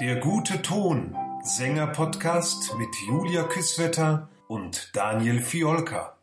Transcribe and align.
Der 0.00 0.18
gute 0.18 0.60
Ton, 0.60 1.14
Sänger-Podcast 1.44 2.76
mit 2.78 2.88
Julia 3.06 3.44
Küsswetter 3.44 4.28
und 4.48 4.90
Daniel 4.92 5.40
Fiolka. 5.40 6.18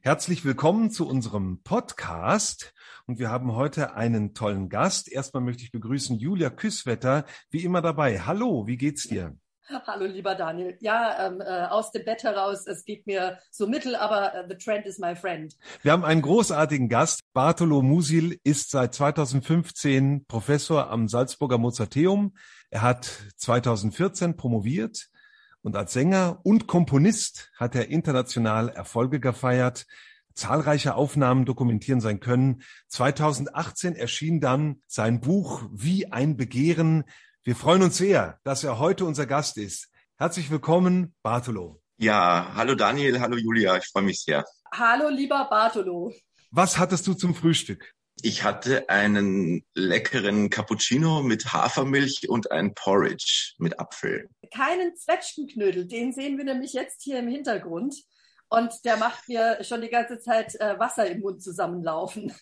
Herzlich 0.00 0.46
willkommen 0.46 0.90
zu 0.90 1.06
unserem 1.06 1.62
Podcast. 1.62 2.72
Und 3.06 3.18
wir 3.18 3.28
haben 3.28 3.52
heute 3.52 3.94
einen 3.96 4.32
tollen 4.32 4.70
Gast. 4.70 5.12
Erstmal 5.12 5.42
möchte 5.42 5.62
ich 5.62 5.72
begrüßen 5.72 6.18
Julia 6.18 6.48
Küsswetter, 6.48 7.26
wie 7.50 7.64
immer 7.64 7.82
dabei. 7.82 8.20
Hallo, 8.20 8.66
wie 8.66 8.78
geht's 8.78 9.06
dir? 9.06 9.36
Hallo, 9.86 10.04
lieber 10.04 10.34
Daniel. 10.34 10.76
Ja, 10.80 11.26
ähm, 11.26 11.40
äh, 11.40 11.66
aus 11.66 11.90
dem 11.90 12.04
Bett 12.04 12.22
heraus, 12.22 12.66
es 12.66 12.84
geht 12.84 13.06
mir 13.06 13.38
so 13.50 13.66
mittel, 13.66 13.96
aber 13.96 14.34
äh, 14.34 14.44
the 14.48 14.56
trend 14.56 14.86
is 14.86 14.98
my 14.98 15.16
friend. 15.16 15.56
Wir 15.82 15.92
haben 15.92 16.04
einen 16.04 16.22
großartigen 16.22 16.88
Gast. 16.88 17.20
Bartolo 17.32 17.82
Musil 17.82 18.38
ist 18.44 18.70
seit 18.70 18.94
2015 18.94 20.26
Professor 20.26 20.90
am 20.90 21.08
Salzburger 21.08 21.58
Mozarteum. 21.58 22.34
Er 22.70 22.82
hat 22.82 23.10
2014 23.36 24.36
promoviert 24.36 25.08
und 25.62 25.76
als 25.76 25.94
Sänger 25.94 26.40
und 26.42 26.66
Komponist 26.66 27.50
hat 27.56 27.74
er 27.74 27.88
international 27.88 28.68
Erfolge 28.68 29.18
gefeiert. 29.18 29.86
Zahlreiche 30.34 30.94
Aufnahmen 30.96 31.44
dokumentieren 31.44 32.00
sein 32.00 32.20
Können. 32.20 32.62
2018 32.88 33.94
erschien 33.94 34.40
dann 34.40 34.82
sein 34.88 35.20
Buch 35.20 35.62
Wie 35.72 36.10
ein 36.10 36.36
Begehren, 36.36 37.04
wir 37.44 37.54
freuen 37.54 37.82
uns 37.82 37.98
sehr, 37.98 38.40
dass 38.42 38.64
er 38.64 38.78
heute 38.78 39.04
unser 39.04 39.26
Gast 39.26 39.58
ist. 39.58 39.90
Herzlich 40.16 40.50
willkommen, 40.50 41.14
Bartolo. 41.22 41.82
Ja, 41.98 42.52
hallo 42.54 42.74
Daniel, 42.74 43.20
hallo 43.20 43.36
Julia, 43.36 43.76
ich 43.76 43.84
freue 43.84 44.04
mich 44.04 44.22
sehr. 44.22 44.46
Hallo 44.72 45.10
lieber 45.10 45.46
Bartolo. 45.50 46.10
Was 46.50 46.78
hattest 46.78 47.06
du 47.06 47.12
zum 47.12 47.34
Frühstück? 47.34 47.92
Ich 48.22 48.44
hatte 48.44 48.88
einen 48.88 49.62
leckeren 49.74 50.48
Cappuccino 50.48 51.22
mit 51.22 51.52
Hafermilch 51.52 52.30
und 52.30 52.50
ein 52.50 52.72
Porridge 52.72 53.52
mit 53.58 53.78
Apfel. 53.78 54.30
Keinen 54.50 54.96
Zwetschgenknödel, 54.96 55.86
den 55.86 56.14
sehen 56.14 56.38
wir 56.38 56.44
nämlich 56.44 56.72
jetzt 56.72 57.02
hier 57.02 57.18
im 57.18 57.28
Hintergrund. 57.28 57.94
Und 58.48 58.72
der 58.84 58.96
macht 58.96 59.28
mir 59.28 59.58
schon 59.64 59.82
die 59.82 59.88
ganze 59.90 60.18
Zeit 60.18 60.54
äh, 60.60 60.78
Wasser 60.78 61.06
im 61.10 61.20
Mund 61.20 61.42
zusammenlaufen. 61.42 62.32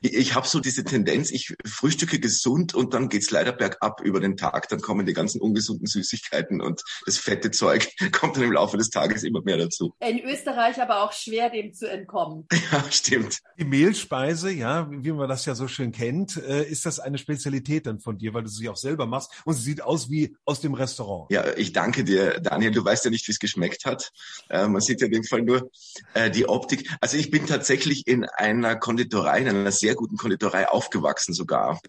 Ich, 0.00 0.34
habe 0.34 0.46
so 0.46 0.60
diese 0.60 0.84
Tendenz, 0.84 1.30
ich 1.30 1.54
frühstücke 1.64 2.18
gesund 2.18 2.74
und 2.74 2.94
dann 2.94 3.08
geht's 3.08 3.30
leider 3.30 3.52
bergab 3.52 4.00
über 4.00 4.20
den 4.20 4.36
Tag. 4.36 4.68
Dann 4.68 4.80
kommen 4.80 5.06
die 5.06 5.12
ganzen 5.12 5.40
ungesunden 5.40 5.86
Süßigkeiten 5.86 6.60
und 6.60 6.82
das 7.06 7.18
fette 7.18 7.50
Zeug 7.50 7.90
kommt 8.12 8.36
dann 8.36 8.44
im 8.44 8.52
Laufe 8.52 8.76
des 8.76 8.90
Tages 8.90 9.22
immer 9.24 9.42
mehr 9.42 9.58
dazu. 9.58 9.94
In 10.00 10.20
Österreich 10.20 10.80
aber 10.80 11.02
auch 11.02 11.12
schwer 11.12 11.50
dem 11.50 11.72
zu 11.72 11.90
entkommen. 11.90 12.46
Ja, 12.72 12.82
stimmt. 12.90 13.40
Die 13.58 13.64
Mehlspeise, 13.64 14.50
ja, 14.50 14.88
wie 14.90 15.12
man 15.12 15.28
das 15.28 15.44
ja 15.44 15.54
so 15.54 15.68
schön 15.68 15.92
kennt, 15.92 16.36
äh, 16.38 16.64
ist 16.64 16.86
das 16.86 16.98
eine 16.98 17.18
Spezialität 17.18 17.86
dann 17.86 18.00
von 18.00 18.16
dir, 18.16 18.32
weil 18.32 18.42
du 18.42 18.48
sie 18.48 18.68
auch 18.68 18.76
selber 18.76 19.06
machst 19.06 19.30
und 19.44 19.54
sie 19.54 19.62
sieht 19.62 19.82
aus 19.82 20.08
wie 20.08 20.34
aus 20.44 20.60
dem 20.60 20.72
Restaurant. 20.74 21.30
Ja, 21.30 21.56
ich 21.56 21.72
danke 21.72 22.04
dir, 22.04 22.40
Daniel. 22.40 22.70
Du 22.70 22.84
weißt 22.84 23.04
ja 23.04 23.10
nicht, 23.10 23.28
wie 23.28 23.32
es 23.32 23.38
geschmeckt 23.38 23.84
hat. 23.84 24.12
Äh, 24.48 24.66
man 24.66 24.80
sieht 24.80 25.00
ja 25.02 25.06
in 25.06 25.12
dem 25.12 25.24
Fall 25.24 25.42
nur 25.42 25.70
äh, 26.14 26.30
die 26.30 26.48
Optik. 26.48 26.90
Also 27.00 27.16
ich 27.16 27.30
bin 27.30 27.46
tatsächlich 27.46 28.06
in 28.06 28.24
einer 28.24 28.76
Konditorei, 28.76 29.40
in 29.40 29.48
einer 29.56 29.72
sehr 29.72 29.94
guten 29.94 30.16
Konditorei 30.16 30.68
aufgewachsen 30.68 31.34
sogar. 31.34 31.80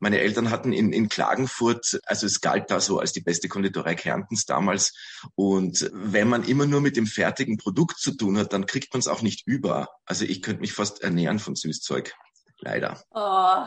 Meine 0.00 0.18
Eltern 0.20 0.50
hatten 0.50 0.72
in, 0.72 0.92
in 0.92 1.08
Klagenfurt, 1.08 2.00
also 2.04 2.26
es 2.26 2.40
galt 2.40 2.70
da 2.70 2.80
so 2.80 2.98
als 2.98 3.12
die 3.12 3.20
beste 3.20 3.48
Konditorei 3.48 3.94
Kärntens 3.94 4.44
damals. 4.44 4.92
Und 5.34 5.90
wenn 5.92 6.28
man 6.28 6.44
immer 6.44 6.66
nur 6.66 6.80
mit 6.80 6.96
dem 6.96 7.06
fertigen 7.06 7.56
Produkt 7.56 7.98
zu 7.98 8.16
tun 8.16 8.38
hat, 8.38 8.52
dann 8.52 8.66
kriegt 8.66 8.92
man 8.92 9.00
es 9.00 9.08
auch 9.08 9.22
nicht 9.22 9.46
über. 9.46 9.88
Also 10.04 10.24
ich 10.24 10.42
könnte 10.42 10.60
mich 10.60 10.72
fast 10.72 11.02
ernähren 11.02 11.38
von 11.38 11.56
Süßzeug. 11.56 12.14
Leider. 12.60 13.02
Oh, 13.10 13.66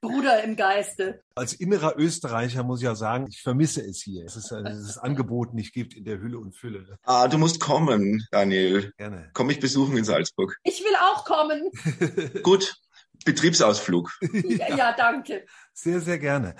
Bruder 0.00 0.44
im 0.44 0.56
Geiste. 0.56 1.22
Als 1.34 1.54
innerer 1.54 1.98
Österreicher 1.98 2.62
muss 2.62 2.80
ich 2.80 2.84
ja 2.84 2.94
sagen, 2.94 3.26
ich 3.28 3.40
vermisse 3.42 3.82
es 3.82 4.02
hier. 4.02 4.24
Es 4.24 4.36
ist 4.36 4.50
dieses 4.50 4.98
Angebot 4.98 5.54
nicht 5.54 5.72
gibt 5.72 5.94
in 5.94 6.04
der 6.04 6.20
Hülle 6.20 6.38
und 6.38 6.54
Fülle. 6.54 6.98
Ah, 7.02 7.28
du 7.28 7.38
musst 7.38 7.60
kommen, 7.60 8.26
Daniel. 8.30 8.92
Gerne. 8.98 9.30
Komm 9.32 9.48
mich 9.48 9.60
besuchen 9.60 9.96
in 9.96 10.04
Salzburg. 10.04 10.56
Ich 10.64 10.80
will 10.80 10.94
auch 10.96 11.24
kommen. 11.24 11.70
Gut, 12.42 12.76
Betriebsausflug. 13.24 14.10
ja, 14.32 14.76
ja, 14.76 14.92
danke. 14.92 15.46
Sehr, 15.72 16.00
sehr 16.00 16.18
gerne. 16.18 16.54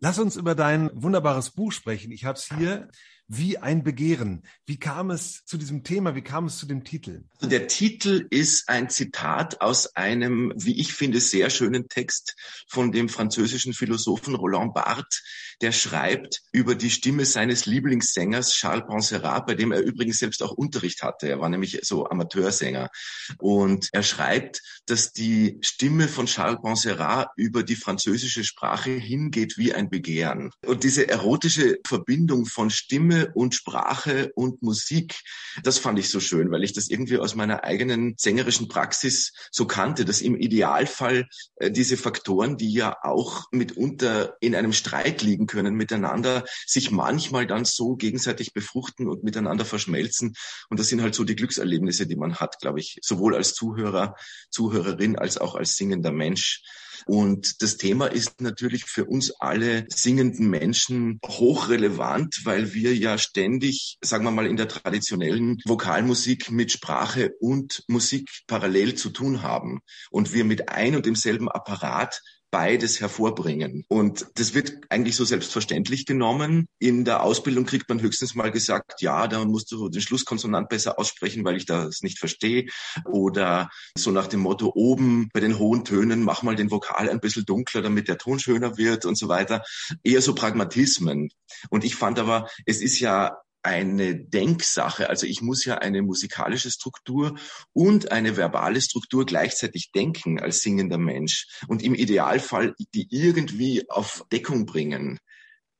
Lass 0.00 0.18
uns 0.18 0.36
über 0.36 0.54
dein 0.54 0.90
wunderbares 0.94 1.50
Buch 1.50 1.72
sprechen. 1.72 2.10
Ich 2.10 2.24
habe 2.24 2.36
es 2.36 2.52
hier 2.58 2.88
wie 3.34 3.56
ein 3.56 3.82
Begehren. 3.82 4.42
Wie 4.66 4.78
kam 4.78 5.10
es 5.10 5.44
zu 5.46 5.56
diesem 5.56 5.84
Thema? 5.84 6.14
Wie 6.14 6.22
kam 6.22 6.44
es 6.46 6.58
zu 6.58 6.66
dem 6.66 6.84
Titel? 6.84 7.24
Also 7.38 7.48
der 7.48 7.66
Titel 7.66 8.26
ist 8.28 8.68
ein 8.68 8.90
Zitat 8.90 9.62
aus 9.62 9.96
einem, 9.96 10.52
wie 10.54 10.78
ich 10.78 10.92
finde, 10.92 11.18
sehr 11.18 11.48
schönen 11.48 11.88
Text 11.88 12.36
von 12.68 12.92
dem 12.92 13.08
französischen 13.08 13.72
Philosophen 13.72 14.34
Roland 14.34 14.74
Barthes, 14.74 15.22
der 15.62 15.72
schreibt 15.72 16.42
über 16.52 16.74
die 16.74 16.90
Stimme 16.90 17.24
seines 17.24 17.64
Lieblingssängers 17.64 18.52
Charles 18.52 18.86
Bonserrat, 18.86 19.46
bei 19.46 19.54
dem 19.54 19.72
er 19.72 19.80
übrigens 19.80 20.18
selbst 20.18 20.42
auch 20.42 20.52
Unterricht 20.52 21.02
hatte. 21.02 21.28
Er 21.28 21.40
war 21.40 21.48
nämlich 21.48 21.78
so 21.82 22.06
Amateursänger. 22.06 22.90
Und 23.38 23.88
er 23.92 24.02
schreibt, 24.02 24.60
dass 24.86 25.12
die 25.12 25.58
Stimme 25.62 26.08
von 26.08 26.26
Charles 26.26 26.60
Bonserrat 26.60 27.28
über 27.36 27.62
die 27.62 27.76
französische 27.76 28.44
Sprache 28.44 28.90
hingeht 28.90 29.56
wie 29.56 29.72
ein 29.72 29.88
Begehren. 29.88 30.50
Und 30.66 30.84
diese 30.84 31.08
erotische 31.08 31.78
Verbindung 31.86 32.44
von 32.44 32.68
Stimme 32.68 33.21
und 33.34 33.54
Sprache 33.54 34.32
und 34.34 34.62
Musik. 34.62 35.20
Das 35.62 35.78
fand 35.78 35.98
ich 35.98 36.10
so 36.10 36.20
schön, 36.20 36.50
weil 36.50 36.64
ich 36.64 36.72
das 36.72 36.88
irgendwie 36.88 37.18
aus 37.18 37.34
meiner 37.34 37.64
eigenen 37.64 38.14
sängerischen 38.16 38.68
Praxis 38.68 39.32
so 39.50 39.66
kannte, 39.66 40.04
dass 40.04 40.20
im 40.20 40.36
Idealfall 40.36 41.28
äh, 41.56 41.70
diese 41.70 41.96
Faktoren, 41.96 42.56
die 42.56 42.72
ja 42.72 42.96
auch 43.02 43.46
mitunter 43.52 44.36
in 44.40 44.54
einem 44.54 44.72
Streit 44.72 45.22
liegen 45.22 45.46
können 45.46 45.74
miteinander, 45.74 46.44
sich 46.66 46.90
manchmal 46.90 47.46
dann 47.46 47.64
so 47.64 47.96
gegenseitig 47.96 48.52
befruchten 48.52 49.08
und 49.08 49.24
miteinander 49.24 49.64
verschmelzen. 49.64 50.34
Und 50.68 50.80
das 50.80 50.88
sind 50.88 51.02
halt 51.02 51.14
so 51.14 51.24
die 51.24 51.36
Glückserlebnisse, 51.36 52.06
die 52.06 52.16
man 52.16 52.36
hat, 52.36 52.58
glaube 52.60 52.80
ich, 52.80 52.98
sowohl 53.02 53.34
als 53.34 53.54
Zuhörer, 53.54 54.14
Zuhörerin 54.50 55.16
als 55.16 55.38
auch 55.38 55.54
als 55.54 55.76
singender 55.76 56.12
Mensch. 56.12 56.62
Und 57.06 57.62
das 57.62 57.76
Thema 57.76 58.06
ist 58.06 58.40
natürlich 58.40 58.84
für 58.84 59.04
uns 59.04 59.32
alle 59.40 59.86
singenden 59.88 60.48
Menschen 60.48 61.18
hochrelevant, 61.26 62.40
weil 62.44 62.74
wir 62.74 62.94
ja 62.94 63.18
ständig, 63.18 63.98
sagen 64.00 64.24
wir 64.24 64.30
mal, 64.30 64.46
in 64.46 64.56
der 64.56 64.68
traditionellen 64.68 65.58
Vokalmusik 65.64 66.50
mit 66.50 66.72
Sprache 66.72 67.32
und 67.40 67.82
Musik 67.88 68.30
parallel 68.46 68.94
zu 68.94 69.10
tun 69.10 69.42
haben. 69.42 69.80
Und 70.10 70.32
wir 70.32 70.44
mit 70.44 70.68
ein 70.68 70.96
und 70.96 71.06
demselben 71.06 71.48
Apparat 71.48 72.20
beides 72.52 73.00
hervorbringen. 73.00 73.84
Und 73.88 74.26
das 74.34 74.54
wird 74.54 74.74
eigentlich 74.90 75.16
so 75.16 75.24
selbstverständlich 75.24 76.04
genommen. 76.06 76.68
In 76.78 77.04
der 77.04 77.22
Ausbildung 77.22 77.64
kriegt 77.64 77.88
man 77.88 78.00
höchstens 78.00 78.34
mal 78.34 78.52
gesagt, 78.52 79.00
ja, 79.00 79.26
da 79.26 79.44
musst 79.44 79.72
du 79.72 79.88
den 79.88 80.02
Schlusskonsonant 80.02 80.68
besser 80.68 80.98
aussprechen, 80.98 81.44
weil 81.44 81.56
ich 81.56 81.64
das 81.64 82.02
nicht 82.02 82.18
verstehe. 82.18 82.66
Oder 83.06 83.70
so 83.96 84.10
nach 84.10 84.26
dem 84.26 84.40
Motto, 84.40 84.70
oben 84.74 85.30
bei 85.32 85.40
den 85.40 85.58
hohen 85.58 85.84
Tönen 85.84 86.22
mach 86.22 86.42
mal 86.42 86.54
den 86.54 86.70
Vokal 86.70 87.08
ein 87.08 87.20
bisschen 87.20 87.46
dunkler, 87.46 87.80
damit 87.80 88.06
der 88.06 88.18
Ton 88.18 88.38
schöner 88.38 88.76
wird 88.76 89.06
und 89.06 89.16
so 89.16 89.28
weiter. 89.28 89.64
Eher 90.04 90.20
so 90.20 90.34
Pragmatismen. 90.34 91.30
Und 91.70 91.84
ich 91.84 91.96
fand 91.96 92.18
aber, 92.18 92.48
es 92.66 92.82
ist 92.82 93.00
ja 93.00 93.38
eine 93.62 94.16
Denksache. 94.16 95.08
Also 95.08 95.26
ich 95.26 95.40
muss 95.40 95.64
ja 95.64 95.78
eine 95.78 96.02
musikalische 96.02 96.70
Struktur 96.70 97.38
und 97.72 98.10
eine 98.10 98.36
verbale 98.36 98.80
Struktur 98.80 99.24
gleichzeitig 99.24 99.92
denken 99.92 100.40
als 100.40 100.60
singender 100.60 100.98
Mensch 100.98 101.46
und 101.68 101.82
im 101.82 101.94
Idealfall 101.94 102.74
die 102.94 103.06
irgendwie 103.10 103.88
auf 103.88 104.24
Deckung 104.32 104.66
bringen. 104.66 105.18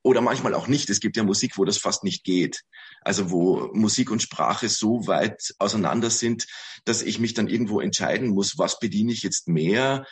Oder 0.05 0.19
manchmal 0.19 0.53
auch 0.53 0.67
nicht. 0.67 0.89
Es 0.89 0.99
gibt 0.99 1.15
ja 1.15 1.23
Musik, 1.23 1.57
wo 1.57 1.63
das 1.63 1.77
fast 1.77 2.03
nicht 2.03 2.25
geht. 2.25 2.61
Also 3.01 3.31
wo 3.31 3.69
Musik 3.73 4.11
und 4.11 4.21
Sprache 4.21 4.67
so 4.67 5.07
weit 5.07 5.53
auseinander 5.59 6.09
sind, 6.09 6.45
dass 6.83 7.01
ich 7.01 7.19
mich 7.19 7.33
dann 7.33 7.47
irgendwo 7.47 7.79
entscheiden 7.79 8.29
muss, 8.29 8.57
was 8.57 8.79
bediene 8.79 9.13
ich 9.13 9.23
jetzt 9.23 9.47
mehr, 9.47 10.05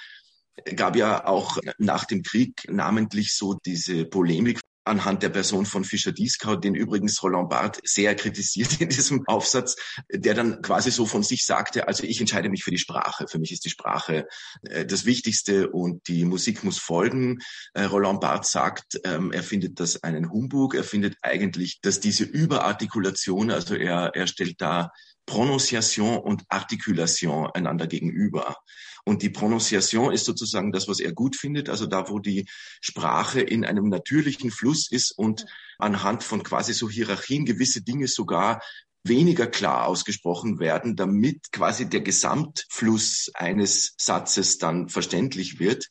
gab 0.75 0.95
ja 0.95 1.25
auch 1.25 1.57
nach 1.77 2.05
dem 2.05 2.23
Krieg 2.23 2.63
namentlich 2.69 3.33
so 3.33 3.57
diese 3.65 4.05
Polemik 4.05 4.61
anhand 4.83 5.23
der 5.23 5.29
Person 5.29 5.65
von 5.65 5.83
Fischer 5.83 6.11
Dieskau, 6.11 6.55
den 6.55 6.75
übrigens 6.75 7.21
Roland 7.21 7.49
Barthes 7.49 7.81
sehr 7.93 8.15
kritisiert 8.15 8.81
in 8.81 8.89
diesem 8.89 9.27
Aufsatz, 9.27 9.75
der 10.11 10.33
dann 10.33 10.61
quasi 10.61 10.91
so 10.91 11.05
von 11.05 11.23
sich 11.23 11.45
sagte, 11.45 11.87
also 11.87 12.03
ich 12.03 12.19
entscheide 12.19 12.49
mich 12.49 12.63
für 12.63 12.71
die 12.71 12.77
Sprache. 12.77 13.27
Für 13.27 13.39
mich 13.39 13.51
ist 13.51 13.65
die 13.65 13.69
Sprache 13.69 14.27
äh, 14.63 14.85
das 14.85 15.05
Wichtigste 15.05 15.69
und 15.69 16.07
die 16.07 16.25
Musik 16.25 16.63
muss 16.63 16.79
folgen. 16.79 17.39
Äh, 17.73 17.83
Roland 17.83 18.21
Barthes 18.21 18.51
sagt, 18.51 18.99
ähm, 19.03 19.31
er 19.31 19.43
findet 19.43 19.79
das 19.79 20.03
einen 20.03 20.31
Humbug. 20.31 20.75
Er 20.75 20.83
findet 20.83 21.15
eigentlich, 21.21 21.79
dass 21.81 21.99
diese 21.99 22.23
Überartikulation, 22.23 23.51
also 23.51 23.75
er, 23.75 24.11
er 24.15 24.27
stellt 24.27 24.61
da 24.61 24.91
Prononciation 25.25 26.17
und 26.17 26.43
Artikulation 26.49 27.47
einander 27.53 27.87
gegenüber. 27.87 28.57
Und 29.05 29.21
die 29.21 29.29
Prononciation 29.29 30.13
ist 30.13 30.25
sozusagen 30.25 30.71
das, 30.71 30.87
was 30.87 30.99
er 30.99 31.13
gut 31.13 31.35
findet, 31.35 31.69
also 31.69 31.87
da, 31.87 32.09
wo 32.09 32.19
die 32.19 32.47
Sprache 32.81 33.41
in 33.41 33.65
einem 33.65 33.89
natürlichen 33.89 34.51
Fluss 34.51 34.91
ist 34.91 35.11
und 35.11 35.45
anhand 35.79 36.23
von 36.23 36.43
quasi 36.43 36.73
so 36.73 36.89
Hierarchien 36.89 37.45
gewisse 37.45 37.81
Dinge 37.81 38.07
sogar 38.07 38.61
weniger 39.03 39.47
klar 39.47 39.87
ausgesprochen 39.87 40.59
werden, 40.59 40.95
damit 40.95 41.51
quasi 41.51 41.89
der 41.89 42.01
Gesamtfluss 42.01 43.31
eines 43.33 43.95
Satzes 43.97 44.59
dann 44.59 44.89
verständlich 44.89 45.59
wird 45.59 45.87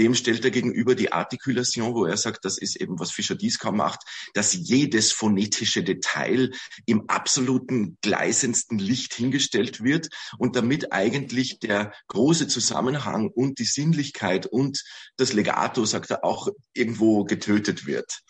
Dem 0.00 0.14
stellt 0.14 0.42
er 0.46 0.50
gegenüber 0.50 0.94
die 0.94 1.12
Artikulation, 1.12 1.94
wo 1.94 2.06
er 2.06 2.16
sagt, 2.16 2.46
das 2.46 2.56
ist 2.56 2.80
eben, 2.80 2.98
was 2.98 3.12
Fischer-Dieskau 3.12 3.70
macht, 3.70 4.00
dass 4.32 4.54
jedes 4.54 5.12
phonetische 5.12 5.84
Detail 5.84 6.52
im 6.86 7.10
absoluten 7.10 7.98
gleisendsten 8.00 8.78
Licht 8.78 9.12
hingestellt 9.12 9.84
wird 9.84 10.08
und 10.38 10.56
damit 10.56 10.90
eigentlich 10.90 11.58
der 11.58 11.92
große 12.08 12.48
Zusammenhang 12.48 13.28
und 13.28 13.58
die 13.58 13.64
Sinnlichkeit 13.64 14.46
und 14.46 14.82
das 15.18 15.34
Legato, 15.34 15.84
sagt 15.84 16.10
er, 16.10 16.24
auch 16.24 16.48
irgendwo 16.72 17.24
getötet 17.24 17.84
wird 17.84 18.22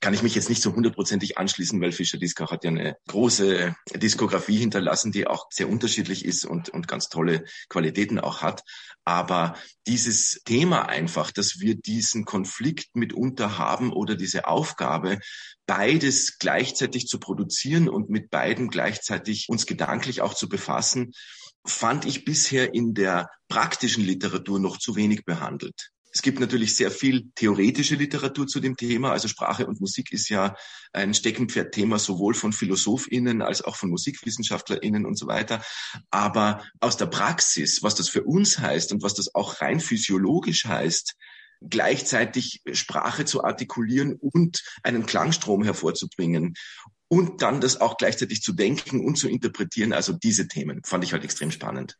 kann 0.00 0.14
ich 0.14 0.22
mich 0.22 0.34
jetzt 0.34 0.48
nicht 0.48 0.62
so 0.62 0.74
hundertprozentig 0.74 1.36
anschließen, 1.36 1.80
weil 1.80 1.92
Fischer 1.92 2.18
Dieskau 2.18 2.50
hat 2.50 2.64
ja 2.64 2.70
eine 2.70 2.96
große 3.08 3.74
Diskografie 3.96 4.56
hinterlassen, 4.56 5.12
die 5.12 5.26
auch 5.26 5.46
sehr 5.50 5.68
unterschiedlich 5.68 6.24
ist 6.24 6.46
und, 6.46 6.70
und 6.70 6.88
ganz 6.88 7.08
tolle 7.08 7.44
Qualitäten 7.68 8.18
auch 8.18 8.40
hat. 8.40 8.62
Aber 9.04 9.56
dieses 9.86 10.40
Thema 10.44 10.88
einfach, 10.88 11.30
dass 11.30 11.60
wir 11.60 11.74
diesen 11.74 12.24
Konflikt 12.24 12.96
mitunter 12.96 13.58
haben 13.58 13.92
oder 13.92 14.14
diese 14.14 14.46
Aufgabe, 14.46 15.18
beides 15.66 16.38
gleichzeitig 16.38 17.06
zu 17.06 17.18
produzieren 17.20 17.88
und 17.88 18.08
mit 18.08 18.30
beiden 18.30 18.68
gleichzeitig 18.68 19.46
uns 19.48 19.66
gedanklich 19.66 20.22
auch 20.22 20.34
zu 20.34 20.48
befassen, 20.48 21.12
fand 21.66 22.06
ich 22.06 22.24
bisher 22.24 22.72
in 22.72 22.94
der 22.94 23.28
praktischen 23.48 24.04
Literatur 24.04 24.60
noch 24.60 24.78
zu 24.78 24.96
wenig 24.96 25.24
behandelt. 25.24 25.90
Es 26.12 26.22
gibt 26.22 26.40
natürlich 26.40 26.74
sehr 26.74 26.90
viel 26.90 27.30
theoretische 27.34 27.94
Literatur 27.94 28.46
zu 28.46 28.58
dem 28.58 28.76
Thema. 28.76 29.12
Also 29.12 29.28
Sprache 29.28 29.66
und 29.66 29.80
Musik 29.80 30.12
ist 30.12 30.28
ja 30.28 30.56
ein 30.92 31.14
Steckenpferdthema 31.14 31.98
sowohl 31.98 32.34
von 32.34 32.52
PhilosophInnen 32.52 33.42
als 33.42 33.62
auch 33.62 33.76
von 33.76 33.90
MusikwissenschaftlerInnen 33.90 35.06
und 35.06 35.16
so 35.16 35.28
weiter. 35.28 35.62
Aber 36.10 36.64
aus 36.80 36.96
der 36.96 37.06
Praxis, 37.06 37.82
was 37.82 37.94
das 37.94 38.08
für 38.08 38.24
uns 38.24 38.58
heißt 38.58 38.92
und 38.92 39.02
was 39.02 39.14
das 39.14 39.34
auch 39.34 39.60
rein 39.60 39.78
physiologisch 39.78 40.64
heißt, 40.64 41.14
gleichzeitig 41.60 42.62
Sprache 42.72 43.24
zu 43.24 43.44
artikulieren 43.44 44.14
und 44.14 44.64
einen 44.82 45.06
Klangstrom 45.06 45.62
hervorzubringen 45.62 46.54
und 47.06 47.42
dann 47.42 47.60
das 47.60 47.80
auch 47.80 47.98
gleichzeitig 47.98 48.42
zu 48.42 48.52
denken 48.52 49.04
und 49.04 49.16
zu 49.16 49.28
interpretieren. 49.28 49.92
Also 49.92 50.12
diese 50.12 50.48
Themen 50.48 50.82
fand 50.84 51.04
ich 51.04 51.12
halt 51.12 51.22
extrem 51.22 51.50
spannend 51.50 51.98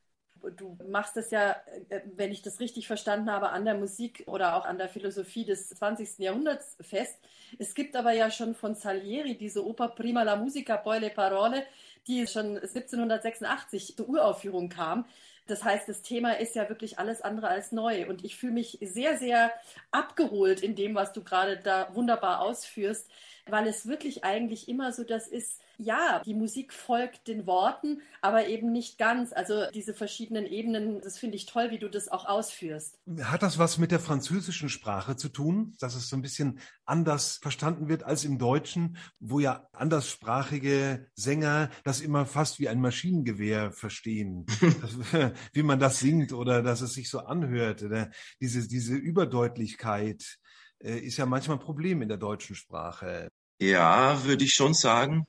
du 0.56 0.76
machst 0.88 1.16
es 1.16 1.30
ja, 1.30 1.56
äh, 1.88 2.00
wenn 2.16 2.32
ich 2.32 2.42
das 2.42 2.60
richtig 2.60 2.86
verstanden 2.86 3.30
habe, 3.30 3.50
an 3.50 3.64
der 3.64 3.74
Musik 3.74 4.24
oder 4.26 4.56
auch 4.56 4.64
an 4.64 4.78
der 4.78 4.88
Philosophie 4.88 5.44
des 5.44 5.68
20. 5.70 6.18
Jahrhunderts 6.18 6.76
fest. 6.80 7.18
Es 7.58 7.74
gibt 7.74 7.96
aber 7.96 8.12
ja 8.12 8.30
schon 8.30 8.54
von 8.54 8.74
Salieri 8.74 9.36
diese 9.36 9.66
Oper 9.66 9.88
Prima 9.88 10.22
la 10.22 10.36
musica, 10.36 10.76
poi 10.76 10.98
le 10.98 11.10
parole, 11.10 11.64
die 12.06 12.26
schon 12.26 12.56
1786 12.56 13.96
zur 13.96 14.08
Uraufführung 14.08 14.68
kam. 14.68 15.04
Das 15.46 15.64
heißt, 15.64 15.88
das 15.88 16.02
Thema 16.02 16.32
ist 16.38 16.54
ja 16.54 16.68
wirklich 16.68 16.98
alles 16.98 17.22
andere 17.22 17.48
als 17.48 17.72
neu. 17.72 18.08
Und 18.08 18.24
ich 18.24 18.36
fühle 18.36 18.52
mich 18.52 18.78
sehr, 18.80 19.18
sehr 19.18 19.52
abgeholt 19.90 20.62
in 20.62 20.76
dem, 20.76 20.94
was 20.94 21.12
du 21.12 21.24
gerade 21.24 21.56
da 21.56 21.92
wunderbar 21.94 22.40
ausführst, 22.40 23.10
weil 23.46 23.66
es 23.66 23.86
wirklich 23.86 24.22
eigentlich 24.22 24.68
immer 24.68 24.92
so 24.92 25.02
das 25.02 25.26
ist, 25.26 25.60
ja, 25.80 26.20
die 26.24 26.34
Musik 26.34 26.72
folgt 26.72 27.26
den 27.26 27.46
Worten, 27.46 28.02
aber 28.20 28.46
eben 28.46 28.70
nicht 28.70 28.98
ganz. 28.98 29.32
Also 29.32 29.64
diese 29.72 29.94
verschiedenen 29.94 30.46
Ebenen, 30.46 31.00
das 31.00 31.18
finde 31.18 31.36
ich 31.36 31.46
toll, 31.46 31.70
wie 31.70 31.78
du 31.78 31.88
das 31.88 32.08
auch 32.08 32.26
ausführst. 32.26 32.98
Hat 33.22 33.42
das 33.42 33.58
was 33.58 33.78
mit 33.78 33.90
der 33.90 34.00
französischen 34.00 34.68
Sprache 34.68 35.16
zu 35.16 35.30
tun, 35.30 35.74
dass 35.80 35.94
es 35.94 36.08
so 36.08 36.16
ein 36.16 36.22
bisschen 36.22 36.60
anders 36.84 37.38
verstanden 37.40 37.88
wird 37.88 38.04
als 38.04 38.24
im 38.24 38.38
Deutschen, 38.38 38.98
wo 39.20 39.40
ja 39.40 39.68
anderssprachige 39.72 41.06
Sänger 41.14 41.70
das 41.84 42.00
immer 42.00 42.26
fast 42.26 42.60
wie 42.60 42.68
ein 42.68 42.80
Maschinengewehr 42.80 43.72
verstehen, 43.72 44.46
wie 45.52 45.62
man 45.62 45.80
das 45.80 46.00
singt 46.00 46.32
oder 46.32 46.62
dass 46.62 46.82
es 46.82 46.92
sich 46.92 47.08
so 47.08 47.20
anhört. 47.20 47.82
Oder 47.82 48.10
diese, 48.40 48.68
diese 48.68 48.94
Überdeutlichkeit 48.94 50.38
äh, 50.82 50.98
ist 50.98 51.16
ja 51.16 51.26
manchmal 51.26 51.56
ein 51.56 51.62
Problem 51.62 52.02
in 52.02 52.08
der 52.08 52.18
deutschen 52.18 52.54
Sprache. 52.54 53.28
Ja, 53.60 54.24
würde 54.24 54.44
ich 54.44 54.52
schon 54.52 54.74
sagen. 54.74 55.24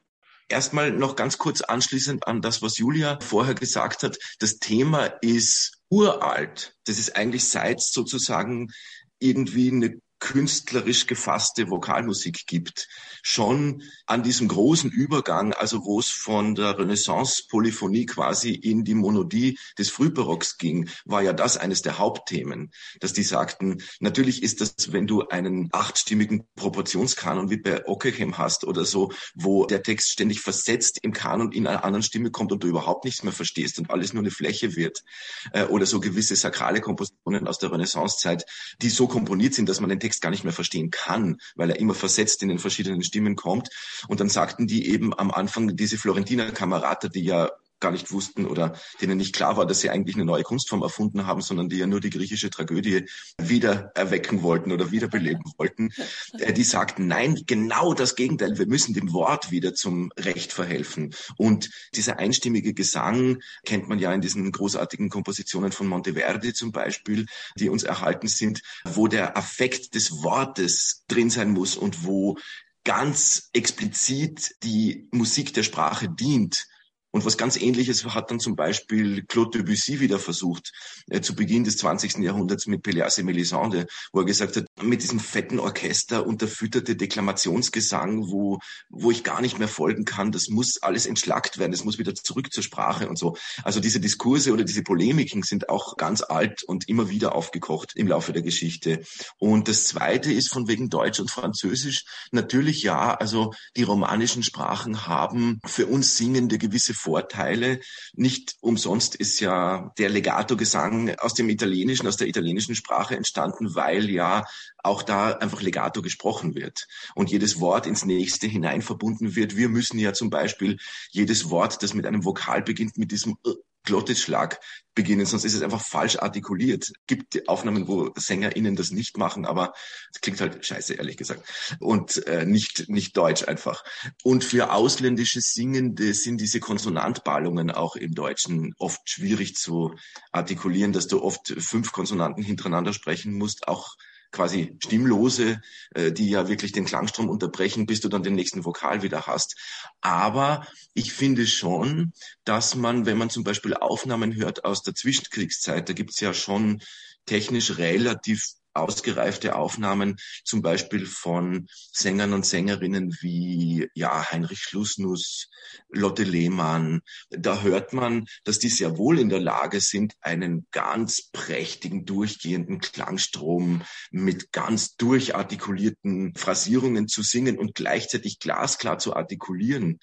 Erstmal 0.51 0.92
noch 0.92 1.15
ganz 1.15 1.38
kurz 1.38 1.62
anschließend 1.62 2.27
an 2.27 2.42
das, 2.42 2.62
was 2.62 2.77
Julia 2.77 3.19
vorher 3.21 3.56
gesagt 3.56 4.03
hat. 4.03 4.18
Das 4.39 4.59
Thema 4.59 5.06
ist 5.21 5.80
uralt. 5.89 6.75
Das 6.86 7.00
ist 7.00 7.15
eigentlich 7.15 7.45
seit 7.45 7.81
sozusagen 7.81 8.71
irgendwie 9.19 9.71
eine 9.71 10.00
künstlerisch 10.21 11.07
gefasste 11.07 11.69
Vokalmusik 11.69 12.47
gibt. 12.47 12.88
Schon 13.23 13.83
an 14.06 14.23
diesem 14.23 14.47
großen 14.47 14.89
Übergang, 14.89 15.51
also 15.51 15.83
wo 15.83 16.00
es 16.00 16.09
von 16.09 16.56
der 16.56 16.79
Renaissance-Polyphonie 16.79 18.06
quasi 18.06 18.53
in 18.53 18.85
die 18.85 18.94
Monodie 18.94 19.59
des 19.77 19.89
Frühbarocks 19.89 20.57
ging, 20.57 20.89
war 21.03 21.21
ja 21.21 21.33
das 21.33 21.57
eines 21.57 21.81
der 21.81 21.97
Hauptthemen, 21.97 22.71
dass 23.00 23.12
die 23.13 23.23
sagten, 23.23 23.81
natürlich 24.00 24.44
ist 24.44 24.62
das, 24.62 24.94
wenn 24.94 25.07
du 25.07 25.27
einen 25.27 25.69
achtstimmigen 25.73 26.47
Proportionskanon 26.56 27.50
wie 27.50 27.57
bei 27.57 27.85
Ockeghem 27.88 28.38
hast 28.38 28.63
oder 28.63 28.85
so, 28.85 29.12
wo 29.33 29.65
der 29.65 29.83
Text 29.83 30.12
ständig 30.12 30.39
versetzt 30.39 31.00
im 31.01 31.13
Kanon 31.13 31.51
in 31.51 31.68
einer 31.68 31.83
anderen 31.83 32.03
Stimme 32.03 32.29
kommt 32.29 32.51
und 32.51 32.63
du 32.63 32.68
überhaupt 32.68 33.06
nichts 33.06 33.23
mehr 33.23 33.33
verstehst 33.33 33.79
und 33.79 33.89
alles 33.89 34.13
nur 34.13 34.21
eine 34.21 34.31
Fläche 34.31 34.75
wird, 34.75 35.03
äh, 35.51 35.65
oder 35.65 35.88
so 35.88 36.00
gewisse 36.00 36.35
sakrale 36.35 36.79
Kompositionen 36.79 37.47
aus 37.47 37.57
der 37.57 37.71
Renaissancezeit, 37.71 38.45
die 38.83 38.89
so 38.89 39.07
komponiert 39.07 39.56
sind, 39.56 39.68
dass 39.68 39.79
man 39.79 39.89
den 39.89 40.00
Text 40.00 40.10
Text 40.11 40.21
gar 40.21 40.29
nicht 40.29 40.43
mehr 40.43 40.51
verstehen 40.51 40.91
kann, 40.91 41.39
weil 41.55 41.69
er 41.69 41.79
immer 41.79 41.93
versetzt 41.93 42.43
in 42.43 42.49
den 42.49 42.59
verschiedenen 42.59 43.01
Stimmen 43.01 43.37
kommt. 43.37 43.69
Und 44.09 44.19
dann 44.19 44.27
sagten 44.27 44.67
die 44.67 44.89
eben 44.89 45.17
am 45.17 45.31
Anfang 45.31 45.77
diese 45.77 45.97
Florentiner 45.97 46.51
Kamerata, 46.51 47.07
die 47.07 47.23
ja 47.23 47.49
gar 47.81 47.92
nicht 47.92 48.12
wussten 48.12 48.45
oder 48.45 48.74
denen 49.01 49.18
nicht 49.18 49.36
klar 49.36 49.57
war, 49.57 49.66
dass 49.66 49.81
sie 49.81 49.89
eigentlich 49.89 50.16
eine 50.16 50.25
neue 50.25 50.44
Kunstform 50.44 50.81
erfunden 50.81 51.25
haben, 51.25 51.42
sondern 51.42 51.68
die 51.68 51.78
ja 51.78 51.88
nur 51.88 52.00
die 52.00 52.10
griechische 52.10 52.50
Tragödie 52.50 53.06
wieder 53.38 53.92
erwecken 53.95 54.44
wollten 54.44 54.72
oder 54.72 54.92
wiederbeleben 54.92 55.44
wollten. 55.57 55.89
Äh, 56.38 56.54
die 56.54 56.63
sagten, 56.63 57.07
nein, 57.07 57.42
genau 57.45 57.94
das 57.94 58.16
Gegenteil, 58.16 58.57
wir 58.57 58.68
müssen 58.68 58.94
dem 58.94 59.12
Wort 59.12 59.51
wieder 59.51 59.74
zum 59.74 60.12
Recht 60.18 60.54
verhelfen. 60.54 61.13
Und 61.36 61.69
dieser 61.95 62.19
einstimmige 62.19 62.74
Gesang 62.74 63.39
kennt 63.66 63.89
man 63.89 64.00
ja 64.00 64.13
in 64.13 64.22
diesen 64.22 64.51
großartigen 64.51 65.10
Kompositionen 65.10 65.72
von 65.72 65.88
Monteverdi 65.88 66.54
zum 66.54 66.72
Beispiel, 66.72 67.25
die 67.57 67.69
uns 67.69 67.83
erhalten 67.83 68.28
sind, 68.28 68.62
wo 68.86 69.07
der 69.07 69.36
Affekt 69.36 69.95
des 69.95 70.24
Wortes 70.24 71.04
drin 71.07 71.30
sein 71.30 71.51
muss 71.51 71.75
und 71.75 72.06
wo 72.06 72.38
ganz 72.83 73.50
explizit 73.54 74.56
die 74.63 75.07
Musik 75.12 75.54
der 75.54 75.63
Sprache 75.63 76.10
dient 76.10 76.68
und 77.11 77.25
was 77.25 77.37
ganz 77.37 77.57
Ähnliches 77.57 78.05
hat 78.05 78.31
dann 78.31 78.39
zum 78.39 78.55
Beispiel 78.55 79.23
Claude 79.25 79.59
Debussy 79.59 79.99
wieder 79.99 80.17
versucht, 80.17 80.71
äh, 81.09 81.21
zu 81.21 81.35
Beginn 81.35 81.63
des 81.63 81.77
20. 81.77 82.23
Jahrhunderts 82.23 82.67
mit 82.67 82.83
Pelléas 82.83 83.19
et 83.19 83.25
Mélisande, 83.25 83.87
wo 84.13 84.19
er 84.19 84.25
gesagt 84.25 84.55
hat, 84.55 84.65
mit 84.81 85.03
diesem 85.03 85.19
fetten 85.19 85.59
Orchester 85.59 86.25
unterfütterte 86.25 86.95
Deklamationsgesang, 86.95 88.31
wo, 88.31 88.59
wo 88.89 89.11
ich 89.11 89.23
gar 89.23 89.41
nicht 89.41 89.59
mehr 89.59 89.68
folgen 89.68 90.06
kann, 90.06 90.31
das 90.31 90.47
muss 90.47 90.81
alles 90.81 91.06
entschlackt 91.06 91.57
werden, 91.57 91.71
das 91.71 91.83
muss 91.83 91.99
wieder 91.99 92.15
zurück 92.15 92.51
zur 92.51 92.63
Sprache 92.63 93.09
und 93.09 93.18
so. 93.18 93.35
Also 93.63 93.80
diese 93.80 93.99
Diskurse 93.99 94.53
oder 94.53 94.63
diese 94.63 94.83
Polemiken 94.83 95.44
sind 95.44 95.69
auch 95.69 95.97
ganz 95.97 96.21
alt 96.21 96.63
und 96.63 96.87
immer 96.87 97.09
wieder 97.09 97.35
aufgekocht 97.35 97.94
im 97.95 98.07
Laufe 98.07 98.31
der 98.31 98.41
Geschichte. 98.41 99.03
Und 99.37 99.68
das 99.68 99.85
Zweite 99.85 100.31
ist 100.31 100.49
von 100.49 100.68
wegen 100.68 100.89
Deutsch 100.89 101.19
und 101.19 101.30
Französisch. 101.30 102.06
Natürlich 102.31 102.83
ja, 102.83 103.13
also 103.13 103.53
die 103.75 103.83
romanischen 103.83 104.44
Sprachen 104.44 105.07
haben 105.07 105.59
für 105.65 105.87
uns 105.87 106.15
Singende 106.15 106.57
gewisse 106.57 106.94
Vorteile. 107.01 107.79
Nicht 108.13 108.55
umsonst 108.61 109.15
ist 109.15 109.39
ja 109.39 109.91
der 109.97 110.09
Legato-Gesang 110.09 111.15
aus 111.17 111.33
dem 111.33 111.49
Italienischen, 111.49 112.07
aus 112.07 112.17
der 112.17 112.27
italienischen 112.27 112.75
Sprache 112.75 113.15
entstanden, 113.15 113.75
weil 113.75 114.09
ja 114.09 114.45
auch 114.83 115.03
da 115.03 115.31
einfach 115.33 115.61
Legato 115.61 116.01
gesprochen 116.01 116.55
wird 116.55 116.87
und 117.15 117.29
jedes 117.29 117.59
Wort 117.59 117.87
ins 117.87 118.05
nächste 118.05 118.47
hinein 118.47 118.81
verbunden 118.81 119.35
wird. 119.35 119.55
Wir 119.55 119.69
müssen 119.69 119.99
ja 119.99 120.13
zum 120.13 120.29
Beispiel 120.29 120.77
jedes 121.11 121.49
Wort, 121.49 121.83
das 121.83 121.93
mit 121.93 122.05
einem 122.05 122.25
Vokal 122.25 122.61
beginnt, 122.61 122.97
mit 122.97 123.11
diesem 123.11 123.37
Glottisschlag 123.83 124.59
beginnen, 124.94 125.26
sonst 125.26 125.45
ist 125.45 125.54
es 125.54 125.61
einfach 125.61 125.81
falsch 125.81 126.18
artikuliert. 126.18 126.92
Gibt 127.07 127.47
Aufnahmen, 127.47 127.88
wo 127.88 128.11
SängerInnen 128.16 128.76
das 128.76 128.92
nicht 128.92 129.18
machen, 129.18 129.45
aber 129.45 129.73
es 130.14 130.21
klingt 130.21 130.42
halt 130.42 130.66
scheiße, 130.66 130.95
ehrlich 130.95 131.18
gesagt. 131.18 131.44
Und 131.80 132.26
äh, 132.28 132.45
nicht, 132.45 132.90
nicht 132.90 133.16
deutsch 133.16 133.47
einfach. 133.47 133.83
Und 134.23 134.44
für 134.44 134.73
ausländische 134.73 135.42
Singende 135.42 136.14
sind 136.14 136.42
diese 136.42 136.59
Konsonantballungen 136.59 137.71
auch 137.71 137.95
im 137.95 138.14
Deutschen 138.14 138.73
oft 138.78 139.09
schwierig 139.09 139.56
zu 139.56 139.95
artikulieren, 140.31 140.92
dass 140.92 141.07
du 141.07 141.21
oft 141.21 141.54
fünf 141.57 141.92
Konsonanten 141.92 142.44
hintereinander 142.44 142.94
sprechen 142.94 143.33
musst, 143.33 143.68
auch 143.68 143.95
quasi 144.31 144.78
Stimmlose, 144.80 145.61
äh, 145.94 146.11
die 146.11 146.30
ja 146.30 146.47
wirklich 146.47 146.71
den 146.71 146.85
Klangstrom 146.85 147.30
unterbrechen, 147.30 147.85
bis 147.85 148.02
du 148.02 148.09
dann 148.09 148.23
den 148.23 148.35
nächsten 148.35 148.66
Vokal 148.66 149.02
wieder 149.02 149.28
hast. 149.28 149.56
Aber 150.02 150.66
ich 150.94 151.14
finde 151.14 151.45
schon, 151.47 152.14
dass 152.44 152.76
man, 152.76 153.06
wenn 153.06 153.18
man 153.18 153.30
zum 153.30 153.44
Beispiel 153.44 153.73
Aufnahmen 153.73 154.35
hört 154.35 154.66
aus 154.66 154.83
der 154.83 154.95
Zwischenkriegszeit, 154.95 155.88
da 155.88 155.94
gibt's 155.94 156.19
ja 156.19 156.33
schon 156.33 156.81
technisch 157.26 157.78
relativ 157.78 158.45
ausgereifte 158.73 159.56
Aufnahmen, 159.56 160.18
zum 160.44 160.61
Beispiel 160.61 161.06
von 161.06 161.68
Sängern 161.92 162.33
und 162.33 162.45
Sängerinnen 162.45 163.16
wie 163.21 163.90
ja 163.94 164.31
Heinrich 164.31 164.59
Schlussnuss, 164.59 165.49
Lotte 165.90 166.23
Lehmann. 166.23 167.01
Da 167.30 167.61
hört 167.61 167.94
man, 167.94 168.25
dass 168.44 168.59
die 168.59 168.69
sehr 168.69 168.97
wohl 168.97 169.19
in 169.19 169.30
der 169.30 169.40
Lage 169.40 169.81
sind, 169.81 170.16
einen 170.21 170.68
ganz 170.71 171.30
prächtigen, 171.31 172.06
durchgehenden 172.06 172.80
Klangstrom 172.80 173.83
mit 174.11 174.51
ganz 174.51 174.95
durchartikulierten 174.95 176.33
Phrasierungen 176.35 177.07
zu 177.07 177.23
singen 177.23 177.57
und 177.57 177.75
gleichzeitig 177.75 178.40
glasklar 178.40 178.99
zu 178.99 179.16
artikulieren. 179.16 179.99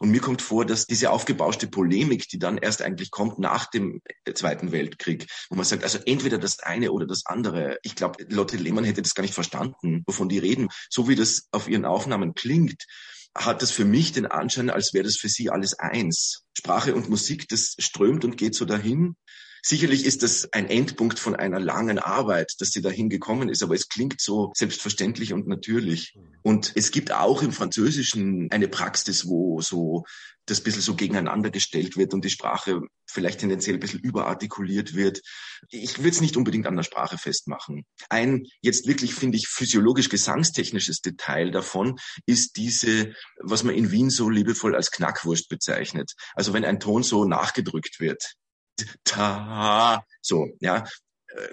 Und 0.00 0.10
mir 0.10 0.22
kommt 0.22 0.40
vor, 0.40 0.64
dass 0.64 0.86
diese 0.86 1.10
aufgebauschte 1.10 1.66
Polemik, 1.66 2.26
die 2.28 2.38
dann 2.38 2.56
erst 2.56 2.80
eigentlich 2.80 3.10
kommt 3.10 3.38
nach 3.38 3.66
dem 3.66 4.00
Zweiten 4.34 4.72
Weltkrieg, 4.72 5.26
wo 5.50 5.56
man 5.56 5.66
sagt, 5.66 5.84
also 5.84 5.98
entweder 6.06 6.38
das 6.38 6.60
eine 6.60 6.90
oder 6.90 7.06
das 7.06 7.26
andere. 7.26 7.78
Ich 7.82 7.96
glaube, 7.96 8.24
Lotte 8.30 8.56
Lehmann 8.56 8.84
hätte 8.84 9.02
das 9.02 9.14
gar 9.14 9.20
nicht 9.20 9.34
verstanden, 9.34 10.02
wovon 10.06 10.30
die 10.30 10.38
reden. 10.38 10.68
So 10.88 11.06
wie 11.06 11.16
das 11.16 11.48
auf 11.52 11.68
ihren 11.68 11.84
Aufnahmen 11.84 12.32
klingt, 12.32 12.86
hat 13.36 13.60
das 13.60 13.72
für 13.72 13.84
mich 13.84 14.12
den 14.12 14.24
Anschein, 14.24 14.70
als 14.70 14.94
wäre 14.94 15.04
das 15.04 15.16
für 15.16 15.28
sie 15.28 15.50
alles 15.50 15.78
eins. 15.78 16.44
Sprache 16.56 16.94
und 16.94 17.10
Musik, 17.10 17.46
das 17.48 17.74
strömt 17.78 18.24
und 18.24 18.38
geht 18.38 18.54
so 18.54 18.64
dahin. 18.64 19.16
Sicherlich 19.62 20.04
ist 20.04 20.22
das 20.22 20.52
ein 20.52 20.68
Endpunkt 20.68 21.18
von 21.18 21.36
einer 21.36 21.60
langen 21.60 21.98
Arbeit, 21.98 22.54
dass 22.58 22.70
sie 22.70 22.80
dahin 22.80 23.08
gekommen 23.08 23.48
ist, 23.48 23.62
aber 23.62 23.74
es 23.74 23.88
klingt 23.88 24.20
so 24.20 24.52
selbstverständlich 24.54 25.32
und 25.32 25.46
natürlich. 25.46 26.14
Und 26.42 26.72
es 26.74 26.90
gibt 26.90 27.12
auch 27.12 27.42
im 27.42 27.52
Französischen 27.52 28.50
eine 28.50 28.68
Praxis, 28.68 29.26
wo 29.26 29.60
so 29.60 30.04
das 30.46 30.60
bisschen 30.60 30.82
so 30.82 30.96
gegeneinander 30.96 31.50
gestellt 31.50 31.96
wird 31.96 32.12
und 32.12 32.24
die 32.24 32.30
Sprache 32.30 32.80
vielleicht 33.06 33.40
tendenziell 33.40 33.76
ein 33.76 33.80
bisschen 33.80 34.00
überartikuliert 34.00 34.94
wird. 34.94 35.20
Ich 35.68 36.02
will 36.02 36.10
es 36.10 36.20
nicht 36.20 36.36
unbedingt 36.36 36.66
an 36.66 36.76
der 36.76 36.82
Sprache 36.82 37.18
festmachen. 37.18 37.84
Ein 38.08 38.46
jetzt 38.60 38.86
wirklich, 38.86 39.14
finde 39.14 39.38
ich, 39.38 39.48
physiologisch 39.48 40.08
gesangstechnisches 40.08 41.00
Detail 41.00 41.50
davon 41.50 41.98
ist 42.26 42.56
diese, 42.56 43.14
was 43.38 43.62
man 43.62 43.74
in 43.74 43.90
Wien 43.90 44.10
so 44.10 44.28
liebevoll 44.28 44.74
als 44.74 44.90
Knackwurst 44.90 45.48
bezeichnet. 45.48 46.12
Also 46.34 46.52
wenn 46.52 46.64
ein 46.64 46.80
Ton 46.80 47.02
so 47.02 47.24
nachgedrückt 47.24 48.00
wird 48.00 48.36
ta, 49.04 50.04
so, 50.20 50.48
ja, 50.60 50.84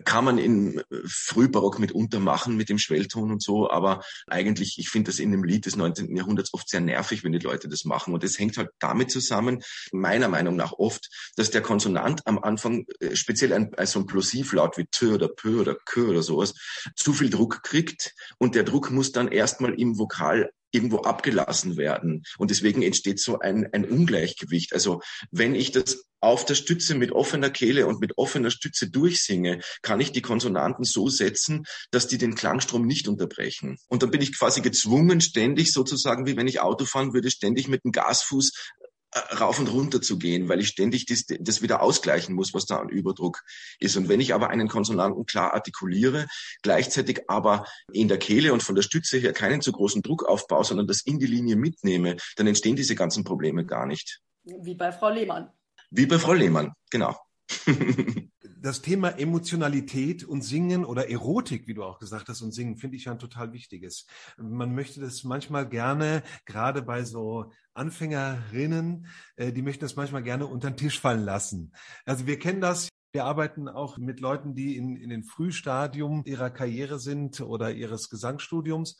kann 0.06 0.26
man 0.26 0.38
in 0.38 0.82
Frühbarock 1.06 1.80
mitunter 1.80 2.20
machen 2.20 2.58
mit 2.58 2.70
dem 2.70 2.80
Schwellton 2.80 3.32
und 3.32 3.44
so, 3.44 3.70
aber 3.70 4.04
eigentlich, 4.28 4.80
ich 4.80 4.90
finde 4.90 5.12
das 5.12 5.20
in 5.20 5.32
dem 5.32 5.44
Lied 5.44 5.66
des 5.66 5.76
19. 5.76 6.16
Jahrhunderts 6.16 6.54
oft 6.54 6.68
sehr 6.68 6.82
nervig, 6.82 7.24
wenn 7.24 7.32
die 7.32 7.40
Leute 7.40 7.68
das 7.70 7.86
machen. 7.86 8.14
Und 8.14 8.24
das 8.24 8.40
hängt 8.40 8.58
halt 8.58 8.70
damit 8.80 9.12
zusammen, 9.12 9.62
meiner 9.92 10.28
Meinung 10.30 10.56
nach 10.56 10.74
oft, 10.74 11.10
dass 11.36 11.52
der 11.52 11.62
Konsonant 11.62 12.26
am 12.26 12.40
Anfang, 12.40 12.86
äh, 13.00 13.16
speziell 13.16 13.54
ein, 13.54 13.74
also 13.76 14.00
ein 14.00 14.08
Plosivlaut 14.08 14.78
wie 14.78 14.86
T 14.86 15.08
oder 15.08 15.28
P 15.28 15.50
oder 15.50 15.76
K 15.76 16.02
oder 16.02 16.24
sowas, 16.24 16.54
zu 16.96 17.14
viel 17.14 17.30
Druck 17.30 17.64
kriegt 17.64 18.14
und 18.40 18.56
der 18.56 18.64
Druck 18.64 18.92
muss 18.92 19.12
dann 19.12 19.28
erstmal 19.28 19.80
im 19.80 19.98
Vokal 19.98 20.52
irgendwo 20.72 21.00
abgelassen 21.00 21.78
werden. 21.78 22.24
Und 22.38 22.52
deswegen 22.52 22.82
entsteht 22.82 23.20
so 23.20 23.40
ein, 23.40 23.68
ein 23.74 23.86
Ungleichgewicht. 23.86 24.74
Also 24.74 25.02
wenn 25.32 25.56
ich 25.56 25.72
das 25.72 26.06
auf 26.20 26.46
der 26.46 26.56
Stütze 26.56 26.96
mit 26.96 27.12
offener 27.12 27.50
Kehle 27.50 27.88
und 27.88 28.00
mit 28.00 28.18
offener 28.18 28.50
Stütze 28.50 28.90
durchsinge, 28.90 29.60
kann 29.82 30.00
ich 30.00 30.12
die 30.12 30.22
Konsonanten 30.22 30.84
so 30.84 31.10
setzen, 31.10 31.66
dass 31.92 32.08
die 32.08 32.18
den 32.18 32.36
Klangstrom 32.36 32.86
nicht 32.86 33.08
unterbrechen. 33.08 33.78
Und 33.88 34.04
dann 34.04 34.12
bin 34.12 34.22
ich 34.22 34.38
quasi 34.38 34.62
gezwungen, 34.62 35.22
ständig 35.22 35.72
sozusagen, 35.72 36.26
wie 36.26 36.36
wenn 36.36 36.48
ich 36.48 36.60
Auto 36.60 36.86
fahren 36.86 37.14
würde, 37.14 37.30
ständig 37.30 37.68
mit 37.68 37.84
dem 37.84 37.92
Gasfuß 37.92 38.52
rauf 39.40 39.60
und 39.60 39.68
runter 39.68 40.02
zu 40.02 40.18
gehen, 40.18 40.50
weil 40.50 40.60
ich 40.60 40.68
ständig 40.70 41.06
das, 41.06 41.26
das 41.40 41.62
wieder 41.62 41.82
ausgleichen 41.82 42.36
muss, 42.36 42.54
was 42.54 42.66
da 42.66 42.78
an 42.78 42.90
Überdruck 42.90 43.44
ist. 43.80 43.96
Und 43.96 44.10
wenn 44.10 44.20
ich 44.20 44.34
aber 44.34 44.50
einen 44.50 44.68
Konsonanten 44.68 45.26
klar 45.26 45.54
artikuliere, 45.54 46.28
gleichzeitig 46.62 47.30
aber 47.30 47.66
in 47.92 48.08
der 48.08 48.20
Kehle 48.20 48.54
und 48.54 48.64
von 48.64 48.76
der 48.76 48.82
Stütze 48.82 49.18
her 49.18 49.34
keinen 49.34 49.62
zu 49.62 49.72
großen 49.72 50.02
Druck 50.02 50.24
aufbaue, 50.26 50.66
sondern 50.66 50.88
das 50.88 51.02
in 51.02 51.20
die 51.20 51.28
Linie 51.28 51.56
mitnehme, 51.56 52.18
dann 52.36 52.48
entstehen 52.48 52.76
diese 52.76 52.96
ganzen 52.96 53.24
Probleme 53.24 53.66
gar 53.66 53.86
nicht. 53.86 54.20
Wie 54.44 54.76
bei 54.76 54.92
Frau 54.92 55.10
Lehmann. 55.10 55.50
Wie 55.90 56.06
bei 56.06 56.20
Frau 56.20 56.34
Lehmann, 56.34 56.74
genau. 56.90 57.18
das 58.62 58.82
Thema 58.82 59.10
Emotionalität 59.18 60.24
und 60.24 60.42
Singen 60.42 60.84
oder 60.84 61.10
Erotik, 61.10 61.68
wie 61.68 61.74
du 61.74 61.84
auch 61.84 62.00
gesagt 62.00 62.28
hast, 62.28 62.42
und 62.42 62.52
Singen, 62.52 62.78
finde 62.78 62.98
ich 62.98 63.06
ja 63.06 63.14
ein 63.14 63.20
total 63.20 63.54
wichtiges. 63.54 64.06
Man 64.38 64.74
möchte 64.74 65.00
das 65.00 65.24
manchmal 65.24 65.68
gerne, 65.70 66.24
gerade 66.46 66.82
bei 66.82 67.04
so 67.04 67.52
Anfängerinnen, 67.78 69.08
äh, 69.36 69.52
die 69.52 69.62
möchten 69.62 69.86
das 69.86 69.96
manchmal 69.96 70.24
gerne 70.24 70.48
unter 70.48 70.70
den 70.72 70.78
Tisch 70.78 71.00
fallen 71.00 71.24
lassen. 71.24 71.72
Also 72.06 72.28
wir 72.28 72.40
kennen 72.40 72.62
das. 72.62 72.90
Wir 73.14 73.26
arbeiten 73.26 73.70
auch 73.70 73.98
mit 73.98 74.20
Leuten, 74.20 74.54
die 74.54 74.76
in, 74.76 74.98
in 74.98 75.10
den 75.10 75.24
Frühstadium 75.24 76.24
ihrer 76.26 76.50
Karriere 76.50 77.00
sind 77.00 77.40
oder 77.42 77.72
ihres 77.72 78.10
Gesangsstudiums. 78.10 78.98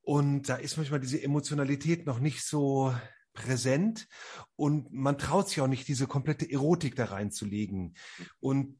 Und 0.00 0.48
da 0.48 0.56
ist 0.56 0.76
manchmal 0.76 1.00
diese 1.00 1.22
Emotionalität 1.22 2.06
noch 2.06 2.18
nicht 2.18 2.44
so 2.44 2.94
präsent 3.34 4.08
und 4.56 4.92
man 4.92 5.16
traut 5.18 5.48
sich 5.48 5.60
auch 5.60 5.66
nicht, 5.66 5.88
diese 5.88 6.06
komplette 6.06 6.50
Erotik 6.50 6.96
da 6.96 7.06
reinzulegen. 7.06 7.94
Und 8.40 8.78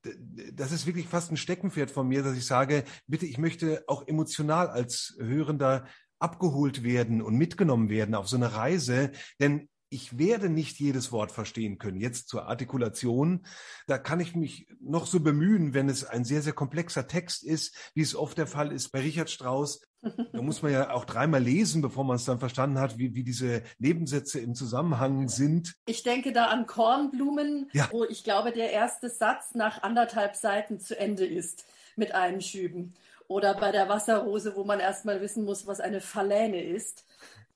das 0.53 0.73
ist 0.73 0.87
wirklich 0.87 1.07
fast 1.09 1.31
ein 1.31 1.37
Steckenpferd 1.37 1.91
von 1.91 2.07
mir, 2.07 2.23
dass 2.23 2.37
ich 2.37 2.47
sage, 2.47 2.85
bitte, 3.07 3.27
ich 3.27 3.39
möchte 3.39 3.85
auch 3.87 4.07
emotional 4.07 4.69
als 4.69 5.17
Hörender 5.19 5.87
abgeholt 6.23 6.83
werden 6.83 7.21
und 7.23 7.37
mitgenommen 7.37 7.89
werden 7.89 8.15
auf 8.15 8.29
so 8.29 8.37
eine 8.37 8.55
Reise, 8.55 9.13
denn 9.41 9.69
ich 9.93 10.19
werde 10.19 10.49
nicht 10.49 10.81
jedes 10.81 11.13
Wort 11.13 11.33
verstehen 11.33 11.77
können. 11.77 12.01
Jetzt 12.01 12.29
zur 12.29 12.49
Artikulation, 12.49 13.45
da 13.87 13.99
kann 13.99 14.21
ich 14.21 14.35
mich 14.35 14.67
noch 14.81 15.05
so 15.05 15.21
bemühen, 15.21 15.75
wenn 15.75 15.91
es 15.91 16.03
ein 16.03 16.25
sehr, 16.25 16.41
sehr 16.41 16.55
komplexer 16.55 17.07
Text 17.07 17.45
ist, 17.45 17.77
wie 17.95 18.01
es 18.01 18.17
oft 18.17 18.39
der 18.39 18.47
Fall 18.47 18.73
ist 18.73 18.91
bei 18.91 19.01
Richard 19.01 19.31
Strauss. 19.31 19.83
Da 20.33 20.43
muss 20.43 20.63
man 20.63 20.73
ja 20.73 20.91
auch 20.91 21.05
dreimal 21.05 21.41
lesen, 21.41 21.81
bevor 21.81 22.03
man 22.03 22.17
es 22.17 22.25
dann 22.25 22.41
verstanden 22.41 22.81
hat, 22.81 22.99
wie, 22.99 23.15
wie 23.15 23.23
diese 23.23 23.63
Nebensätze 23.79 24.41
im 24.41 24.57
Zusammenhang 24.57 25.29
sind. 25.29 25.75
Ich 25.87 26.03
denke 26.03 26.33
da 26.33 26.47
an 26.47 26.67
Kornblumen, 26.67 27.71
ja. 27.73 27.89
wo 27.93 28.03
ich 28.03 28.25
glaube, 28.25 28.51
der 28.51 28.73
erste 28.73 29.09
Satz 29.11 29.55
nach 29.55 29.85
anderthalb 29.85 30.35
Seiten 30.35 30.81
zu 30.81 30.99
Ende 30.99 31.25
ist 31.25 31.65
mit 31.95 32.13
Einschüben. 32.17 32.95
Oder 33.33 33.55
bei 33.55 33.73
der 33.73 33.89
Wasserrose, 33.89 34.57
wo 34.57 34.65
man 34.65 34.79
erstmal 34.79 35.23
wissen 35.23 35.45
muss, 35.45 35.67
was 35.67 35.81
eine 35.81 36.03
Phaläne 36.03 36.63
ist. 36.63 37.07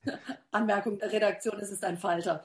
Anmerkung 0.50 0.98
der 0.98 1.12
Redaktion, 1.12 1.60
es 1.60 1.70
ist 1.70 1.84
ein 1.84 1.98
Falter. 1.98 2.42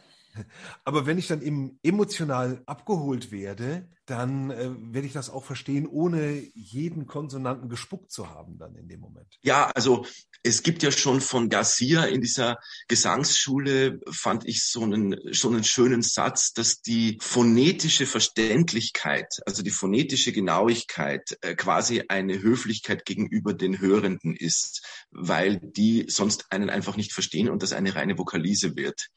Aber 0.83 1.05
wenn 1.05 1.17
ich 1.17 1.27
dann 1.27 1.41
eben 1.41 1.79
emotional 1.81 2.61
abgeholt 2.65 3.31
werde, 3.31 3.87
dann 4.11 4.51
äh, 4.51 4.69
werde 4.93 5.07
ich 5.07 5.13
das 5.13 5.29
auch 5.29 5.45
verstehen, 5.45 5.87
ohne 5.87 6.43
jeden 6.53 7.07
Konsonanten 7.07 7.69
gespuckt 7.69 8.11
zu 8.11 8.29
haben 8.29 8.57
dann 8.57 8.75
in 8.75 8.89
dem 8.89 8.99
Moment. 8.99 9.39
Ja, 9.41 9.71
also 9.73 10.05
es 10.43 10.63
gibt 10.63 10.83
ja 10.83 10.91
schon 10.91 11.21
von 11.21 11.47
Garcia 11.47 12.03
in 12.03 12.19
dieser 12.19 12.57
Gesangsschule, 12.89 14.01
fand 14.11 14.45
ich 14.45 14.65
so 14.65 14.83
einen, 14.83 15.15
so 15.31 15.47
einen 15.47 15.63
schönen 15.63 16.01
Satz, 16.01 16.51
dass 16.51 16.81
die 16.81 17.19
phonetische 17.21 18.05
Verständlichkeit, 18.05 19.39
also 19.45 19.63
die 19.63 19.69
phonetische 19.71 20.33
Genauigkeit 20.33 21.37
äh, 21.41 21.55
quasi 21.55 22.03
eine 22.09 22.41
Höflichkeit 22.41 23.05
gegenüber 23.05 23.53
den 23.53 23.79
Hörenden 23.79 24.35
ist, 24.35 24.85
weil 25.11 25.57
die 25.57 26.05
sonst 26.09 26.51
einen 26.51 26.69
einfach 26.69 26.97
nicht 26.97 27.13
verstehen 27.13 27.49
und 27.49 27.63
das 27.63 27.71
eine 27.71 27.95
reine 27.95 28.17
Vokalise 28.17 28.75
wird. 28.75 29.07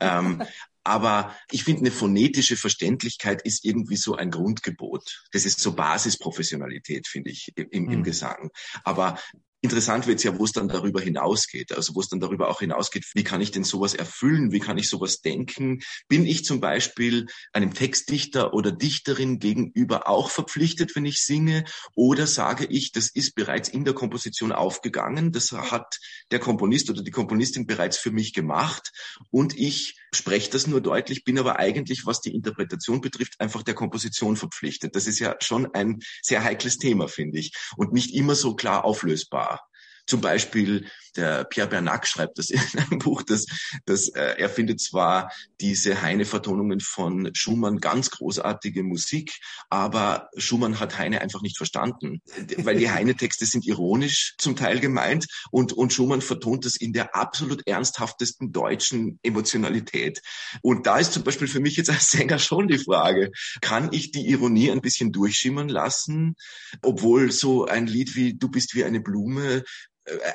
Ähm, 0.00 0.42
aber 0.88 1.36
ich 1.50 1.64
finde, 1.64 1.82
eine 1.82 1.90
phonetische 1.90 2.56
Verständlichkeit 2.56 3.42
ist 3.42 3.64
irgendwie 3.64 3.96
so 3.96 4.16
ein 4.16 4.30
Grundgebot. 4.30 5.26
Das 5.32 5.44
ist 5.44 5.60
so 5.60 5.74
Basisprofessionalität, 5.74 7.06
finde 7.06 7.30
ich, 7.30 7.52
im, 7.56 7.68
im 7.70 7.84
mhm. 7.98 8.02
Gesang. 8.02 8.50
Aber 8.84 9.18
Interessant 9.60 10.06
wird 10.06 10.18
es 10.18 10.22
ja, 10.22 10.38
wo 10.38 10.44
es 10.44 10.52
dann 10.52 10.68
darüber 10.68 11.00
hinausgeht. 11.00 11.72
Also 11.72 11.96
wo 11.96 12.00
es 12.00 12.08
dann 12.08 12.20
darüber 12.20 12.48
auch 12.48 12.60
hinausgeht, 12.60 13.04
wie 13.14 13.24
kann 13.24 13.40
ich 13.40 13.50
denn 13.50 13.64
sowas 13.64 13.92
erfüllen? 13.92 14.52
Wie 14.52 14.60
kann 14.60 14.78
ich 14.78 14.88
sowas 14.88 15.20
denken? 15.20 15.80
Bin 16.06 16.26
ich 16.26 16.44
zum 16.44 16.60
Beispiel 16.60 17.26
einem 17.52 17.74
Textdichter 17.74 18.54
oder 18.54 18.70
Dichterin 18.70 19.40
gegenüber 19.40 20.08
auch 20.08 20.30
verpflichtet, 20.30 20.94
wenn 20.94 21.06
ich 21.06 21.24
singe? 21.24 21.64
Oder 21.96 22.28
sage 22.28 22.66
ich, 22.66 22.92
das 22.92 23.10
ist 23.10 23.34
bereits 23.34 23.68
in 23.68 23.84
der 23.84 23.94
Komposition 23.94 24.52
aufgegangen, 24.52 25.32
das 25.32 25.50
hat 25.50 25.98
der 26.30 26.38
Komponist 26.38 26.88
oder 26.88 27.02
die 27.02 27.10
Komponistin 27.10 27.66
bereits 27.66 27.98
für 27.98 28.12
mich 28.12 28.34
gemacht 28.34 28.92
und 29.30 29.58
ich 29.58 29.96
spreche 30.12 30.50
das 30.50 30.66
nur 30.66 30.80
deutlich, 30.80 31.24
bin 31.24 31.38
aber 31.38 31.58
eigentlich, 31.58 32.06
was 32.06 32.20
die 32.20 32.34
Interpretation 32.34 33.00
betrifft, 33.00 33.40
einfach 33.40 33.62
der 33.62 33.74
Komposition 33.74 34.36
verpflichtet. 34.36 34.94
Das 34.96 35.06
ist 35.06 35.18
ja 35.18 35.36
schon 35.40 35.72
ein 35.74 36.00
sehr 36.22 36.44
heikles 36.44 36.78
Thema, 36.78 37.08
finde 37.08 37.38
ich, 37.38 37.52
und 37.76 37.92
nicht 37.92 38.14
immer 38.14 38.34
so 38.34 38.54
klar 38.54 38.84
auflösbar. 38.84 39.68
Zum 40.06 40.22
Beispiel 40.22 40.86
der 41.16 41.44
Pierre 41.44 41.68
Bernac 41.68 42.06
schreibt 42.06 42.38
das 42.38 42.50
in 42.50 42.60
einem 42.76 42.98
Buch, 42.98 43.22
dass, 43.22 43.46
dass 43.86 44.08
äh, 44.08 44.34
er 44.38 44.48
findet 44.48 44.80
zwar 44.80 45.32
diese 45.60 46.02
Heine-Vertonungen 46.02 46.80
von 46.80 47.30
Schumann 47.34 47.78
ganz 47.78 48.10
großartige 48.10 48.82
Musik, 48.82 49.38
aber 49.70 50.28
Schumann 50.36 50.80
hat 50.80 50.98
Heine 50.98 51.20
einfach 51.20 51.42
nicht 51.42 51.56
verstanden, 51.56 52.20
weil 52.58 52.76
die 52.76 52.90
Heine-Texte 52.90 53.46
sind 53.46 53.66
ironisch 53.66 54.34
zum 54.38 54.56
Teil 54.56 54.80
gemeint 54.80 55.26
und, 55.50 55.72
und 55.72 55.92
Schumann 55.92 56.20
vertont 56.20 56.64
das 56.64 56.76
in 56.76 56.92
der 56.92 57.14
absolut 57.14 57.66
ernsthaftesten 57.66 58.52
deutschen 58.52 59.18
Emotionalität. 59.22 60.22
Und 60.62 60.86
da 60.86 60.98
ist 60.98 61.12
zum 61.12 61.24
Beispiel 61.24 61.48
für 61.48 61.60
mich 61.60 61.76
jetzt 61.76 61.90
als 61.90 62.10
Sänger 62.10 62.38
schon 62.38 62.68
die 62.68 62.78
Frage, 62.78 63.30
kann 63.60 63.90
ich 63.92 64.10
die 64.12 64.28
Ironie 64.28 64.70
ein 64.70 64.80
bisschen 64.80 65.12
durchschimmern 65.12 65.68
lassen, 65.68 66.34
obwohl 66.82 67.30
so 67.32 67.66
ein 67.66 67.86
Lied 67.86 68.14
wie 68.14 68.34
Du 68.34 68.48
bist 68.48 68.74
wie 68.74 68.84
eine 68.84 69.00
Blume 69.00 69.64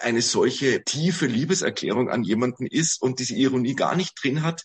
eine 0.01 0.21
solche 0.21 0.83
tiefe 0.83 1.25
Liebeserklärung 1.25 2.09
an 2.09 2.23
jemanden 2.23 2.67
ist 2.67 3.01
und 3.01 3.19
diese 3.19 3.35
Ironie 3.35 3.75
gar 3.75 3.95
nicht 3.95 4.13
drin 4.21 4.43
hat, 4.43 4.63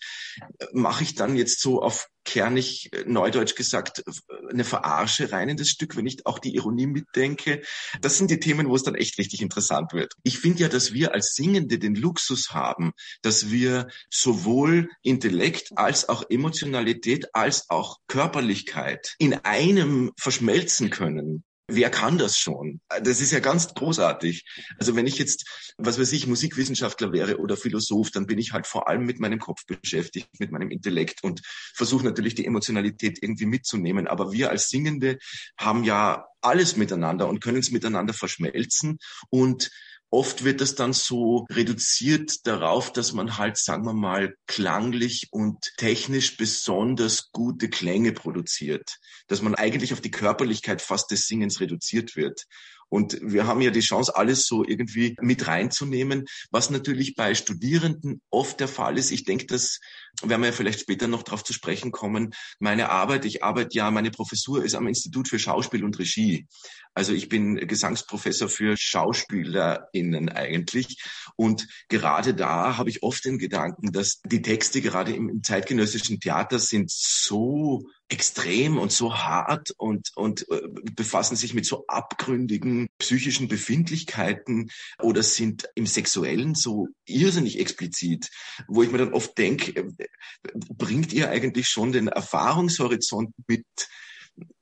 mache 0.72 1.04
ich 1.04 1.14
dann 1.14 1.36
jetzt 1.36 1.60
so 1.60 1.82
auf 1.82 2.08
kernig 2.28 2.92
äh, 2.92 3.04
neudeutsch 3.06 3.54
gesagt 3.54 4.04
eine 4.50 4.64
Verarsche 4.64 5.32
rein 5.32 5.48
in 5.48 5.56
das 5.56 5.68
Stück, 5.68 5.96
wenn 5.96 6.06
ich 6.06 6.26
auch 6.26 6.38
die 6.38 6.54
Ironie 6.54 6.86
mitdenke. 6.86 7.62
Das 8.00 8.18
sind 8.18 8.30
die 8.30 8.38
Themen, 8.38 8.68
wo 8.68 8.76
es 8.76 8.82
dann 8.82 8.94
echt 8.94 9.18
richtig 9.18 9.40
interessant 9.40 9.92
wird. 9.94 10.12
Ich 10.22 10.38
finde 10.38 10.60
ja, 10.60 10.68
dass 10.68 10.92
wir 10.92 11.14
als 11.14 11.34
Singende 11.34 11.78
den 11.78 11.94
Luxus 11.94 12.50
haben, 12.50 12.92
dass 13.22 13.50
wir 13.50 13.88
sowohl 14.10 14.90
Intellekt 15.02 15.70
als 15.76 16.08
auch 16.08 16.22
Emotionalität 16.28 17.34
als 17.34 17.70
auch 17.70 17.96
Körperlichkeit 18.08 19.14
in 19.18 19.32
einem 19.32 20.12
verschmelzen 20.18 20.90
können. 20.90 21.44
Wer 21.70 21.90
kann 21.90 22.16
das 22.16 22.38
schon? 22.38 22.80
Das 23.02 23.20
ist 23.20 23.30
ja 23.30 23.40
ganz 23.40 23.74
großartig. 23.74 24.46
Also 24.78 24.96
wenn 24.96 25.06
ich 25.06 25.18
jetzt, 25.18 25.72
was 25.76 25.98
weiß 25.98 26.12
ich, 26.12 26.26
Musikwissenschaftler 26.26 27.12
wäre 27.12 27.38
oder 27.38 27.58
Philosoph, 27.58 28.10
dann 28.10 28.26
bin 28.26 28.38
ich 28.38 28.54
halt 28.54 28.66
vor 28.66 28.88
allem 28.88 29.04
mit 29.04 29.20
meinem 29.20 29.38
Kopf 29.38 29.66
beschäftigt, 29.66 30.28
mit 30.40 30.50
meinem 30.50 30.70
Intellekt 30.70 31.22
und 31.22 31.42
versuche 31.74 32.06
natürlich 32.06 32.34
die 32.34 32.46
Emotionalität 32.46 33.22
irgendwie 33.22 33.44
mitzunehmen. 33.44 34.08
Aber 34.08 34.32
wir 34.32 34.48
als 34.48 34.70
Singende 34.70 35.18
haben 35.58 35.84
ja 35.84 36.26
alles 36.40 36.76
miteinander 36.76 37.28
und 37.28 37.40
können 37.40 37.58
es 37.58 37.70
miteinander 37.70 38.14
verschmelzen 38.14 38.98
und 39.28 39.70
Oft 40.10 40.42
wird 40.42 40.62
das 40.62 40.74
dann 40.74 40.94
so 40.94 41.46
reduziert 41.50 42.46
darauf, 42.46 42.92
dass 42.92 43.12
man 43.12 43.36
halt, 43.36 43.58
sagen 43.58 43.84
wir 43.84 43.92
mal, 43.92 44.34
klanglich 44.46 45.28
und 45.32 45.58
technisch 45.76 46.38
besonders 46.38 47.30
gute 47.30 47.68
Klänge 47.68 48.12
produziert. 48.12 48.96
Dass 49.26 49.42
man 49.42 49.54
eigentlich 49.54 49.92
auf 49.92 50.00
die 50.00 50.10
Körperlichkeit 50.10 50.80
fast 50.80 51.10
des 51.10 51.26
Singens 51.26 51.60
reduziert 51.60 52.16
wird. 52.16 52.44
Und 52.88 53.18
wir 53.20 53.46
haben 53.46 53.60
ja 53.60 53.70
die 53.70 53.80
Chance, 53.80 54.16
alles 54.16 54.46
so 54.46 54.64
irgendwie 54.64 55.16
mit 55.20 55.46
reinzunehmen, 55.46 56.24
was 56.50 56.70
natürlich 56.70 57.14
bei 57.14 57.34
Studierenden 57.34 58.20
oft 58.30 58.60
der 58.60 58.68
Fall 58.68 58.98
ist. 58.98 59.10
Ich 59.10 59.24
denke, 59.24 59.46
das 59.46 59.80
werden 60.22 60.42
wir 60.42 60.48
ja 60.48 60.54
vielleicht 60.54 60.80
später 60.80 61.06
noch 61.06 61.22
darauf 61.22 61.44
zu 61.44 61.52
sprechen 61.52 61.92
kommen. 61.92 62.34
Meine 62.58 62.90
Arbeit, 62.90 63.24
ich 63.24 63.44
arbeite 63.44 63.76
ja, 63.76 63.90
meine 63.90 64.10
Professur 64.10 64.64
ist 64.64 64.74
am 64.74 64.86
Institut 64.86 65.28
für 65.28 65.38
Schauspiel 65.38 65.84
und 65.84 65.98
Regie. 65.98 66.46
Also 66.94 67.12
ich 67.12 67.28
bin 67.28 67.56
Gesangsprofessor 67.56 68.48
für 68.48 68.76
SchauspielerInnen 68.76 70.30
eigentlich. 70.30 71.00
Und 71.36 71.68
gerade 71.88 72.34
da 72.34 72.76
habe 72.76 72.90
ich 72.90 73.02
oft 73.02 73.24
den 73.24 73.38
Gedanken, 73.38 73.92
dass 73.92 74.20
die 74.24 74.42
Texte 74.42 74.80
gerade 74.80 75.12
im, 75.12 75.42
zeitgenössischen 75.42 76.18
Theater 76.18 76.58
sind 76.58 76.90
so 76.90 77.84
extrem 78.08 78.78
und 78.78 78.90
so 78.90 79.18
hart 79.18 79.70
und, 79.76 80.10
und 80.16 80.48
äh, 80.50 80.62
befassen 80.94 81.36
sich 81.36 81.52
mit 81.52 81.66
so 81.66 81.86
abgründigen 81.86 82.88
psychischen 82.98 83.48
Befindlichkeiten 83.48 84.70
oder 85.00 85.22
sind 85.22 85.68
im 85.74 85.86
Sexuellen 85.86 86.54
so 86.54 86.88
irrsinnig 87.04 87.58
explizit, 87.58 88.30
wo 88.66 88.82
ich 88.82 88.90
mir 88.90 88.98
dann 88.98 89.12
oft 89.12 89.36
denke, 89.36 89.72
äh, 89.72 90.08
bringt 90.52 91.12
ihr 91.12 91.28
eigentlich 91.30 91.68
schon 91.68 91.92
den 91.92 92.08
Erfahrungshorizont 92.08 93.34
mit, 93.46 93.66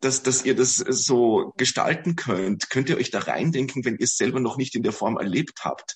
dass, 0.01 0.23
dass 0.23 0.45
ihr 0.45 0.57
das 0.57 0.77
so 0.77 1.53
gestalten 1.57 2.17
könnt? 2.17 2.69
Könnt 2.71 2.89
ihr 2.89 2.97
euch 2.97 3.11
da 3.11 3.21
reindenken, 3.21 3.85
wenn 3.85 3.97
ihr 3.97 4.05
es 4.05 4.17
selber 4.17 4.41
noch 4.41 4.57
nicht 4.57 4.75
in 4.75 4.83
der 4.83 4.93
Form 4.93 5.19
erlebt 5.19 5.61
habt? 5.65 5.95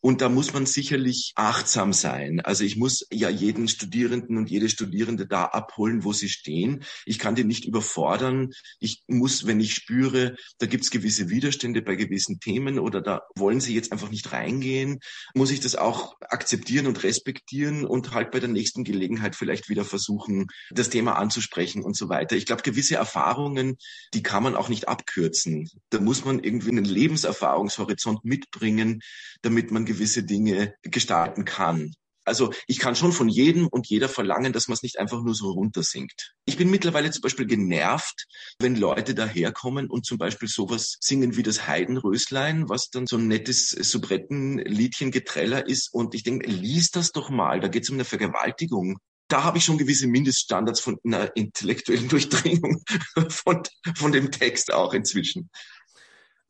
Und 0.00 0.20
da 0.20 0.28
muss 0.28 0.52
man 0.52 0.66
sicherlich 0.66 1.32
achtsam 1.34 1.92
sein. 1.92 2.40
Also 2.40 2.64
ich 2.64 2.76
muss 2.76 3.06
ja 3.10 3.28
jeden 3.28 3.68
Studierenden 3.68 4.36
und 4.36 4.50
jede 4.50 4.68
Studierende 4.68 5.26
da 5.26 5.44
abholen, 5.46 6.04
wo 6.04 6.12
sie 6.12 6.28
stehen. 6.28 6.84
Ich 7.04 7.18
kann 7.18 7.34
die 7.34 7.44
nicht 7.44 7.64
überfordern. 7.64 8.52
Ich 8.78 9.02
muss, 9.08 9.46
wenn 9.46 9.60
ich 9.60 9.74
spüre, 9.74 10.36
da 10.58 10.66
gibt 10.66 10.84
es 10.84 10.90
gewisse 10.90 11.30
Widerstände 11.30 11.82
bei 11.82 11.96
gewissen 11.96 12.38
Themen 12.40 12.78
oder 12.78 13.00
da 13.00 13.22
wollen 13.34 13.60
sie 13.60 13.74
jetzt 13.74 13.92
einfach 13.92 14.10
nicht 14.10 14.32
reingehen, 14.32 15.00
muss 15.34 15.50
ich 15.50 15.60
das 15.60 15.74
auch 15.74 16.16
akzeptieren 16.20 16.86
und 16.86 17.02
respektieren 17.02 17.84
und 17.84 18.12
halt 18.12 18.30
bei 18.30 18.40
der 18.40 18.48
nächsten 18.48 18.84
Gelegenheit 18.84 19.34
vielleicht 19.34 19.68
wieder 19.68 19.84
versuchen, 19.84 20.46
das 20.70 20.90
Thema 20.90 21.14
anzusprechen 21.14 21.82
und 21.82 21.96
so 21.96 22.08
weiter. 22.08 22.36
Ich 22.36 22.46
glaube, 22.46 22.62
gewisse 22.62 22.96
Erfahrungen, 22.96 23.76
die 24.14 24.22
kann 24.22 24.42
man 24.42 24.54
auch 24.54 24.68
nicht 24.68 24.88
abkürzen. 24.88 25.68
Da 25.90 26.00
muss 26.00 26.24
man 26.24 26.38
irgendwie 26.38 26.70
einen 26.70 26.84
Lebenserfahrungshorizont 26.84 28.24
mitbringen, 28.24 29.00
damit 29.42 29.70
man 29.70 29.84
gewisse 29.88 30.22
Dinge 30.22 30.74
gestalten 30.82 31.44
kann. 31.44 31.92
Also 32.28 32.52
ich 32.66 32.78
kann 32.78 32.94
schon 32.94 33.12
von 33.12 33.28
jedem 33.28 33.66
und 33.68 33.88
jeder 33.88 34.08
verlangen, 34.08 34.52
dass 34.52 34.68
man 34.68 34.74
es 34.74 34.82
nicht 34.82 34.98
einfach 34.98 35.22
nur 35.22 35.34
so 35.34 35.50
runtersingt. 35.50 36.34
Ich 36.44 36.58
bin 36.58 36.70
mittlerweile 36.70 37.10
zum 37.10 37.22
Beispiel 37.22 37.46
genervt, 37.46 38.26
wenn 38.58 38.76
Leute 38.76 39.14
daherkommen 39.14 39.88
und 39.88 40.04
zum 40.04 40.18
Beispiel 40.18 40.46
sowas 40.46 40.98
singen 41.00 41.36
wie 41.36 41.42
das 41.42 41.66
Heidenröslein, 41.66 42.68
was 42.68 42.90
dann 42.90 43.06
so 43.06 43.16
ein 43.16 43.28
nettes 43.28 43.70
Soubrettenliedchen 43.70 45.10
Getreller 45.10 45.66
ist. 45.66 45.92
Und 45.92 46.14
ich 46.14 46.22
denke, 46.22 46.50
lies 46.50 46.90
das 46.90 47.12
doch 47.12 47.30
mal, 47.30 47.60
da 47.60 47.68
geht 47.68 47.84
es 47.84 47.90
um 47.90 47.96
eine 47.96 48.04
Vergewaltigung 48.04 48.98
da 49.30 49.44
habe 49.44 49.58
ich 49.58 49.64
schon 49.64 49.76
gewisse 49.76 50.06
Mindeststandards 50.06 50.80
von 50.80 50.98
einer 51.04 51.36
intellektuellen 51.36 52.08
Durchdringung 52.08 52.82
von, 53.28 53.62
von 53.94 54.12
dem 54.12 54.30
Text 54.30 54.72
auch 54.72 54.94
inzwischen. 54.94 55.50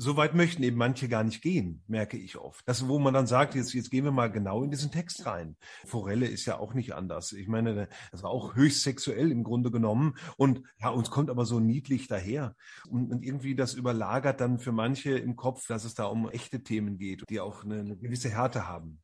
So 0.00 0.16
weit 0.16 0.32
möchten 0.32 0.62
eben 0.62 0.76
manche 0.76 1.08
gar 1.08 1.24
nicht 1.24 1.42
gehen, 1.42 1.82
merke 1.88 2.16
ich 2.16 2.38
oft. 2.38 2.66
Das, 2.68 2.87
wo 2.87 3.00
man 3.00 3.12
dann 3.12 3.26
sagt, 3.26 3.56
jetzt, 3.56 3.72
jetzt 3.74 3.90
gehen 3.90 4.04
wir 4.04 4.12
mal 4.12 4.30
genau 4.30 4.62
in 4.62 4.70
diesen 4.70 4.92
Text 4.92 5.26
rein. 5.26 5.56
Forelle 5.87 6.26
ist 6.28 6.46
ja 6.46 6.56
auch 6.56 6.72
nicht 6.72 6.94
anders. 6.94 7.32
Ich 7.32 7.48
meine, 7.48 7.88
das 8.12 8.22
war 8.22 8.30
auch 8.30 8.54
höchst 8.54 8.84
sexuell 8.84 9.32
im 9.32 9.42
Grunde 9.42 9.72
genommen. 9.72 10.14
Und 10.37 10.62
ja, 10.80 10.90
uns 10.90 11.11
kommt 11.11 11.30
aber 11.30 11.44
so 11.44 11.58
niedlich 11.58 12.06
daher. 12.06 12.54
Und, 12.88 13.11
und 13.11 13.24
irgendwie 13.24 13.56
das 13.56 13.74
überlagert 13.74 14.40
dann 14.40 14.61
für 14.61 14.70
manche 14.70 15.18
im 15.18 15.34
Kopf, 15.34 15.66
dass 15.66 15.82
es 15.82 15.94
da 15.94 16.04
um 16.04 16.28
echte 16.28 16.62
Themen 16.62 16.96
geht, 16.96 17.24
die 17.28 17.40
auch 17.40 17.64
eine, 17.64 17.80
eine 17.80 17.96
gewisse 17.96 18.30
Härte 18.30 18.68
haben. 18.68 19.00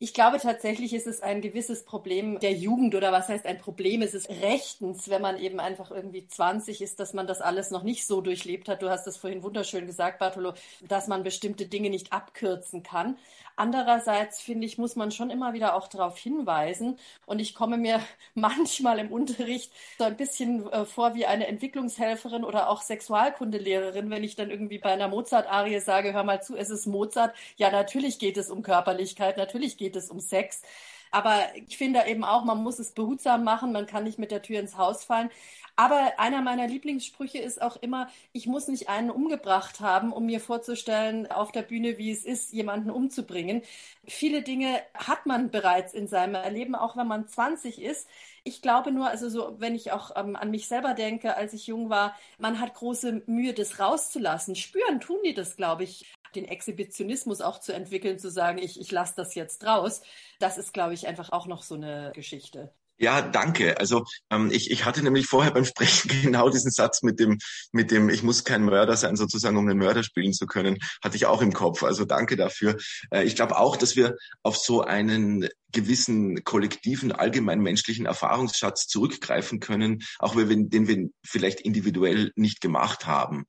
Ich 0.00 0.14
glaube 0.14 0.38
tatsächlich 0.38 0.92
ist 0.94 1.08
es 1.08 1.22
ein 1.22 1.40
gewisses 1.40 1.84
Problem 1.84 2.38
der 2.38 2.52
Jugend 2.52 2.94
oder 2.94 3.10
was 3.10 3.28
heißt 3.28 3.46
ein 3.46 3.58
Problem? 3.58 4.00
Es 4.00 4.14
ist 4.14 4.30
rechtens, 4.30 5.08
wenn 5.08 5.20
man 5.20 5.36
eben 5.40 5.58
einfach 5.58 5.90
irgendwie 5.90 6.24
20 6.24 6.82
ist, 6.82 7.00
dass 7.00 7.14
man 7.14 7.26
das 7.26 7.40
alles 7.40 7.72
noch 7.72 7.82
nicht 7.82 8.06
so 8.06 8.20
durchlebt 8.20 8.68
hat. 8.68 8.80
Du 8.80 8.90
hast 8.90 9.08
es 9.08 9.16
vorhin 9.16 9.42
wunderschön 9.42 9.88
gesagt, 9.88 10.20
Bartolo, 10.20 10.54
dass 10.86 11.08
man 11.08 11.24
bestimmte 11.24 11.66
Dinge 11.66 11.90
nicht 11.90 12.12
abkürzen 12.12 12.84
kann. 12.84 13.16
Andererseits 13.58 14.40
finde 14.40 14.66
ich, 14.68 14.78
muss 14.78 14.94
man 14.94 15.10
schon 15.10 15.30
immer 15.30 15.52
wieder 15.52 15.74
auch 15.74 15.88
darauf 15.88 16.16
hinweisen. 16.16 16.96
Und 17.26 17.40
ich 17.40 17.56
komme 17.56 17.76
mir 17.76 18.00
manchmal 18.34 19.00
im 19.00 19.10
Unterricht 19.10 19.72
so 19.98 20.04
ein 20.04 20.16
bisschen 20.16 20.70
äh, 20.70 20.84
vor 20.84 21.16
wie 21.16 21.26
eine 21.26 21.48
Entwicklungshelferin 21.48 22.44
oder 22.44 22.70
auch 22.70 22.82
Sexualkundelehrerin, 22.82 24.10
wenn 24.10 24.22
ich 24.22 24.36
dann 24.36 24.50
irgendwie 24.52 24.78
bei 24.78 24.92
einer 24.92 25.08
Mozart-Arie 25.08 25.80
sage, 25.80 26.12
hör 26.12 26.22
mal 26.22 26.40
zu, 26.40 26.54
es 26.56 26.70
ist 26.70 26.86
Mozart. 26.86 27.34
Ja, 27.56 27.72
natürlich 27.72 28.20
geht 28.20 28.36
es 28.36 28.48
um 28.48 28.62
Körperlichkeit, 28.62 29.36
natürlich 29.36 29.76
geht 29.76 29.87
es 29.96 30.10
um 30.10 30.20
Sex. 30.20 30.62
Aber 31.10 31.46
ich 31.54 31.78
finde 31.78 32.04
eben 32.06 32.24
auch, 32.24 32.44
man 32.44 32.62
muss 32.62 32.78
es 32.78 32.92
behutsam 32.92 33.44
machen, 33.44 33.72
man 33.72 33.86
kann 33.86 34.04
nicht 34.04 34.18
mit 34.18 34.30
der 34.30 34.42
Tür 34.42 34.60
ins 34.60 34.76
Haus 34.76 35.04
fallen. 35.04 35.30
Aber 35.76 36.18
einer 36.18 36.42
meiner 36.42 36.66
Lieblingssprüche 36.66 37.38
ist 37.38 37.62
auch 37.62 37.76
immer, 37.76 38.08
ich 38.32 38.48
muss 38.48 38.66
nicht 38.66 38.88
einen 38.88 39.10
umgebracht 39.10 39.78
haben, 39.78 40.12
um 40.12 40.26
mir 40.26 40.40
vorzustellen 40.40 41.30
auf 41.30 41.52
der 41.52 41.62
Bühne, 41.62 41.98
wie 41.98 42.10
es 42.10 42.24
ist, 42.24 42.52
jemanden 42.52 42.90
umzubringen. 42.90 43.62
Viele 44.04 44.42
Dinge 44.42 44.82
hat 44.92 45.24
man 45.26 45.52
bereits 45.52 45.94
in 45.94 46.08
seinem 46.08 46.34
Erleben, 46.34 46.74
auch 46.74 46.96
wenn 46.96 47.06
man 47.06 47.28
20 47.28 47.80
ist. 47.80 48.08
Ich 48.42 48.60
glaube 48.60 48.90
nur, 48.90 49.08
also 49.08 49.28
so, 49.28 49.54
wenn 49.60 49.76
ich 49.76 49.92
auch 49.92 50.10
ähm, 50.16 50.34
an 50.34 50.50
mich 50.50 50.66
selber 50.66 50.94
denke, 50.94 51.36
als 51.36 51.52
ich 51.52 51.68
jung 51.68 51.90
war, 51.90 52.16
man 52.38 52.58
hat 52.58 52.74
große 52.74 53.22
Mühe, 53.26 53.54
das 53.54 53.78
rauszulassen. 53.78 54.56
Spüren 54.56 54.98
tun 54.98 55.18
die 55.24 55.34
das, 55.34 55.56
glaube 55.56 55.84
ich. 55.84 56.06
Den 56.34 56.44
Exhibitionismus 56.44 57.40
auch 57.40 57.60
zu 57.60 57.72
entwickeln, 57.72 58.18
zu 58.18 58.30
sagen, 58.30 58.58
ich, 58.58 58.80
ich 58.80 58.90
lasse 58.90 59.14
das 59.16 59.34
jetzt 59.34 59.64
raus, 59.64 60.02
das 60.38 60.58
ist, 60.58 60.72
glaube 60.72 60.94
ich, 60.94 61.06
einfach 61.06 61.30
auch 61.30 61.46
noch 61.46 61.62
so 61.62 61.74
eine 61.74 62.12
Geschichte. 62.14 62.72
Ja, 63.00 63.22
danke. 63.22 63.78
Also 63.78 64.04
ähm, 64.28 64.50
ich, 64.50 64.72
ich 64.72 64.84
hatte 64.84 65.04
nämlich 65.04 65.26
vorher 65.26 65.52
beim 65.52 65.64
Sprechen 65.64 66.08
genau 66.22 66.50
diesen 66.50 66.72
Satz 66.72 67.02
mit 67.02 67.20
dem, 67.20 67.38
mit 67.70 67.92
dem, 67.92 68.08
ich 68.08 68.24
muss 68.24 68.42
kein 68.42 68.64
Mörder 68.64 68.96
sein, 68.96 69.14
sozusagen, 69.14 69.56
um 69.56 69.68
einen 69.68 69.78
Mörder 69.78 70.02
spielen 70.02 70.32
zu 70.32 70.46
können, 70.46 70.78
hatte 71.02 71.16
ich 71.16 71.26
auch 71.26 71.40
im 71.40 71.52
Kopf. 71.52 71.84
Also 71.84 72.04
danke 72.04 72.36
dafür. 72.36 72.76
Äh, 73.12 73.22
ich 73.22 73.36
glaube 73.36 73.56
auch, 73.56 73.76
dass 73.76 73.94
wir 73.94 74.16
auf 74.42 74.56
so 74.56 74.82
einen 74.82 75.48
gewissen 75.70 76.42
kollektiven, 76.42 77.12
allgemein 77.12 77.60
menschlichen 77.60 78.06
Erfahrungsschatz 78.06 78.88
zurückgreifen 78.88 79.60
können, 79.60 80.02
auch 80.18 80.34
wenn 80.34 80.48
wir, 80.48 80.56
den 80.56 80.88
wir 80.88 81.08
vielleicht 81.24 81.60
individuell 81.60 82.32
nicht 82.34 82.60
gemacht 82.60 83.06
haben. 83.06 83.44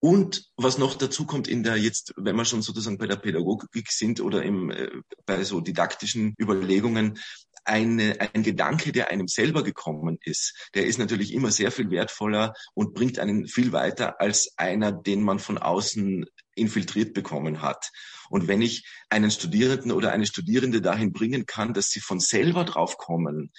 Und 0.00 0.50
was 0.56 0.78
noch 0.78 0.94
dazu 0.94 1.26
kommt 1.26 1.46
in 1.46 1.62
der 1.62 1.76
jetzt, 1.76 2.14
wenn 2.16 2.34
wir 2.34 2.46
schon 2.46 2.62
sozusagen 2.62 2.96
bei 2.96 3.06
der 3.06 3.16
Pädagogik 3.16 3.92
sind 3.92 4.20
oder 4.20 4.42
im, 4.42 4.70
äh, 4.70 4.88
bei 5.26 5.44
so 5.44 5.60
didaktischen 5.60 6.34
Überlegungen, 6.40 7.18
eine, 7.64 8.16
ein 8.34 8.42
Gedanke, 8.42 8.92
der 8.92 9.10
einem 9.10 9.28
selber 9.28 9.62
gekommen 9.62 10.18
ist, 10.24 10.70
der 10.74 10.86
ist 10.86 10.98
natürlich 10.98 11.34
immer 11.34 11.50
sehr 11.50 11.70
viel 11.70 11.90
wertvoller 11.90 12.54
und 12.72 12.94
bringt 12.94 13.18
einen 13.18 13.46
viel 13.46 13.72
weiter 13.72 14.20
als 14.20 14.54
einer, 14.56 14.90
den 14.90 15.22
man 15.22 15.38
von 15.38 15.58
außen 15.58 16.24
infiltriert 16.54 17.12
bekommen 17.12 17.60
hat. 17.60 17.90
Und 18.30 18.48
wenn 18.48 18.62
ich 18.62 18.86
einen 19.10 19.30
Studierenden 19.30 19.92
oder 19.92 20.12
eine 20.12 20.26
Studierende 20.26 20.80
dahin 20.80 21.12
bringen 21.12 21.46
kann, 21.46 21.74
dass 21.74 21.90
sie 21.90 22.00
von 22.00 22.20
selber 22.20 22.64
drauf 22.64 22.96
kommen, 22.96 23.52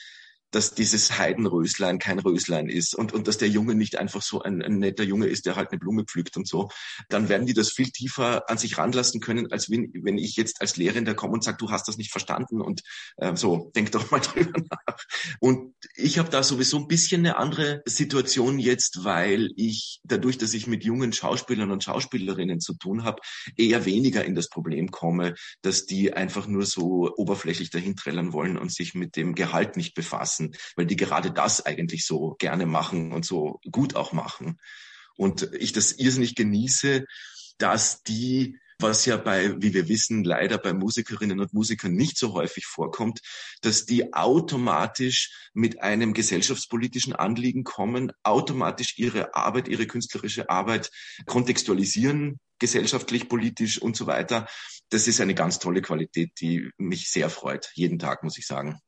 dass 0.52 0.76
dieses 0.76 1.18
Heidenröslein 1.18 1.98
kein 1.98 2.20
Röslein 2.20 2.70
ist 2.70 2.94
und, 2.94 3.14
und 3.14 3.28
dass 3.28 3.38
der 3.38 3.48
Junge 3.48 3.76
nicht 3.76 3.98
einfach 3.98 4.22
so 4.22 4.42
ein, 4.42 4.62
ein 4.62 4.80
netter 4.80 5.04
Junge 5.04 5.28
ist, 5.28 5.46
der 5.46 5.56
halt 5.56 5.72
eine 5.72 5.80
Blume 5.80 6.04
pflückt 6.04 6.38
und 6.38 6.48
so, 6.48 6.70
dann 7.10 7.30
werden 7.30 7.48
die 7.48 7.54
das 7.54 7.72
viel 7.72 7.90
tiefer 7.90 8.50
an 8.50 8.58
sich 8.58 8.78
ranlassen 8.78 9.22
können, 9.22 9.52
als 9.52 9.70
wenn, 9.70 9.92
wenn 9.94 10.18
ich 10.18 10.36
jetzt 10.36 10.62
als 10.62 10.78
Lehrender 10.78 11.14
komme 11.14 11.34
und 11.34 11.44
sage, 11.44 11.58
du 11.58 11.72
hast 11.72 11.88
das 11.88 11.98
nicht 11.98 12.12
verstanden 12.12 12.62
und 12.62 12.82
äh, 13.18 13.36
so, 13.36 13.72
denk 13.76 13.92
doch 13.92 14.12
mal 14.12 14.20
drüber 14.20 14.60
nach. 14.70 14.98
Und 15.40 15.74
ich 15.96 16.20
habe 16.20 16.30
da 16.30 16.44
sowieso 16.44 16.78
ein 16.78 16.88
bisschen 16.88 17.26
eine 17.26 17.38
andere 17.38 17.82
Situation 17.86 18.60
jetzt, 18.60 19.04
weil 19.04 19.50
ich 19.56 20.02
dadurch, 20.04 20.38
dass 20.38 20.54
ich 20.54 20.68
mit 20.68 20.84
jungen 20.84 21.14
Schauspielern 21.14 21.72
und 21.72 21.84
Schauspielerinnen 21.84 22.60
zu 22.60 22.74
tun 22.74 23.04
habe, 23.04 23.22
eher 23.58 23.86
weniger 23.86 24.26
in 24.26 24.36
das 24.36 24.50
Problem 24.50 24.92
komme, 24.92 25.36
dass 25.62 25.86
die 25.86 26.14
einfach 26.14 26.48
nur 26.48 26.66
so 26.66 27.14
oberflächlich 27.16 27.70
dahin 27.70 27.96
trällern 27.96 28.34
wollen 28.34 28.58
und 28.58 28.72
sich 28.74 28.94
mit 28.94 29.16
dem 29.16 29.36
Gehalt 29.36 29.78
nicht 29.78 29.94
befassen 29.94 30.40
lassen, 30.41 30.56
weil 30.75 30.86
die 30.86 30.95
gerade 30.95 31.32
das 31.32 31.65
eigentlich 31.65 32.06
so 32.06 32.36
gerne 32.39 32.65
machen 32.65 33.12
und 33.12 33.25
so 33.25 33.60
gut 33.71 33.95
auch 33.95 34.13
machen. 34.13 34.60
Und 35.15 35.49
ich 35.54 35.73
das 35.73 35.93
irrsinnig 35.93 36.36
genieße, 36.36 37.06
dass 37.58 38.01
die 38.04 38.58
was 38.80 39.06
ja 39.06 39.15
bei, 39.15 39.62
wie 39.62 39.75
wir 39.75 39.88
wissen, 39.89 40.23
leider 40.23 40.58
bei 40.58 40.73
Musikerinnen 40.73 41.39
und 41.39 41.54
Musikern 41.54 41.93
nicht 41.93 42.17
so 42.17 42.34
häufig 42.34 42.65
vorkommt, 42.65 43.19
dass 43.62 43.86
die 43.86 44.12
automatisch 44.15 45.51
mit 45.54 45.84
einem 45.84 46.15
gesellschaftspolitischen 46.15 47.13
Anliegen 47.13 47.63
kommen, 47.63 48.12
automatisch 48.23 48.97
ihre 48.97 49.36
Arbeit, 49.36 49.67
ihre 49.67 49.86
künstlerische 49.86 50.49
Arbeit 50.49 50.89
kontextualisieren, 51.27 52.39
gesellschaftlich, 52.58 53.30
politisch 53.30 53.80
und 53.80 53.95
so 53.95 54.08
weiter. 54.08 54.47
Das 54.89 55.08
ist 55.08 55.21
eine 55.21 55.36
ganz 55.36 55.60
tolle 55.60 55.84
Qualität, 55.84 56.32
die 56.41 56.67
mich 56.80 57.12
sehr 57.12 57.30
freut, 57.30 57.69
jeden 57.75 57.99
Tag, 57.99 58.23
muss 58.23 58.39
ich 58.39 58.47
sagen. 58.47 58.80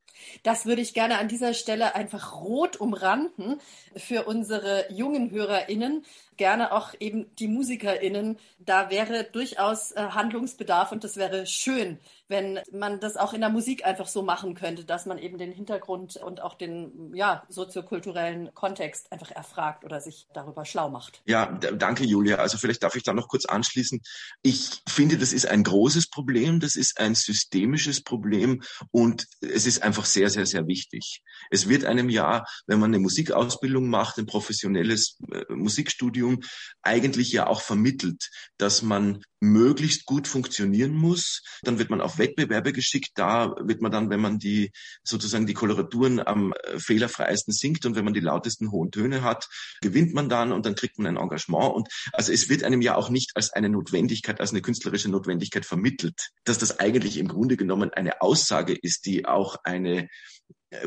Das 0.42 0.66
würde 0.66 0.82
ich 0.82 0.94
gerne 0.94 1.18
an 1.18 1.28
dieser 1.28 1.54
Stelle 1.54 1.94
einfach 1.94 2.40
rot 2.40 2.76
umranden 2.76 3.60
für 3.96 4.24
unsere 4.24 4.92
jungen 4.92 5.30
HörerInnen, 5.30 6.04
gerne 6.36 6.72
auch 6.72 6.94
eben 7.00 7.34
die 7.36 7.48
MusikerInnen. 7.48 8.38
Da 8.58 8.90
wäre 8.90 9.24
durchaus 9.24 9.92
äh, 9.92 10.00
Handlungsbedarf 10.00 10.92
und 10.92 11.04
das 11.04 11.16
wäre 11.16 11.46
schön, 11.46 11.98
wenn 12.28 12.60
man 12.72 13.00
das 13.00 13.16
auch 13.16 13.34
in 13.34 13.40
der 13.40 13.50
Musik 13.50 13.84
einfach 13.84 14.06
so 14.06 14.22
machen 14.22 14.54
könnte, 14.54 14.84
dass 14.84 15.06
man 15.06 15.18
eben 15.18 15.38
den 15.38 15.52
Hintergrund 15.52 16.16
und 16.16 16.40
auch 16.40 16.54
den 16.54 17.14
ja, 17.14 17.44
soziokulturellen 17.48 18.52
Kontext 18.54 19.12
einfach 19.12 19.30
erfragt 19.30 19.84
oder 19.84 20.00
sich 20.00 20.26
darüber 20.32 20.64
schlau 20.64 20.88
macht. 20.88 21.22
Ja, 21.26 21.46
danke 21.46 22.04
Julia. 22.04 22.36
Also 22.36 22.56
vielleicht 22.56 22.82
darf 22.82 22.96
ich 22.96 23.02
da 23.02 23.12
noch 23.12 23.28
kurz 23.28 23.44
anschließen. 23.44 24.00
Ich 24.42 24.82
finde, 24.88 25.18
das 25.18 25.32
ist 25.32 25.46
ein 25.46 25.62
großes 25.64 26.08
Problem, 26.08 26.60
das 26.60 26.76
ist 26.76 26.98
ein 26.98 27.14
systemisches 27.14 28.02
Problem 28.02 28.62
und 28.90 29.26
es 29.40 29.66
ist 29.66 29.82
einfach 29.82 30.06
sehr, 30.06 30.30
sehr, 30.30 30.46
sehr 30.46 30.66
wichtig. 30.66 31.22
Es 31.50 31.68
wird 31.68 31.84
einem 31.84 32.08
ja, 32.08 32.44
wenn 32.66 32.80
man 32.80 32.90
eine 32.90 33.00
Musikausbildung 33.00 33.88
macht, 33.88 34.18
ein 34.18 34.26
professionelles 34.26 35.18
äh, 35.30 35.52
Musikstudium, 35.52 36.40
eigentlich 36.82 37.32
ja 37.32 37.46
auch 37.46 37.60
vermittelt, 37.60 38.30
dass 38.56 38.82
man 38.82 39.22
möglichst 39.44 40.06
gut 40.06 40.26
funktionieren 40.26 40.94
muss. 40.94 41.42
Dann 41.62 41.78
wird 41.78 41.90
man 41.90 42.00
auf 42.00 42.18
Wettbewerbe 42.18 42.72
geschickt. 42.72 43.12
Da 43.14 43.54
wird 43.60 43.80
man 43.80 43.92
dann, 43.92 44.10
wenn 44.10 44.20
man 44.20 44.38
die 44.38 44.72
sozusagen 45.02 45.46
die 45.46 45.54
Koloraturen 45.54 46.20
am 46.24 46.52
äh, 46.52 46.78
fehlerfreisten 46.78 47.52
singt 47.52 47.86
und 47.86 47.96
wenn 47.96 48.04
man 48.04 48.14
die 48.14 48.20
lautesten 48.20 48.70
hohen 48.70 48.90
Töne 48.90 49.22
hat, 49.22 49.48
gewinnt 49.80 50.14
man 50.14 50.28
dann 50.28 50.52
und 50.52 50.66
dann 50.66 50.74
kriegt 50.74 50.98
man 50.98 51.06
ein 51.06 51.22
Engagement. 51.22 51.74
Und 51.74 51.88
also 52.12 52.32
es 52.32 52.48
wird 52.48 52.64
einem 52.64 52.80
ja 52.80 52.96
auch 52.96 53.10
nicht 53.10 53.32
als 53.34 53.52
eine 53.52 53.68
Notwendigkeit, 53.68 54.40
als 54.40 54.50
eine 54.50 54.62
künstlerische 54.62 55.10
Notwendigkeit 55.10 55.64
vermittelt, 55.64 56.30
dass 56.44 56.58
das 56.58 56.78
eigentlich 56.80 57.18
im 57.18 57.28
Grunde 57.28 57.56
genommen 57.56 57.90
eine 57.92 58.20
Aussage 58.20 58.74
ist, 58.74 59.06
die 59.06 59.26
auch 59.26 59.56
eine 59.64 60.08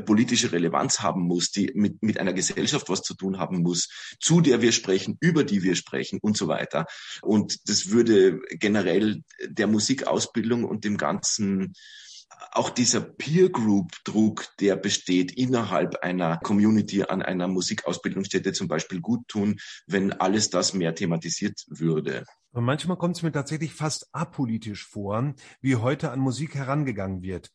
politische 0.05 0.51
Relevanz 0.51 0.99
haben 0.99 1.23
muss, 1.23 1.51
die 1.51 1.71
mit, 1.75 2.01
mit 2.03 2.19
einer 2.19 2.33
Gesellschaft 2.33 2.89
was 2.89 3.01
zu 3.01 3.15
tun 3.15 3.37
haben 3.37 3.61
muss, 3.61 3.89
zu 4.19 4.41
der 4.41 4.61
wir 4.61 4.71
sprechen, 4.71 5.17
über 5.19 5.43
die 5.43 5.63
wir 5.63 5.75
sprechen 5.75 6.19
und 6.21 6.37
so 6.37 6.47
weiter. 6.47 6.85
Und 7.21 7.69
das 7.69 7.89
würde 7.89 8.39
generell 8.49 9.23
der 9.45 9.67
Musikausbildung 9.67 10.63
und 10.63 10.83
dem 10.83 10.97
ganzen 10.97 11.73
auch 12.51 12.69
dieser 12.69 13.01
Peer 13.01 13.49
Group 13.49 13.93
Druck, 14.03 14.47
der 14.59 14.75
besteht 14.75 15.31
innerhalb 15.31 16.03
einer 16.03 16.37
Community 16.37 17.03
an 17.03 17.21
einer 17.21 17.47
Musikausbildungsstätte 17.47 18.51
zum 18.51 18.67
Beispiel 18.67 19.01
gut 19.01 19.27
tun, 19.27 19.57
wenn 19.87 20.13
alles 20.13 20.49
das 20.49 20.73
mehr 20.73 20.93
thematisiert 20.93 21.63
würde. 21.67 22.25
Und 22.51 22.65
manchmal 22.65 22.97
kommt 22.97 23.15
es 23.17 23.23
mir 23.23 23.31
tatsächlich 23.31 23.73
fast 23.73 24.07
apolitisch 24.11 24.85
vor, 24.85 25.33
wie 25.61 25.75
heute 25.77 26.11
an 26.11 26.19
Musik 26.19 26.55
herangegangen 26.55 27.21
wird. 27.21 27.49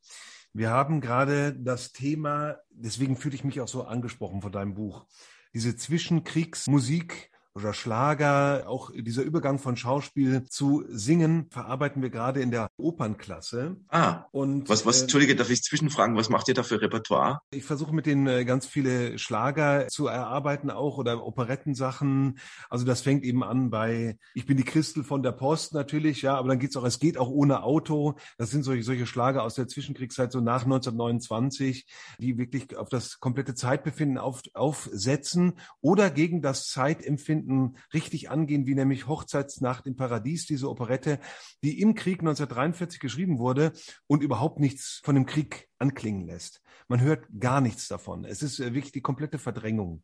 Wir 0.55 0.71
haben 0.71 1.01
gerade 1.01 1.55
das 1.55 1.93
Thema, 1.93 2.59
deswegen 2.71 3.17
fühle 3.17 3.35
ich 3.35 3.45
mich 3.45 3.61
auch 3.61 3.69
so 3.69 3.85
angesprochen 3.85 4.43
von 4.43 4.53
deinem 4.53 4.75
Buch, 4.75 5.07
diese 5.55 5.77
Zwischenkriegsmusik 5.77 7.32
oder 7.55 7.75
Schlager, 7.75 8.65
auch 8.67 8.91
dieser 8.95 9.23
Übergang 9.23 9.59
von 9.59 9.77
Schauspiel 9.77 10.45
zu 10.45 10.85
Singen 10.89 11.49
verarbeiten 11.51 12.01
wir 12.01 12.09
gerade 12.09 12.41
in 12.41 12.51
der 12.51 12.69
Opernklasse. 12.77 13.77
Ah, 13.89 14.25
und 14.31 14.69
was, 14.69 14.87
was, 14.87 15.01
äh, 15.01 15.03
Entschuldige, 15.03 15.37
darf 15.37 15.51
ich 15.51 15.63
zwischenfragen, 15.63 16.17
was 16.17 16.31
macht 16.31 16.49
ihr 16.49 16.55
da 16.55 16.63
für 16.63 16.81
Repertoire? 16.81 17.41
Ich 17.51 17.65
versuche 17.65 17.95
mit 17.95 18.07
denen 18.07 18.27
äh, 18.27 18.45
ganz 18.45 18.67
viele 18.67 19.19
Schlager 19.19 19.89
zu 19.89 20.07
erarbeiten 20.07 20.71
auch 20.71 20.97
oder 20.97 21.25
Operettensachen. 21.27 22.39
Also 22.71 22.87
das 22.87 23.03
fängt 23.03 23.23
eben 23.25 23.45
an 23.45 23.69
bei 23.69 24.17
Ich 24.35 24.47
bin 24.47 24.57
die 24.57 24.65
Christel 24.65 25.05
von 25.05 25.23
der 25.23 25.33
Post 25.33 25.75
natürlich, 25.75 26.23
ja, 26.23 26.37
aber 26.37 26.49
dann 26.49 26.59
geht's 26.59 26.77
auch, 26.77 26.85
es 26.85 27.01
geht 27.01 27.19
auch 27.19 27.29
ohne 27.29 27.63
Auto. 27.63 28.15
Das 28.39 28.51
sind 28.51 28.63
solche, 28.63 28.83
solche 28.83 29.07
Schlager 29.07 29.43
aus 29.43 29.55
der 29.55 29.69
Zwischenkriegszeit, 29.69 30.33
so 30.33 30.41
nach 30.41 30.65
1929, 30.65 31.87
die 32.19 32.39
wirklich 32.39 32.77
auf 32.77 32.89
das 32.89 33.21
komplette 33.21 33.55
Zeitbefinden 33.55 34.17
auf, 34.17 34.41
aufsetzen 34.55 35.55
oder 35.83 36.11
gegen 36.11 36.41
das 36.41 36.67
Zeitempfinden 36.69 37.42
Jahrzehnten 37.43 37.77
richtig 37.93 38.31
angehen, 38.31 38.67
wie 38.67 38.75
nämlich 38.75 39.07
Hochzeitsnacht 39.07 39.87
im 39.87 39.97
Paradies, 39.97 40.47
diese 40.47 40.69
Operette, 40.69 41.19
die 41.63 41.81
im 41.81 41.95
Krieg 41.95 42.21
1943 42.21 43.01
geschrieben 43.01 43.39
wurde 43.39 43.73
und 44.07 44.23
überhaupt 44.23 44.61
nichts 44.61 45.01
von 45.05 45.15
dem 45.15 45.27
Krieg 45.27 45.69
anklingen 45.79 46.27
lässt. 46.27 46.63
Man 46.89 47.01
hört 47.01 47.27
gar 47.39 47.61
nichts 47.61 47.89
davon. 47.89 48.25
Es 48.25 48.43
ist 48.43 48.61
äh, 48.61 48.75
wirklich 48.75 48.93
die 48.93 49.01
komplette 49.01 49.39
Verdrängung. 49.39 50.03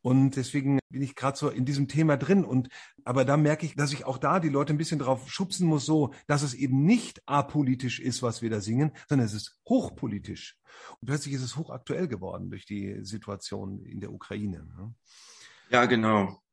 Und 0.00 0.36
deswegen 0.36 0.80
bin 0.90 1.00
ich 1.00 1.14
gerade 1.14 1.38
so 1.38 1.48
in 1.48 1.64
diesem 1.64 1.88
Thema 1.88 2.18
drin. 2.18 2.44
Und 2.44 2.68
aber 3.04 3.24
da 3.24 3.38
merke 3.38 3.64
ich, 3.64 3.74
dass 3.74 3.92
ich 3.92 4.04
auch 4.04 4.18
da 4.18 4.38
die 4.38 4.50
Leute 4.50 4.74
ein 4.74 4.78
bisschen 4.78 4.98
drauf 4.98 5.30
schubsen 5.30 5.66
muss, 5.66 5.86
so 5.86 6.12
dass 6.26 6.42
es 6.42 6.52
eben 6.52 6.84
nicht 6.84 7.22
apolitisch 7.24 8.00
ist, 8.00 8.22
was 8.22 8.42
wir 8.42 8.50
da 8.50 8.60
singen, 8.60 8.92
sondern 9.08 9.26
es 9.26 9.32
ist 9.32 9.58
hochpolitisch. 9.66 10.58
Und 11.00 11.06
plötzlich 11.06 11.34
ist 11.34 11.42
es 11.42 11.56
hochaktuell 11.56 12.06
geworden 12.06 12.50
durch 12.50 12.66
die 12.66 12.98
Situation 13.02 13.82
in 13.82 14.00
der 14.00 14.12
Ukraine. 14.12 14.66
Ne? 14.76 14.94
Ja, 15.70 15.86
genau. 15.86 16.43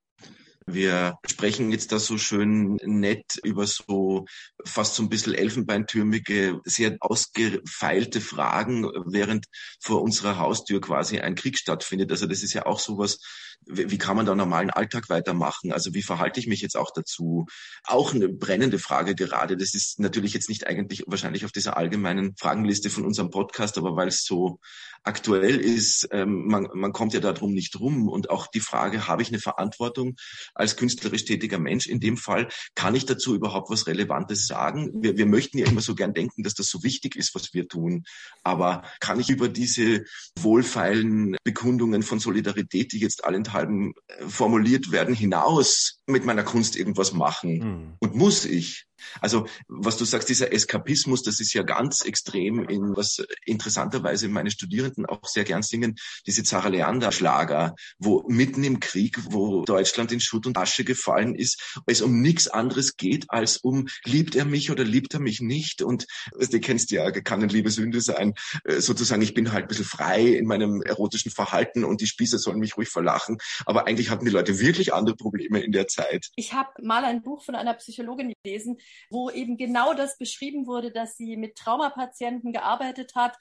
Wir 0.67 1.17
sprechen 1.25 1.71
jetzt 1.71 1.91
da 1.91 1.99
so 1.99 2.17
schön 2.17 2.77
nett 2.83 3.39
über 3.43 3.65
so 3.65 4.25
fast 4.63 4.95
so 4.95 5.03
ein 5.03 5.09
bisschen 5.09 5.33
elfenbeintürmige, 5.33 6.61
sehr 6.63 6.97
ausgefeilte 6.99 8.21
Fragen, 8.21 8.85
während 9.05 9.47
vor 9.81 10.01
unserer 10.01 10.37
Haustür 10.37 10.79
quasi 10.79 11.19
ein 11.19 11.35
Krieg 11.35 11.57
stattfindet. 11.57 12.11
Also 12.11 12.27
das 12.27 12.43
ist 12.43 12.53
ja 12.53 12.65
auch 12.67 12.79
sowas, 12.79 13.19
wie 13.65 13.97
kann 13.97 14.15
man 14.15 14.25
da 14.25 14.35
normalen 14.35 14.69
Alltag 14.69 15.09
weitermachen? 15.09 15.71
Also 15.71 15.93
wie 15.93 16.01
verhalte 16.01 16.39
ich 16.39 16.47
mich 16.47 16.61
jetzt 16.61 16.75
auch 16.75 16.91
dazu? 16.91 17.45
Auch 17.83 18.13
eine 18.13 18.29
brennende 18.29 18.79
Frage 18.79 19.15
gerade. 19.15 19.55
Das 19.57 19.73
ist 19.75 19.99
natürlich 19.99 20.33
jetzt 20.33 20.49
nicht 20.49 20.67
eigentlich 20.67 21.03
wahrscheinlich 21.07 21.45
auf 21.45 21.51
dieser 21.51 21.77
allgemeinen 21.77 22.35
Fragenliste 22.37 22.89
von 22.89 23.05
unserem 23.05 23.29
Podcast, 23.29 23.77
aber 23.77 23.95
weil 23.95 24.07
es 24.07 24.23
so 24.23 24.59
aktuell 25.03 25.59
ist, 25.59 26.07
ähm, 26.11 26.47
man, 26.47 26.67
man 26.73 26.93
kommt 26.93 27.13
ja 27.13 27.19
darum 27.19 27.53
nicht 27.53 27.79
rum. 27.79 28.07
Und 28.07 28.29
auch 28.29 28.47
die 28.47 28.59
Frage, 28.59 29.07
habe 29.07 29.21
ich 29.21 29.29
eine 29.29 29.39
Verantwortung 29.39 30.15
als 30.53 30.75
künstlerisch 30.75 31.25
tätiger 31.25 31.59
Mensch? 31.59 31.87
In 31.87 31.99
dem 31.99 32.17
Fall, 32.17 32.49
kann 32.75 32.95
ich 32.95 33.05
dazu 33.05 33.35
überhaupt 33.35 33.69
was 33.69 33.87
Relevantes 33.87 34.45
sagen? 34.47 34.91
Wir, 35.01 35.17
wir 35.17 35.25
möchten 35.25 35.57
ja 35.57 35.67
immer 35.67 35.81
so 35.81 35.95
gern 35.95 36.13
denken, 36.13 36.43
dass 36.43 36.53
das 36.53 36.67
so 36.67 36.83
wichtig 36.83 37.15
ist, 37.15 37.33
was 37.35 37.53
wir 37.53 37.67
tun. 37.67 38.03
Aber 38.43 38.83
kann 38.99 39.19
ich 39.19 39.29
über 39.29 39.49
diese 39.49 40.03
wohlfeilen 40.37 41.35
Bekundungen 41.43 42.03
von 42.03 42.19
Solidarität, 42.19 42.91
die 42.91 42.99
jetzt 42.99 43.23
allen 43.23 43.43
allenthalben 43.51 43.93
äh, 44.07 44.27
formuliert 44.27 44.91
werden, 44.91 45.15
hinaus 45.15 45.99
mit 46.07 46.25
meiner 46.25 46.43
Kunst 46.43 46.75
irgendwas 46.75 47.13
machen. 47.13 47.57
Mhm. 47.59 47.93
Und 47.99 48.15
muss 48.15 48.45
ich. 48.45 48.85
Also 49.19 49.47
was 49.67 49.97
du 49.97 50.05
sagst, 50.05 50.29
dieser 50.29 50.53
Eskapismus, 50.53 51.23
das 51.23 51.39
ist 51.39 51.53
ja 51.53 51.63
ganz 51.63 52.01
extrem 52.01 52.67
in 52.67 52.95
was 52.95 53.23
interessanterweise 53.45 54.27
meine 54.29 54.51
Studierenden 54.51 55.05
auch 55.05 55.25
sehr 55.27 55.43
gern 55.43 55.63
singen, 55.63 55.95
diese 56.27 56.43
Zara 56.43 56.67
Leander 56.69 57.11
Schlager, 57.11 57.75
wo 57.97 58.23
mitten 58.27 58.63
im 58.63 58.79
Krieg, 58.79 59.17
wo 59.31 59.63
Deutschland 59.65 60.11
in 60.11 60.19
Schutt 60.19 60.45
und 60.45 60.57
Asche 60.57 60.83
gefallen 60.83 61.35
ist, 61.35 61.79
es 61.85 62.01
um 62.01 62.21
nichts 62.21 62.47
anderes 62.47 62.95
geht 62.95 63.25
als 63.29 63.57
um 63.57 63.87
liebt 64.05 64.35
er 64.35 64.45
mich 64.45 64.71
oder 64.71 64.83
liebt 64.83 65.13
er 65.13 65.19
mich 65.19 65.41
nicht 65.41 65.81
und 65.81 66.05
du 66.37 66.59
kennst 66.59 66.91
ja, 66.91 67.09
kann 67.11 67.41
eine 67.41 67.51
liebe 67.51 67.71
Sünde 67.71 68.01
sein, 68.01 68.33
äh, 68.65 68.79
sozusagen 68.81 69.21
ich 69.21 69.33
bin 69.33 69.51
halt 69.51 69.65
ein 69.65 69.67
bisschen 69.67 69.85
frei 69.85 70.27
in 70.27 70.45
meinem 70.45 70.81
erotischen 70.81 71.31
Verhalten 71.31 71.83
und 71.83 72.01
die 72.01 72.07
Spießer 72.07 72.37
sollen 72.37 72.59
mich 72.59 72.77
ruhig 72.77 72.89
verlachen, 72.89 73.37
aber 73.65 73.87
eigentlich 73.87 74.09
hatten 74.09 74.25
die 74.25 74.31
Leute 74.31 74.59
wirklich 74.59 74.93
andere 74.93 75.15
Probleme 75.15 75.59
in 75.59 75.71
der 75.71 75.87
Zeit. 75.87 76.29
Ich 76.35 76.53
habe 76.53 76.69
mal 76.81 77.03
ein 77.03 77.21
Buch 77.21 77.43
von 77.43 77.55
einer 77.55 77.73
Psychologin 77.75 78.33
gelesen, 78.43 78.77
wo 79.09 79.29
eben 79.29 79.57
genau 79.57 79.93
das 79.93 80.17
beschrieben 80.17 80.67
wurde, 80.67 80.91
dass 80.91 81.17
sie 81.17 81.37
mit 81.37 81.55
Traumapatienten 81.55 82.53
gearbeitet 82.53 83.15
hat 83.15 83.35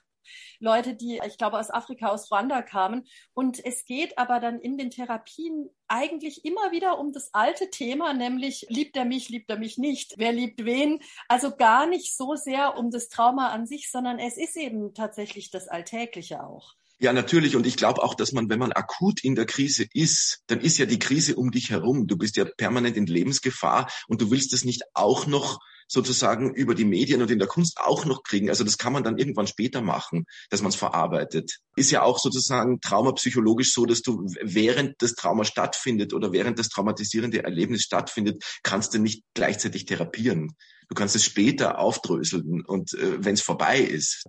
Leute, 0.59 0.95
die, 0.95 1.19
ich 1.25 1.37
glaube, 1.37 1.59
aus 1.59 1.71
Afrika, 1.71 2.09
aus 2.09 2.31
Ruanda 2.31 2.61
kamen. 2.61 3.07
Und 3.33 3.63
es 3.63 3.85
geht 3.85 4.17
aber 4.17 4.39
dann 4.39 4.59
in 4.59 4.77
den 4.77 4.91
Therapien 4.91 5.69
eigentlich 5.87 6.45
immer 6.45 6.71
wieder 6.71 6.99
um 6.99 7.11
das 7.11 7.33
alte 7.33 7.69
Thema, 7.69 8.13
nämlich 8.13 8.65
liebt 8.69 8.95
er 8.95 9.05
mich, 9.05 9.29
liebt 9.29 9.49
er 9.49 9.57
mich 9.57 9.77
nicht, 9.77 10.13
wer 10.17 10.31
liebt 10.31 10.63
wen. 10.65 11.01
Also 11.27 11.55
gar 11.55 11.87
nicht 11.87 12.15
so 12.15 12.35
sehr 12.35 12.77
um 12.77 12.91
das 12.91 13.09
Trauma 13.09 13.49
an 13.49 13.65
sich, 13.65 13.91
sondern 13.91 14.19
es 14.19 14.37
ist 14.37 14.55
eben 14.55 14.93
tatsächlich 14.93 15.49
das 15.49 15.67
Alltägliche 15.67 16.43
auch. 16.43 16.75
Ja, 17.01 17.13
natürlich. 17.13 17.55
Und 17.55 17.65
ich 17.65 17.77
glaube 17.77 18.03
auch, 18.03 18.13
dass 18.13 18.31
man, 18.31 18.47
wenn 18.49 18.59
man 18.59 18.73
akut 18.73 19.23
in 19.23 19.33
der 19.33 19.47
Krise 19.47 19.87
ist, 19.91 20.41
dann 20.45 20.61
ist 20.61 20.77
ja 20.77 20.85
die 20.85 20.99
Krise 20.99 21.35
um 21.35 21.49
dich 21.49 21.71
herum. 21.71 22.05
Du 22.05 22.15
bist 22.15 22.37
ja 22.37 22.45
permanent 22.45 22.95
in 22.95 23.07
Lebensgefahr 23.07 23.91
und 24.07 24.21
du 24.21 24.29
willst 24.29 24.53
es 24.53 24.65
nicht 24.65 24.83
auch 24.93 25.25
noch 25.25 25.57
sozusagen 25.87 26.53
über 26.53 26.75
die 26.75 26.85
Medien 26.85 27.23
und 27.23 27.31
in 27.31 27.39
der 27.39 27.47
Kunst 27.47 27.79
auch 27.79 28.05
noch 28.05 28.21
kriegen. 28.21 28.49
Also 28.49 28.63
das 28.63 28.77
kann 28.77 28.93
man 28.93 29.03
dann 29.03 29.17
irgendwann 29.17 29.47
später 29.47 29.81
machen, 29.81 30.25
dass 30.51 30.61
man 30.61 30.69
es 30.69 30.75
verarbeitet. 30.75 31.57
Ist 31.75 31.89
ja 31.89 32.03
auch 32.03 32.19
sozusagen 32.19 32.79
traumapsychologisch 32.81 33.73
so, 33.73 33.87
dass 33.87 34.03
du 34.03 34.23
während 34.39 35.01
das 35.01 35.15
Trauma 35.15 35.43
stattfindet 35.43 36.13
oder 36.13 36.31
während 36.31 36.59
das 36.59 36.69
traumatisierende 36.69 37.43
Erlebnis 37.43 37.81
stattfindet, 37.81 38.43
kannst 38.61 38.93
du 38.93 38.99
nicht 38.99 39.23
gleichzeitig 39.33 39.85
therapieren. 39.85 40.55
Du 40.87 40.93
kannst 40.93 41.15
es 41.15 41.25
später 41.25 41.79
aufdröseln 41.79 42.63
und 42.63 42.93
äh, 42.93 43.25
wenn 43.25 43.33
es 43.33 43.41
vorbei 43.41 43.79
ist. 43.79 44.25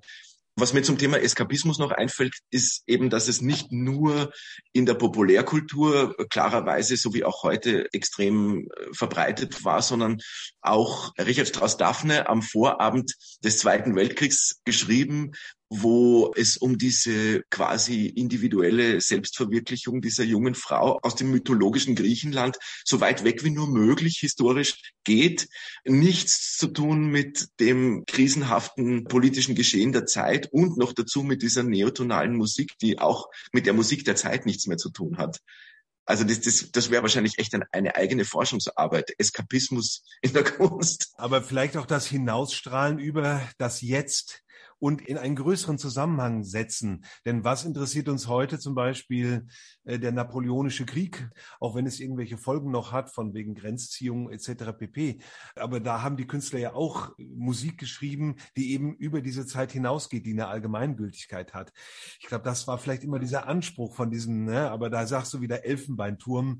Was 0.55 0.75
mir 0.75 0.83
zum 0.83 0.99
Thema 0.99 1.19
Eskapismus 1.19 1.79
noch 1.79 1.93
einfällt, 1.93 2.35
ist 2.51 2.83
eben, 2.87 3.09
dass 3.09 3.27
es 3.27 3.41
nicht 3.41 3.73
nur 3.73 4.33
in 4.73 4.85
der 4.85 4.95
Populärkultur 4.95 6.15
klarerweise, 6.29 6.99
so 6.99 7.15
wie 7.15 7.25
auch 7.25 7.43
heute, 7.43 7.88
extrem 7.95 8.69
äh, 8.69 8.93
verbreitet 8.93 9.65
war, 9.65 9.81
sondern 9.81 10.21
auch 10.61 11.12
Richard 11.19 11.49
Strauss-Daphne 11.49 12.29
am 12.29 12.43
Vorabend 12.43 13.15
des 13.43 13.59
Zweiten 13.59 13.97
Weltkriegs 13.97 14.61
geschrieben, 14.65 15.33
wo 15.74 16.35
es 16.37 16.58
um 16.58 16.76
diese 16.76 17.42
quasi 17.48 18.06
individuelle 18.06 19.00
Selbstverwirklichung 19.00 20.02
dieser 20.02 20.22
jungen 20.22 20.54
Frau 20.54 20.98
aus 21.02 21.14
dem 21.14 21.30
mythologischen 21.30 21.94
Griechenland 21.94 22.58
so 22.85 23.00
weit 23.00 23.24
weg 23.24 23.42
wie 23.42 23.50
nur 23.50 23.68
möglich 23.68 24.18
historisch 24.20 24.92
geht. 25.04 25.48
Nichts 25.85 26.58
zu 26.58 26.68
tun 26.68 27.06
mit 27.06 27.48
dem 27.58 28.04
krisenhaften 28.06 29.04
politischen 29.04 29.54
Geschehen 29.54 29.92
der 29.92 30.04
Zeit 30.04 30.52
und 30.52 30.76
noch 30.76 30.92
dazu 30.92 31.22
mit 31.22 31.40
dieser 31.40 31.62
neotonalen 31.62 32.37
Musik, 32.37 32.76
die 32.82 32.98
auch 32.98 33.28
mit 33.52 33.64
der 33.64 33.72
Musik 33.72 34.04
der 34.04 34.16
Zeit 34.16 34.44
nichts 34.44 34.66
mehr 34.66 34.76
zu 34.76 34.90
tun 34.90 35.16
hat. 35.16 35.38
Also 36.04 36.24
das, 36.24 36.40
das, 36.40 36.70
das 36.72 36.90
wäre 36.90 37.02
wahrscheinlich 37.02 37.38
echt 37.38 37.54
eine, 37.54 37.64
eine 37.72 37.94
eigene 37.94 38.24
Forschungsarbeit, 38.24 39.14
Eskapismus 39.18 40.04
in 40.20 40.32
der 40.32 40.44
Kunst. 40.44 41.12
Aber 41.16 41.42
vielleicht 41.42 41.76
auch 41.76 41.87
das 41.87 42.06
Hinausstrahlen 42.06 42.98
über 42.98 43.48
das 43.56 43.80
Jetzt 43.80 44.41
und 44.83 45.01
in 45.01 45.16
einen 45.16 45.37
größeren 45.37 45.79
Zusammenhang 45.79 46.42
setzen. 46.42 47.05
Denn 47.25 47.45
was 47.45 47.64
interessiert 47.64 48.09
uns 48.09 48.27
heute 48.27 48.59
zum 48.59 48.75
Beispiel 48.75 49.47
äh, 49.85 50.01
der 50.01 50.11
Napoleonische 50.11 50.85
Krieg, 50.85 51.31
auch 51.61 51.77
wenn 51.77 51.87
es 51.87 52.01
irgendwelche 52.01 52.37
Folgen 52.37 52.73
noch 52.73 52.90
hat, 52.90 53.09
von 53.09 53.33
wegen 53.33 53.55
Grenzziehung 53.55 54.29
etc. 54.33 54.73
pp. 54.77 55.21
Aber 55.55 55.79
da 55.79 56.03
haben 56.03 56.16
die 56.16 56.27
Künstler 56.27 56.59
ja 56.59 56.75
auch 56.75 57.12
Musik 57.16 57.79
geschrieben, 57.79 58.35
die 58.57 58.73
eben 58.73 58.97
über 58.97 59.21
diese 59.21 59.47
Zeit 59.47 59.71
hinausgeht, 59.71 60.27
die 60.27 60.33
eine 60.33 60.49
Allgemeingültigkeit 60.49 61.55
hat. 61.55 61.73
Ich 62.18 62.27
glaube, 62.27 62.42
das 62.42 62.66
war 62.66 62.77
vielleicht 62.77 63.05
immer 63.05 63.21
dieser 63.21 63.47
Anspruch 63.47 63.95
von 63.95 64.11
diesem, 64.11 64.47
ne? 64.47 64.68
aber 64.68 64.90
da 64.90 65.07
sagst 65.07 65.33
du 65.33 65.40
wieder 65.40 65.64
Elfenbeinturm. 65.64 66.59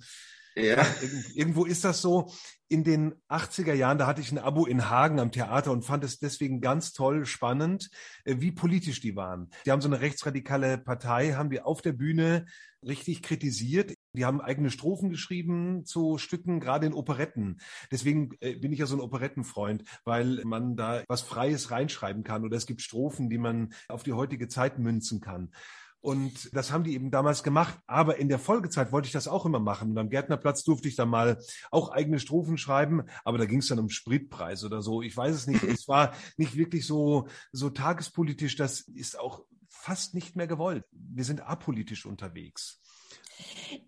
Ja. 0.55 0.87
Irgendwo 1.35 1.65
ist 1.65 1.85
das 1.85 2.03
so. 2.03 2.31
In 2.69 2.85
den 2.85 3.15
80er 3.29 3.75
Jahren, 3.75 3.99
da 3.99 4.07
hatte 4.07 4.23
ich 4.23 4.33
ein 4.33 4.38
Abo 4.38 4.65
in 4.65 4.88
Hagen 4.88 5.21
am 5.21 5.31
Theater 5.31 5.73
und 5.73 5.85
fand 5.85 6.05
es 6.05 6.19
deswegen 6.19 6.61
ganz 6.61 6.93
toll, 6.93 7.27
spannend, 7.27 7.91
äh, 8.25 8.37
wie 8.38 8.53
politisch 8.53 9.01
die 9.01 9.15
waren. 9.15 9.51
Die 9.67 9.71
haben 9.71 9.83
so 9.83 9.88
eine 9.88 10.01
rechtsradikale 10.01 10.79
Partei, 10.79 11.33
haben 11.33 11.51
die 11.51 11.61
auf 11.61 11.83
der 11.83 11.93
Bühne 11.93 12.47
richtig 12.83 13.23
kritisiert. 13.23 13.95
Die 14.15 14.25
haben 14.25 14.41
eigene 14.41 14.71
Strophen 14.71 15.11
geschrieben 15.11 15.85
zu 15.85 16.19
Stücken, 16.19 16.61
gerade 16.61 16.87
in 16.87 16.95
Operetten. 16.95 17.61
Deswegen 17.91 18.31
äh, 18.41 18.55
bin 18.55 18.73
ich 18.73 18.79
ja 18.79 18.87
so 18.87 18.97
ein 18.97 19.01
Operettenfreund, 19.01 19.85
weil 20.05 20.43
man 20.45 20.77
da 20.77 21.03
was 21.09 21.23
Freies 21.23 21.71
reinschreiben 21.71 22.25
kann 22.25 22.45
oder 22.45 22.57
es 22.57 22.67
gibt 22.67 22.83
Strophen, 22.83 23.31
die 23.31 23.38
man 23.38 23.73
auf 23.88 24.03
die 24.03 24.12
heutige 24.12 24.49
Zeit 24.49 24.79
münzen 24.79 25.21
kann. 25.21 25.51
Und 26.03 26.55
das 26.55 26.73
haben 26.73 26.83
die 26.83 26.95
eben 26.95 27.12
damals 27.12 27.45
gemacht. 27.45 27.79
Aber 27.87 28.19
in 28.19 28.29
der 28.29 28.41
Folgezeit 28.41 28.91
wollte 28.91 29.07
ich 29.07 29.12
das 29.12 29.29
auch 29.29 29.47
immer 29.47 29.61
machen. 29.61 29.93
Und 29.93 29.99
am 29.99 30.11
Gärtnerplatz 30.11 30.65
durfte 30.65 30.88
ich 30.88 30.97
dann 30.97 31.09
mal 31.09 31.38
auch 31.71 31.91
eigene 31.91 32.19
Strophen 32.19 32.59
schreiben. 32.59 33.05
Aber 33.25 33.38
da 33.38 33.47
ging 33.47 33.61
es 33.61 33.69
dann 33.69 33.79
um 33.79 33.88
Spritpreis 33.88 34.65
oder 34.65 34.83
so. 34.83 35.01
Ich 35.01 35.17
weiß 35.17 35.35
es 35.35 35.47
nicht. 35.47 35.62
es 35.62 35.87
war 35.87 36.12
nicht 36.37 36.57
wirklich 36.57 36.87
so, 36.87 37.29
so 37.53 37.71
tagespolitisch. 37.71 38.57
Das 38.57 38.81
ist 38.81 39.19
auch 39.19 39.45
fast 39.69 40.15
nicht 40.15 40.35
mehr 40.35 40.49
gewollt. 40.49 40.85
Wir 40.91 41.25
sind 41.25 41.41
apolitisch 41.41 42.05
unterwegs. 42.05 42.82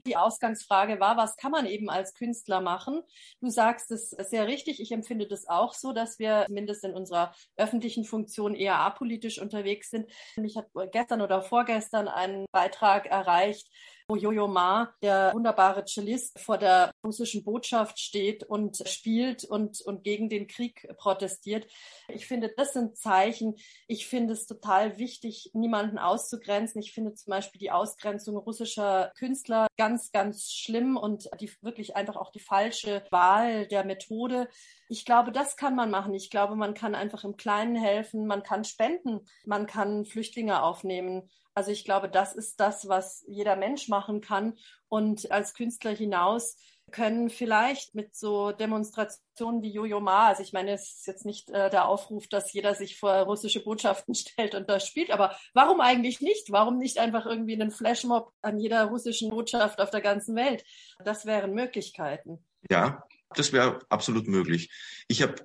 Die 0.07 0.17
Ausgangsfrage 0.17 1.01
war, 1.01 1.17
was 1.17 1.37
kann 1.37 1.51
man 1.51 1.67
eben 1.67 1.91
als 1.91 2.15
Künstler 2.15 2.61
machen? 2.61 3.03
Du 3.41 3.49
sagst 3.49 3.91
es 3.91 4.11
sehr 4.11 4.47
richtig. 4.47 4.81
Ich 4.81 4.93
empfinde 4.93 5.27
das 5.27 5.49
auch 5.49 5.75
so, 5.75 5.93
dass 5.93 6.19
wir 6.19 6.45
zumindest 6.47 6.85
in 6.85 6.95
unserer 6.95 7.35
öffentlichen 7.57 8.05
Funktion 8.05 8.55
eher 8.55 8.77
apolitisch 8.77 9.41
unterwegs 9.41 9.91
sind. 9.91 10.11
Mich 10.37 10.57
hat 10.57 10.67
gestern 10.93 11.23
oder 11.23 11.43
vorgestern 11.43 12.09
einen 12.09 12.47
Beitrag 12.53 13.07
erreicht, 13.07 13.69
wo 14.09 14.17
Jojo 14.17 14.49
Ma, 14.49 14.95
der 15.03 15.33
wunderbare 15.33 15.85
Cellist, 15.85 16.39
vor 16.39 16.59
der 16.59 16.91
russischen 17.03 17.43
Botschaft 17.43 17.99
steht 17.99 18.45
und 18.45 18.83
spielt 18.87 19.45
und, 19.45 19.81
und 19.81 20.05
gegen 20.05 20.29
den 20.29 20.47
Krieg 20.47 20.87
protestiert. 20.99 21.67
Ich 22.09 22.27
finde, 22.27 22.53
das 22.55 22.75
sind 22.75 22.97
Zeichen. 22.99 23.55
Ich 23.89 24.07
finde 24.07 24.35
es 24.35 24.47
total 24.47 24.99
wichtig, 24.99 25.51
niemanden 25.55 25.99
auszugrenzen. 25.99 26.81
Ich 26.83 26.93
finde 26.93 27.15
zum 27.15 27.31
Beispiel 27.31 27.59
die 27.59 27.71
Ausgrenzung 27.71 28.37
russischer 28.37 29.11
Künstler 29.17 29.67
ganz, 29.79 30.13
ganz 30.13 30.53
schlimm 30.53 30.97
und 30.97 31.31
die 31.41 31.51
wirklich 31.63 31.97
einfach 31.97 32.17
auch 32.17 32.31
die 32.31 32.41
falsche 32.41 33.05
Wahl 33.11 33.67
der 33.67 33.85
Methode. 33.85 34.49
Ich 34.89 35.07
glaube, 35.07 35.33
das 35.33 35.57
kann 35.57 35.75
man 35.75 35.91
machen. 35.91 36.13
Ich 36.15 36.31
glaube, 36.31 36.57
man 36.57 36.75
kann 36.75 36.95
einfach 36.95 37.25
im 37.25 37.37
Kleinen 37.37 37.77
helfen. 37.77 38.27
Man 38.27 38.43
kann 38.43 38.65
spenden. 38.65 39.21
Man 39.47 39.67
kann 39.67 40.05
Flüchtlinge 40.05 40.63
aufnehmen. 40.63 41.31
Also 41.55 41.71
ich 41.71 41.85
glaube, 41.85 42.09
das 42.09 42.35
ist 42.35 42.59
das, 42.61 42.89
was 42.89 43.25
jeder 43.29 43.57
Mensch 43.57 43.89
machen 43.89 44.21
kann. 44.21 44.59
Und 44.89 45.31
als 45.31 45.55
Künstler 45.55 45.93
hinaus 45.93 46.57
können 46.91 47.31
vielleicht 47.31 47.95
mit 47.95 48.15
so 48.15 48.53
Demonstrationen 48.53 49.63
wie 49.63 49.73
Jojo 49.73 50.01
Ma, 50.01 50.29
also 50.29 50.43
ich 50.43 50.53
meine, 50.53 50.73
es 50.73 50.99
ist 50.99 51.07
jetzt 51.07 51.25
nicht 51.25 51.49
äh, 51.51 51.71
der 51.71 51.89
Aufruf, 51.89 52.29
dass 52.29 52.53
jeder 52.53 52.75
sich 52.75 52.99
vor 52.99 53.13
russische 53.23 53.65
Botschaften 53.65 54.15
stellt 54.15 54.55
und 54.55 54.69
das 54.69 54.87
spielt, 54.87 55.11
aber 55.11 55.37
warum 55.55 55.81
eigentlich 55.81 56.21
nicht? 56.21 56.53
Warum 56.53 56.79
nicht 56.79 56.99
einfach 56.99 57.27
irgendwie 57.27 57.55
einen 57.55 57.71
Flashmob 57.71 58.33
an 58.43 58.59
jeder 58.59 58.85
russischen 58.85 59.31
Botschaft 59.31 59.81
auf 59.81 59.91
der 59.91 60.03
ganzen 60.03 60.37
Welt? 60.37 60.65
Das 61.05 61.27
wären 61.27 61.55
Möglichkeiten. 61.55 62.45
Ja, 62.71 63.05
das 63.35 63.53
wäre 63.53 63.81
absolut 63.89 64.29
möglich. 64.29 64.71
Ich 65.09 65.23
habe 65.23 65.37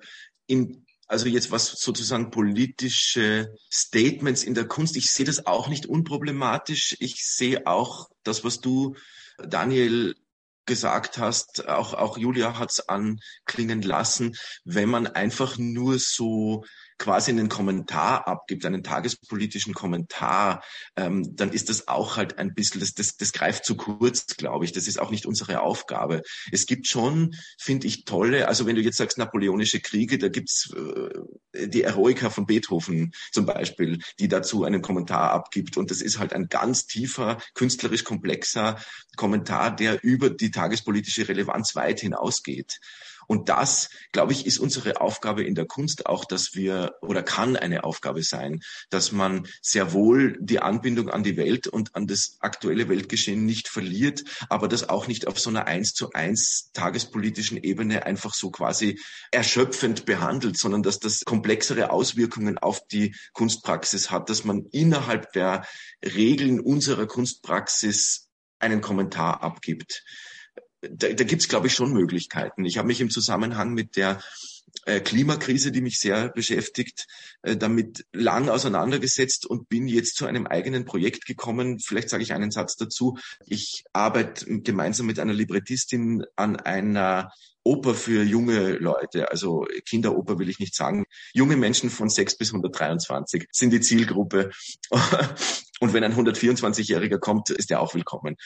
in 0.46 0.86
also 1.10 1.26
jetzt 1.26 1.50
was 1.50 1.66
sozusagen 1.66 2.30
politische 2.30 3.52
Statements 3.70 4.44
in 4.44 4.54
der 4.54 4.68
Kunst. 4.68 4.96
Ich 4.96 5.10
sehe 5.10 5.26
das 5.26 5.44
auch 5.44 5.68
nicht 5.68 5.86
unproblematisch. 5.86 6.96
Ich 7.00 7.26
sehe 7.26 7.66
auch 7.66 8.08
das, 8.22 8.44
was 8.44 8.60
du, 8.60 8.94
Daniel, 9.38 10.14
gesagt 10.66 11.18
hast, 11.18 11.68
auch, 11.68 11.94
auch 11.94 12.16
Julia 12.16 12.56
hat 12.60 12.70
es 12.70 12.88
anklingen 12.88 13.82
lassen, 13.82 14.36
wenn 14.64 14.88
man 14.88 15.08
einfach 15.08 15.58
nur 15.58 15.98
so 15.98 16.64
quasi 17.00 17.30
einen 17.30 17.48
Kommentar 17.48 18.28
abgibt, 18.28 18.64
einen 18.66 18.84
tagespolitischen 18.84 19.72
Kommentar, 19.72 20.62
ähm, 20.96 21.34
dann 21.34 21.50
ist 21.50 21.70
das 21.70 21.88
auch 21.88 22.16
halt 22.16 22.38
ein 22.38 22.54
bisschen, 22.54 22.80
das, 22.80 22.92
das, 22.92 23.16
das 23.16 23.32
greift 23.32 23.64
zu 23.64 23.74
kurz, 23.74 24.26
glaube 24.36 24.66
ich. 24.66 24.72
Das 24.72 24.86
ist 24.86 25.00
auch 25.00 25.10
nicht 25.10 25.24
unsere 25.24 25.62
Aufgabe. 25.62 26.22
Es 26.52 26.66
gibt 26.66 26.86
schon, 26.86 27.34
finde 27.58 27.86
ich, 27.86 28.04
tolle, 28.04 28.48
also 28.48 28.66
wenn 28.66 28.76
du 28.76 28.82
jetzt 28.82 28.98
sagst 28.98 29.16
napoleonische 29.16 29.80
Kriege, 29.80 30.18
da 30.18 30.28
gibt's 30.28 30.72
äh, 30.74 31.66
die 31.68 31.82
Eroica 31.82 32.28
von 32.28 32.44
Beethoven 32.46 33.12
zum 33.32 33.46
Beispiel, 33.46 33.98
die 34.18 34.28
dazu 34.28 34.64
einen 34.64 34.82
Kommentar 34.82 35.30
abgibt. 35.32 35.78
Und 35.78 35.90
das 35.90 36.02
ist 36.02 36.18
halt 36.18 36.34
ein 36.34 36.48
ganz 36.48 36.86
tiefer, 36.86 37.38
künstlerisch 37.54 38.04
komplexer 38.04 38.78
Kommentar, 39.16 39.74
der 39.74 40.04
über 40.04 40.28
die 40.28 40.50
tagespolitische 40.50 41.26
Relevanz 41.26 41.74
weit 41.74 42.00
hinausgeht. 42.00 42.78
Und 43.30 43.48
das, 43.48 43.90
glaube 44.10 44.32
ich, 44.32 44.44
ist 44.44 44.58
unsere 44.58 45.00
Aufgabe 45.00 45.44
in 45.44 45.54
der 45.54 45.64
Kunst 45.64 46.06
auch, 46.06 46.24
dass 46.24 46.56
wir 46.56 46.96
oder 47.00 47.22
kann 47.22 47.54
eine 47.54 47.84
Aufgabe 47.84 48.24
sein, 48.24 48.58
dass 48.90 49.12
man 49.12 49.46
sehr 49.62 49.92
wohl 49.92 50.36
die 50.40 50.58
Anbindung 50.58 51.10
an 51.10 51.22
die 51.22 51.36
Welt 51.36 51.68
und 51.68 51.94
an 51.94 52.08
das 52.08 52.38
aktuelle 52.40 52.88
Weltgeschehen 52.88 53.46
nicht 53.46 53.68
verliert, 53.68 54.24
aber 54.48 54.66
das 54.66 54.88
auch 54.88 55.06
nicht 55.06 55.28
auf 55.28 55.38
so 55.38 55.48
einer 55.48 55.68
eins 55.68 55.94
zu 55.94 56.10
eins 56.10 56.72
tagespolitischen 56.72 57.56
Ebene 57.56 58.04
einfach 58.04 58.34
so 58.34 58.50
quasi 58.50 58.98
erschöpfend 59.30 60.06
behandelt, 60.06 60.58
sondern 60.58 60.82
dass 60.82 60.98
das 60.98 61.20
komplexere 61.24 61.92
Auswirkungen 61.92 62.58
auf 62.58 62.84
die 62.88 63.14
Kunstpraxis 63.32 64.10
hat, 64.10 64.28
dass 64.28 64.42
man 64.42 64.66
innerhalb 64.72 65.32
der 65.34 65.64
Regeln 66.04 66.58
unserer 66.58 67.06
Kunstpraxis 67.06 68.26
einen 68.58 68.80
Kommentar 68.80 69.44
abgibt 69.44 70.02
da, 70.82 71.08
da 71.08 71.24
gibt 71.24 71.42
es, 71.42 71.48
glaube 71.48 71.66
ich, 71.66 71.74
schon 71.74 71.92
Möglichkeiten. 71.92 72.64
Ich 72.64 72.78
habe 72.78 72.88
mich 72.88 73.00
im 73.00 73.10
Zusammenhang 73.10 73.74
mit 73.74 73.96
der 73.96 74.20
äh, 74.86 75.00
Klimakrise, 75.00 75.72
die 75.72 75.80
mich 75.80 75.98
sehr 75.98 76.28
beschäftigt, 76.28 77.06
äh, 77.42 77.56
damit 77.56 78.06
lang 78.12 78.48
auseinandergesetzt 78.48 79.46
und 79.46 79.68
bin 79.68 79.88
jetzt 79.88 80.16
zu 80.16 80.26
einem 80.26 80.46
eigenen 80.46 80.84
Projekt 80.84 81.26
gekommen. 81.26 81.80
Vielleicht 81.80 82.08
sage 82.08 82.22
ich 82.22 82.32
einen 82.32 82.50
Satz 82.50 82.76
dazu. 82.76 83.18
Ich 83.46 83.84
arbeite 83.92 84.60
gemeinsam 84.60 85.06
mit 85.06 85.18
einer 85.18 85.34
Librettistin 85.34 86.24
an 86.36 86.56
einer 86.56 87.32
Oper 87.62 87.94
für 87.94 88.22
junge 88.22 88.72
Leute, 88.78 89.30
also 89.30 89.66
Kinderoper 89.84 90.38
will 90.38 90.48
ich 90.48 90.60
nicht 90.60 90.74
sagen. 90.74 91.04
Junge 91.34 91.56
Menschen 91.56 91.90
von 91.90 92.08
6 92.08 92.38
bis 92.38 92.48
123 92.50 93.48
sind 93.52 93.70
die 93.70 93.80
Zielgruppe. 93.80 94.50
Und 95.80 95.94
wenn 95.94 96.04
ein 96.04 96.14
124-Jähriger 96.14 97.18
kommt, 97.18 97.48
ist 97.48 97.70
er 97.70 97.80
auch 97.80 97.94
willkommen. 97.94 98.36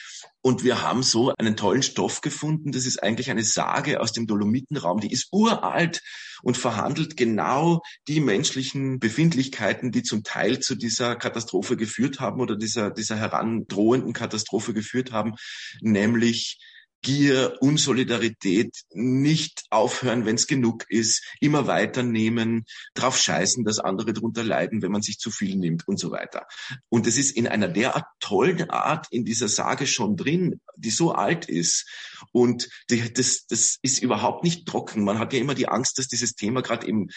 Und 0.41 0.63
wir 0.63 0.81
haben 0.81 1.03
so 1.03 1.33
einen 1.37 1.57
tollen 1.57 1.83
Stoff 1.83 2.21
gefunden. 2.21 2.71
Das 2.71 2.85
ist 2.85 3.03
eigentlich 3.03 3.29
eine 3.29 3.43
Sage 3.43 3.99
aus 3.99 4.13
dem 4.13 4.25
Dolomitenraum. 4.25 5.01
Die 5.01 5.11
ist 5.11 5.27
uralt 5.33 6.01
und 6.43 6.57
verhandelt 6.57 7.17
genau 7.17 7.81
die 8.07 8.21
menschlichen 8.21 8.99
Befindlichkeiten, 8.99 9.91
die 9.91 10.03
zum 10.03 10.23
Teil 10.23 10.59
zu 10.59 10.75
dieser 10.75 11.17
Katastrophe 11.17 11.75
geführt 11.75 12.21
haben 12.21 12.39
oder 12.39 12.55
dieser, 12.55 12.89
dieser 12.89 13.17
herandrohenden 13.17 14.13
Katastrophe 14.13 14.73
geführt 14.73 15.11
haben, 15.11 15.33
nämlich 15.81 16.59
Gier, 17.05 17.57
Unsolidarität, 17.61 18.75
nicht 18.91 19.65
aufhören, 19.69 20.25
wenn 20.25 20.37
es 20.37 20.47
genug 20.47 20.85
ist, 20.89 21.23
immer 21.39 21.67
weiternehmen, 21.67 22.65
drauf 22.95 23.15
scheißen, 23.15 23.63
dass 23.63 23.77
andere 23.77 24.11
drunter 24.11 24.43
leiden, 24.43 24.81
wenn 24.81 24.91
man 24.91 25.03
sich 25.03 25.19
zu 25.19 25.29
viel 25.29 25.55
nimmt 25.55 25.87
und 25.87 25.99
so 25.99 26.09
weiter. 26.09 26.47
Und 26.89 27.05
es 27.05 27.17
ist 27.17 27.37
in 27.37 27.47
einer 27.47 27.67
derart 27.67 28.07
tollen 28.19 28.71
Art 28.71 29.05
in 29.11 29.23
dieser 29.23 29.47
Sage 29.49 29.85
schon 29.85 30.15
drin, 30.15 30.59
die 30.77 30.89
so 30.89 31.11
alt 31.11 31.47
ist. 31.47 31.85
Und 32.31 32.69
die, 32.89 33.13
das, 33.13 33.45
das 33.45 33.77
ist 33.83 34.01
überhaupt 34.01 34.43
nicht 34.43 34.67
trocken. 34.67 35.03
Man 35.03 35.19
hat 35.19 35.31
ja 35.31 35.39
immer 35.39 35.53
die 35.53 35.67
Angst, 35.67 35.99
dass 35.99 36.07
dieses 36.07 36.33
Thema 36.33 36.63
gerade 36.63 36.87
im 36.87 37.11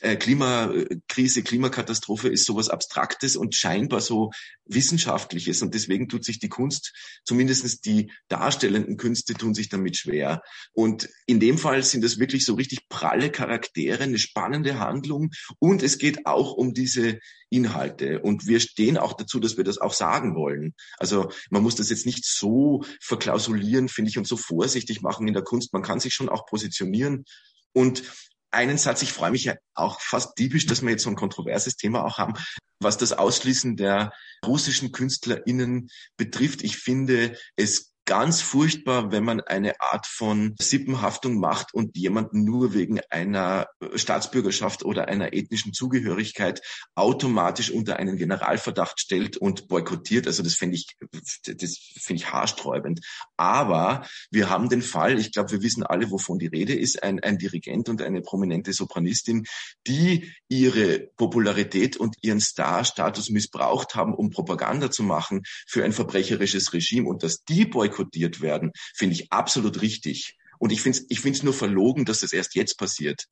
äh, 0.00 0.16
Klimakrise, 0.16 1.42
Klimakatastrophe 1.42 2.28
ist 2.28 2.44
sowas 2.44 2.68
Abstraktes 2.68 3.36
und 3.36 3.56
scheinbar 3.56 4.02
so 4.02 4.32
Wissenschaftliches. 4.66 5.62
Und 5.62 5.74
deswegen 5.74 6.08
tut 6.08 6.26
sich 6.26 6.38
die 6.38 6.50
Kunst, 6.50 6.92
zumindestens 7.24 7.80
die 7.80 8.12
darstellenden 8.28 8.98
Künste, 8.98 9.29
tun 9.34 9.54
sich 9.54 9.68
damit 9.68 9.96
schwer. 9.96 10.42
Und 10.72 11.08
in 11.26 11.40
dem 11.40 11.58
Fall 11.58 11.82
sind 11.82 12.04
es 12.04 12.18
wirklich 12.18 12.44
so 12.44 12.54
richtig 12.54 12.88
pralle 12.88 13.30
Charaktere, 13.30 14.02
eine 14.04 14.18
spannende 14.18 14.78
Handlung. 14.78 15.30
Und 15.58 15.82
es 15.82 15.98
geht 15.98 16.26
auch 16.26 16.52
um 16.52 16.74
diese 16.74 17.18
Inhalte. 17.50 18.20
Und 18.20 18.46
wir 18.46 18.60
stehen 18.60 18.96
auch 18.96 19.14
dazu, 19.14 19.40
dass 19.40 19.56
wir 19.56 19.64
das 19.64 19.78
auch 19.78 19.92
sagen 19.92 20.34
wollen. 20.34 20.74
Also 20.98 21.30
man 21.50 21.62
muss 21.62 21.74
das 21.74 21.90
jetzt 21.90 22.06
nicht 22.06 22.24
so 22.24 22.84
verklausulieren, 23.00 23.88
finde 23.88 24.10
ich, 24.10 24.18
und 24.18 24.26
so 24.26 24.36
vorsichtig 24.36 25.02
machen 25.02 25.26
in 25.26 25.34
der 25.34 25.42
Kunst. 25.42 25.72
Man 25.72 25.82
kann 25.82 26.00
sich 26.00 26.14
schon 26.14 26.28
auch 26.28 26.46
positionieren. 26.46 27.24
Und 27.72 28.02
einen 28.50 28.78
Satz, 28.78 29.02
ich 29.02 29.12
freue 29.12 29.30
mich 29.30 29.44
ja 29.44 29.54
auch 29.74 30.00
fast 30.00 30.36
typisch, 30.36 30.66
dass 30.66 30.82
wir 30.82 30.90
jetzt 30.90 31.04
so 31.04 31.10
ein 31.10 31.16
kontroverses 31.16 31.76
Thema 31.76 32.04
auch 32.04 32.18
haben, 32.18 32.34
was 32.80 32.98
das 32.98 33.12
Ausschließen 33.12 33.76
der 33.76 34.12
russischen 34.44 34.92
KünstlerInnen 34.92 35.90
betrifft. 36.16 36.62
Ich 36.62 36.76
finde 36.76 37.36
es 37.56 37.92
ganz 38.10 38.42
furchtbar, 38.42 39.12
wenn 39.12 39.22
man 39.22 39.40
eine 39.40 39.80
Art 39.80 40.04
von 40.04 40.56
Sippenhaftung 40.58 41.38
macht 41.38 41.72
und 41.72 41.96
jemanden 41.96 42.42
nur 42.42 42.74
wegen 42.74 42.98
einer 43.08 43.68
Staatsbürgerschaft 43.94 44.84
oder 44.84 45.06
einer 45.06 45.32
ethnischen 45.32 45.72
Zugehörigkeit 45.72 46.60
automatisch 46.96 47.70
unter 47.70 47.98
einen 47.98 48.16
Generalverdacht 48.16 48.98
stellt 48.98 49.36
und 49.36 49.68
boykottiert. 49.68 50.26
Also 50.26 50.42
das 50.42 50.54
finde 50.54 50.74
ich, 50.74 50.96
das 51.12 51.78
finde 52.00 52.22
ich 52.24 52.32
haarsträubend. 52.32 52.98
Aber 53.36 54.04
wir 54.32 54.50
haben 54.50 54.68
den 54.68 54.82
Fall, 54.82 55.20
ich 55.20 55.30
glaube, 55.30 55.52
wir 55.52 55.62
wissen 55.62 55.84
alle, 55.84 56.10
wovon 56.10 56.40
die 56.40 56.48
Rede 56.48 56.74
ist, 56.74 57.04
ein, 57.04 57.20
ein 57.20 57.38
Dirigent 57.38 57.88
und 57.88 58.02
eine 58.02 58.22
prominente 58.22 58.72
Sopranistin, 58.72 59.46
die 59.86 60.34
ihre 60.48 60.98
Popularität 61.16 61.96
und 61.96 62.16
ihren 62.22 62.40
Star-Status 62.40 63.30
missbraucht 63.30 63.94
haben, 63.94 64.14
um 64.14 64.30
Propaganda 64.30 64.90
zu 64.90 65.04
machen 65.04 65.42
für 65.68 65.84
ein 65.84 65.92
verbrecherisches 65.92 66.72
Regime 66.72 67.08
und 67.08 67.22
dass 67.22 67.44
die 67.44 67.66
boykottiert 67.66 67.99
boykottiert 68.00 68.40
werden, 68.40 68.72
finde 68.94 69.14
ich 69.14 69.32
absolut 69.32 69.82
richtig. 69.82 70.36
Und 70.58 70.72
ich 70.72 70.82
finde 70.82 70.98
es 70.98 71.06
ich 71.08 71.20
find's 71.20 71.42
nur 71.42 71.54
verlogen, 71.54 72.04
dass 72.04 72.20
das 72.20 72.32
erst 72.32 72.54
jetzt 72.54 72.76
passiert. 72.76 73.26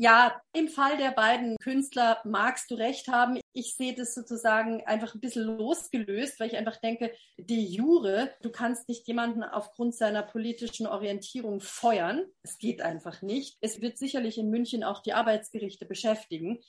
Ja, 0.00 0.40
im 0.52 0.68
Fall 0.68 0.96
der 0.96 1.10
beiden 1.10 1.56
Künstler 1.58 2.18
magst 2.24 2.70
du 2.70 2.76
recht 2.76 3.08
haben. 3.08 3.40
Ich 3.52 3.74
sehe 3.74 3.96
das 3.96 4.14
sozusagen 4.14 4.86
einfach 4.86 5.12
ein 5.12 5.20
bisschen 5.20 5.42
losgelöst, 5.42 6.38
weil 6.38 6.46
ich 6.46 6.56
einfach 6.56 6.76
denke, 6.76 7.12
die 7.36 7.66
Jure, 7.66 8.32
du 8.40 8.50
kannst 8.50 8.88
nicht 8.88 9.08
jemanden 9.08 9.42
aufgrund 9.42 9.96
seiner 9.96 10.22
politischen 10.22 10.86
Orientierung 10.86 11.60
feuern. 11.60 12.22
Es 12.44 12.58
geht 12.58 12.80
einfach 12.80 13.22
nicht. 13.22 13.56
Es 13.60 13.80
wird 13.80 13.98
sicherlich 13.98 14.38
in 14.38 14.50
München 14.50 14.84
auch 14.84 15.02
die 15.02 15.14
Arbeitsgerichte 15.14 15.84
beschäftigen 15.84 16.60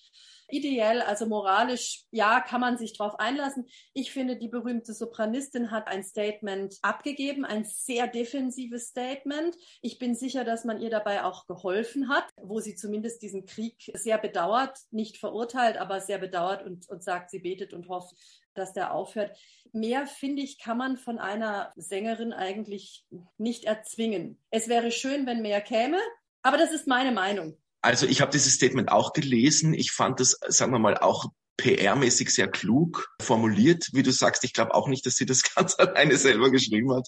ideell, 0.52 1.02
also 1.02 1.26
moralisch, 1.26 2.06
ja, 2.12 2.42
kann 2.42 2.62
man 2.62 2.78
sich 2.78 2.98
drauf 2.98 3.20
einlassen. 3.20 3.68
Ich 3.94 4.12
finde, 4.12 4.38
die 4.38 4.48
berühmte 4.48 4.94
Sopranistin 4.94 5.72
hat 5.72 5.88
ein 5.88 6.04
Statement 6.04 6.78
abgegeben, 6.82 7.46
ein 7.46 7.66
sehr 7.66 8.08
defensives 8.08 8.88
Statement. 8.88 9.56
Ich 9.82 10.00
bin 10.00 10.16
sicher, 10.16 10.44
dass 10.44 10.66
man 10.66 10.80
ihr 10.82 10.90
dabei 10.90 11.24
auch 11.24 11.48
geholfen 11.48 12.10
hat, 12.10 12.26
wo 12.42 12.60
sie 12.60 12.76
zumindest 12.76 13.22
diesen 13.22 13.46
Krieg 13.46 13.92
sehr 13.94 14.18
bedauert, 14.18 14.78
nicht 14.92 15.18
verurteilt, 15.18 15.78
aber 15.78 16.02
sehr 16.02 16.18
bedauert 16.18 16.66
und, 16.66 16.90
und 16.90 17.04
sagt, 17.04 17.32
sie 17.32 17.40
betet 17.40 17.74
und 17.74 17.90
hofft, 17.90 18.16
dass 18.54 18.74
der 18.74 18.94
aufhört. 18.94 19.38
Mehr, 19.72 20.08
finde 20.08 20.42
ich, 20.42 20.60
kann 20.60 20.78
man 20.78 20.98
von 20.98 21.20
einer 21.20 21.72
Sängerin 21.76 22.34
eigentlich 22.34 23.06
nicht 23.38 23.66
erzwingen. 23.66 24.40
Es 24.50 24.68
wäre 24.68 24.92
schön, 24.92 25.26
wenn 25.26 25.42
mehr 25.42 25.62
käme, 25.62 26.00
aber 26.42 26.58
das 26.58 26.72
ist 26.72 26.88
meine 26.88 27.12
Meinung. 27.12 27.58
Also 27.82 28.06
ich 28.06 28.22
habe 28.22 28.32
dieses 28.32 28.54
Statement 28.54 28.92
auch 28.92 29.14
gelesen. 29.14 29.74
Ich 29.74 29.92
fand 29.92 30.20
das, 30.20 30.38
sagen 30.48 30.72
wir 30.72 30.80
mal, 30.80 30.98
auch 30.98 31.28
PR-mäßig 31.60 32.30
sehr 32.30 32.48
klug 32.48 33.10
formuliert, 33.22 33.90
wie 33.94 34.04
du 34.04 34.12
sagst. 34.12 34.44
Ich 34.44 34.54
glaube 34.54 34.74
auch 34.74 34.88
nicht, 34.88 35.06
dass 35.06 35.16
sie 35.16 35.26
das 35.26 35.44
ganz 35.56 35.76
alleine 35.78 36.18
selber 36.18 36.52
geschrieben 36.52 36.94
hat. 36.94 37.08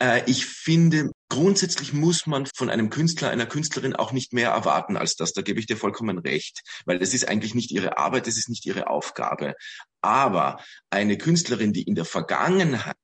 Äh, 0.00 0.22
ich 0.26 0.46
finde, 0.46 1.10
grundsätzlich 1.30 1.94
muss 1.94 2.26
man 2.26 2.46
von 2.54 2.68
einem 2.68 2.90
Künstler, 2.90 3.30
einer 3.30 3.46
Künstlerin 3.46 3.96
auch 3.96 4.12
nicht 4.12 4.34
mehr 4.34 4.50
erwarten 4.50 4.98
als 4.98 5.14
das. 5.14 5.32
Da 5.32 5.40
gebe 5.40 5.58
ich 5.58 5.66
dir 5.66 5.78
vollkommen 5.78 6.18
recht, 6.18 6.60
weil 6.84 6.98
das 6.98 7.14
ist 7.14 7.26
eigentlich 7.26 7.54
nicht 7.54 7.70
ihre 7.70 7.96
Arbeit, 7.96 8.26
das 8.26 8.36
ist 8.36 8.50
nicht 8.50 8.66
ihre 8.66 8.88
Aufgabe. 8.88 9.54
Aber 10.02 10.62
eine 10.90 11.16
Künstlerin, 11.16 11.72
die 11.72 11.82
in 11.82 11.94
der 11.94 12.04
Vergangenheit, 12.04 12.94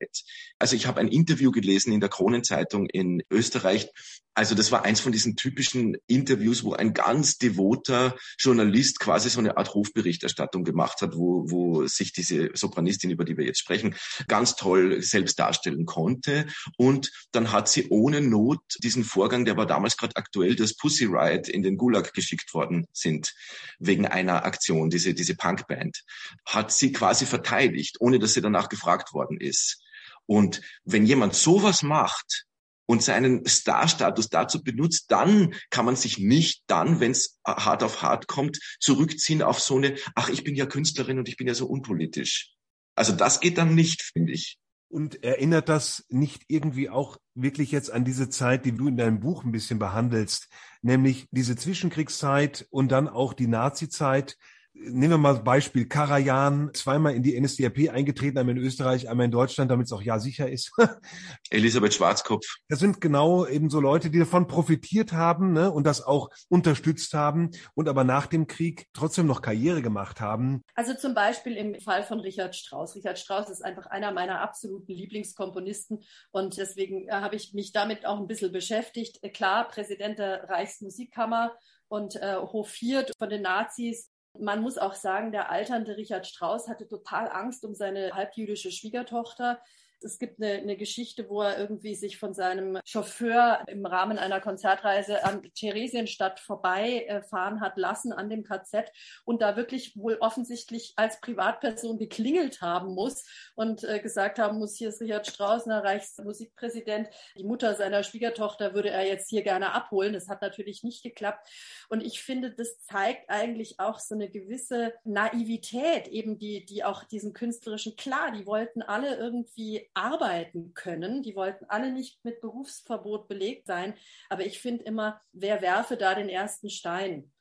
also 0.59 0.75
ich 0.75 0.87
habe 0.87 0.99
ein 0.99 1.07
Interview 1.07 1.51
gelesen 1.51 1.93
in 1.93 1.99
der 1.99 2.09
Kronenzeitung 2.09 2.87
in 2.87 3.23
Österreich, 3.31 3.89
also 4.37 4.53
das 4.53 4.71
war 4.71 4.85
eins 4.85 4.99
von 4.99 5.11
diesen 5.11 5.35
typischen 5.35 5.97
Interviews, 6.05 6.63
wo 6.63 6.73
ein 6.73 6.93
ganz 6.93 7.39
devoter 7.39 8.15
Journalist 8.37 8.99
quasi 8.99 9.31
so 9.31 9.39
eine 9.39 9.57
Art 9.57 9.73
Hofberichterstattung 9.73 10.63
gemacht 10.63 11.01
hat, 11.01 11.15
wo, 11.15 11.49
wo 11.49 11.87
sich 11.87 12.13
diese 12.13 12.51
Sopranistin, 12.53 13.09
über 13.09 13.25
die 13.25 13.35
wir 13.35 13.45
jetzt 13.45 13.57
sprechen, 13.57 13.95
ganz 14.27 14.55
toll 14.55 15.01
selbst 15.01 15.39
darstellen 15.39 15.87
konnte. 15.87 16.45
Und 16.77 17.11
dann 17.31 17.51
hat 17.51 17.67
sie 17.67 17.87
ohne 17.89 18.16
Not 18.21 18.61
diesen 18.83 19.03
Vorgang, 19.03 19.45
der 19.45 19.57
war 19.57 19.65
damals 19.65 19.97
gerade 19.97 20.15
aktuell, 20.15 20.55
das 20.55 20.75
Pussy 20.75 21.05
Riot 21.05 21.47
in 21.47 21.63
den 21.63 21.77
Gulag 21.77 22.13
geschickt 22.13 22.53
worden 22.53 22.85
sind, 22.91 23.33
wegen 23.79 24.05
einer 24.05 24.45
Aktion, 24.45 24.89
diese, 24.89 25.13
diese 25.13 25.35
Punkband, 25.35 26.03
hat 26.45 26.71
sie 26.71 26.91
quasi 26.91 27.25
verteidigt, 27.25 27.97
ohne 27.99 28.19
dass 28.19 28.33
sie 28.33 28.41
danach 28.41 28.69
gefragt 28.69 29.13
worden 29.13 29.39
ist. 29.39 29.81
Und 30.25 30.61
wenn 30.83 31.05
jemand 31.05 31.35
sowas 31.35 31.83
macht, 31.83 32.47
und 32.87 33.03
seinen 33.03 33.45
Star-Status 33.45 34.29
dazu 34.29 34.63
benutzt, 34.63 35.11
dann 35.11 35.53
kann 35.69 35.85
man 35.85 35.95
sich 35.95 36.17
nicht 36.17 36.63
dann, 36.67 36.99
wenn 36.99 37.11
es 37.11 37.37
hart 37.45 37.83
auf 37.83 38.01
hart 38.01 38.27
kommt, 38.27 38.59
zurückziehen 38.79 39.43
auf 39.43 39.59
so 39.59 39.75
eine, 39.77 39.97
ach, 40.15 40.29
ich 40.29 40.43
bin 40.43 40.55
ja 40.55 40.65
Künstlerin 40.65 41.19
und 41.19 41.29
ich 41.29 41.37
bin 41.37 41.47
ja 41.47 41.53
so 41.53 41.67
unpolitisch. 41.67 42.53
Also 42.95 43.11
das 43.11 43.41
geht 43.41 43.57
dann 43.57 43.75
nicht, 43.75 44.01
finde 44.01 44.31
ich. 44.31 44.57
Und 44.89 45.23
erinnert 45.23 45.67
das 45.69 46.05
nicht 46.09 46.45
irgendwie 46.47 46.89
auch 46.89 47.17
wirklich 47.35 47.71
jetzt 47.71 47.91
an 47.91 48.05
diese 48.05 48.29
Zeit, 48.29 48.65
die 48.65 48.71
du 48.71 48.87
in 48.87 48.97
deinem 48.97 49.19
Buch 49.19 49.43
ein 49.43 49.51
bisschen 49.51 49.79
behandelst, 49.79 50.47
nämlich 50.81 51.27
diese 51.31 51.55
Zwischenkriegszeit 51.55 52.67
und 52.69 52.91
dann 52.91 53.09
auch 53.09 53.33
die 53.33 53.47
Nazi-Zeit, 53.47 54.37
Nehmen 54.79 55.11
wir 55.11 55.17
mal 55.17 55.33
Beispiel 55.35 55.87
Karajan, 55.87 56.71
zweimal 56.73 57.15
in 57.15 57.23
die 57.23 57.39
NSDAP 57.39 57.89
eingetreten, 57.89 58.37
einmal 58.37 58.57
in 58.57 58.63
Österreich, 58.63 59.09
einmal 59.09 59.25
in 59.25 59.31
Deutschland, 59.31 59.71
damit 59.71 59.87
es 59.87 59.91
auch 59.91 60.01
ja 60.01 60.19
sicher 60.19 60.49
ist. 60.49 60.71
Elisabeth 61.49 61.93
Schwarzkopf. 61.93 62.45
Das 62.69 62.79
sind 62.79 63.01
genau 63.01 63.45
eben 63.45 63.69
so 63.69 63.79
Leute, 63.79 64.09
die 64.09 64.19
davon 64.19 64.47
profitiert 64.47 65.13
haben 65.13 65.53
ne, 65.53 65.71
und 65.71 65.85
das 65.85 66.01
auch 66.01 66.29
unterstützt 66.49 67.13
haben 67.13 67.51
und 67.73 67.89
aber 67.89 68.03
nach 68.03 68.27
dem 68.27 68.47
Krieg 68.47 68.87
trotzdem 68.93 69.25
noch 69.25 69.41
Karriere 69.41 69.81
gemacht 69.81 70.21
haben. 70.21 70.63
Also 70.75 70.93
zum 70.93 71.13
Beispiel 71.13 71.57
im 71.57 71.79
Fall 71.81 72.03
von 72.03 72.19
Richard 72.19 72.55
Strauss. 72.55 72.95
Richard 72.95 73.19
Strauss 73.19 73.49
ist 73.49 73.63
einfach 73.63 73.87
einer 73.87 74.11
meiner 74.11 74.41
absoluten 74.41 74.93
Lieblingskomponisten 74.93 76.03
und 76.31 76.57
deswegen 76.57 77.07
äh, 77.07 77.11
habe 77.11 77.35
ich 77.35 77.53
mich 77.53 77.71
damit 77.71 78.05
auch 78.05 78.19
ein 78.19 78.27
bisschen 78.27 78.51
beschäftigt. 78.51 79.21
Klar, 79.33 79.67
Präsident 79.67 80.19
der 80.19 80.47
Reichsmusikkammer 80.49 81.55
und 81.87 82.15
äh, 82.17 82.35
hofiert 82.35 83.11
von 83.17 83.29
den 83.29 83.43
Nazis 83.43 84.09
man 84.39 84.61
muss 84.61 84.77
auch 84.77 84.93
sagen, 84.93 85.31
der 85.31 85.51
alternde 85.51 85.97
Richard 85.97 86.27
Strauss 86.27 86.67
hatte 86.67 86.87
total 86.87 87.29
Angst 87.29 87.65
um 87.65 87.73
seine 87.73 88.11
halbjüdische 88.13 88.71
Schwiegertochter. 88.71 89.59
Es 90.01 90.19
gibt 90.19 90.41
eine, 90.41 90.53
eine, 90.53 90.77
Geschichte, 90.77 91.29
wo 91.29 91.41
er 91.41 91.57
irgendwie 91.57 91.95
sich 91.95 92.17
von 92.17 92.33
seinem 92.33 92.79
Chauffeur 92.85 93.63
im 93.67 93.85
Rahmen 93.85 94.17
einer 94.17 94.39
Konzertreise 94.39 95.23
an 95.23 95.41
Theresienstadt 95.53 96.39
vorbeifahren 96.39 97.61
hat 97.61 97.77
lassen 97.77 98.13
an 98.13 98.29
dem 98.29 98.43
KZ 98.43 98.91
und 99.25 99.41
da 99.41 99.55
wirklich 99.55 99.97
wohl 99.97 100.17
offensichtlich 100.19 100.93
als 100.97 101.19
Privatperson 101.19 101.97
geklingelt 101.97 102.61
haben 102.61 102.93
muss 102.93 103.25
und 103.55 103.83
äh, 103.83 103.99
gesagt 103.99 104.39
haben 104.39 104.59
muss, 104.59 104.75
hier 104.75 104.89
ist 104.89 105.01
Richard 105.01 105.27
Straußner, 105.27 105.83
Reichsmusikpräsident. 105.83 107.09
Die 107.37 107.43
Mutter 107.43 107.75
seiner 107.75 108.03
Schwiegertochter 108.03 108.73
würde 108.73 108.89
er 108.89 109.07
jetzt 109.07 109.29
hier 109.29 109.41
gerne 109.41 109.73
abholen. 109.73 110.13
Das 110.13 110.29
hat 110.29 110.41
natürlich 110.41 110.83
nicht 110.83 111.03
geklappt. 111.03 111.49
Und 111.89 112.03
ich 112.03 112.21
finde, 112.21 112.51
das 112.51 112.79
zeigt 112.79 113.29
eigentlich 113.29 113.79
auch 113.79 113.99
so 113.99 114.15
eine 114.15 114.29
gewisse 114.29 114.93
Naivität, 115.03 116.07
eben 116.07 116.37
die, 116.37 116.65
die 116.65 116.83
auch 116.83 117.03
diesen 117.03 117.33
künstlerischen, 117.33 117.95
klar, 117.95 118.31
die 118.31 118.45
wollten 118.45 118.81
alle 118.81 119.15
irgendwie 119.15 119.86
arbeiten 119.93 120.73
können. 120.73 121.23
Die 121.23 121.35
wollten 121.35 121.65
alle 121.65 121.91
nicht 121.91 122.23
mit 122.23 122.41
Berufsverbot 122.41 123.27
belegt 123.27 123.67
sein. 123.67 123.93
Aber 124.29 124.45
ich 124.45 124.59
finde 124.59 124.83
immer, 124.83 125.21
wer 125.33 125.61
werfe 125.61 125.97
da 125.97 126.15
den 126.15 126.29
ersten 126.29 126.69
Stein? 126.69 127.31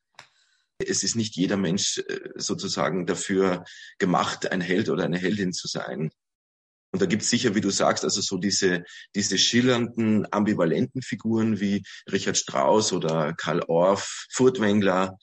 Es 0.79 1.03
ist 1.03 1.17
nicht 1.17 1.37
jeder 1.37 1.57
Mensch 1.57 1.99
äh, 1.99 2.31
sozusagen 2.35 3.07
dafür 3.07 3.65
gemacht, 3.99 4.51
ein 4.51 4.61
Held 4.61 4.89
oder 4.89 5.05
eine 5.05 5.19
Heldin 5.19 5.53
zu 5.53 5.69
sein. 5.69 6.11
Und 6.93 7.03
da 7.03 7.07
gibt 7.07 7.23
es 7.23 7.31
sicher, 7.31 7.55
wie 7.55 7.61
du 7.61 7.71
sagst, 7.71 8.05
also 8.05 8.21
so 8.21 8.39
diese, 8.39 8.85
diese 9.15 9.37
schillernden, 9.37 10.27
ambivalenten 10.33 11.03
Figuren 11.03 11.61
wie 11.61 11.83
Richard 12.11 12.39
Strauss 12.39 12.93
oder 12.93 13.35
Karl 13.35 13.63
Orff, 13.69 14.27
Furtwängler, 14.31 15.19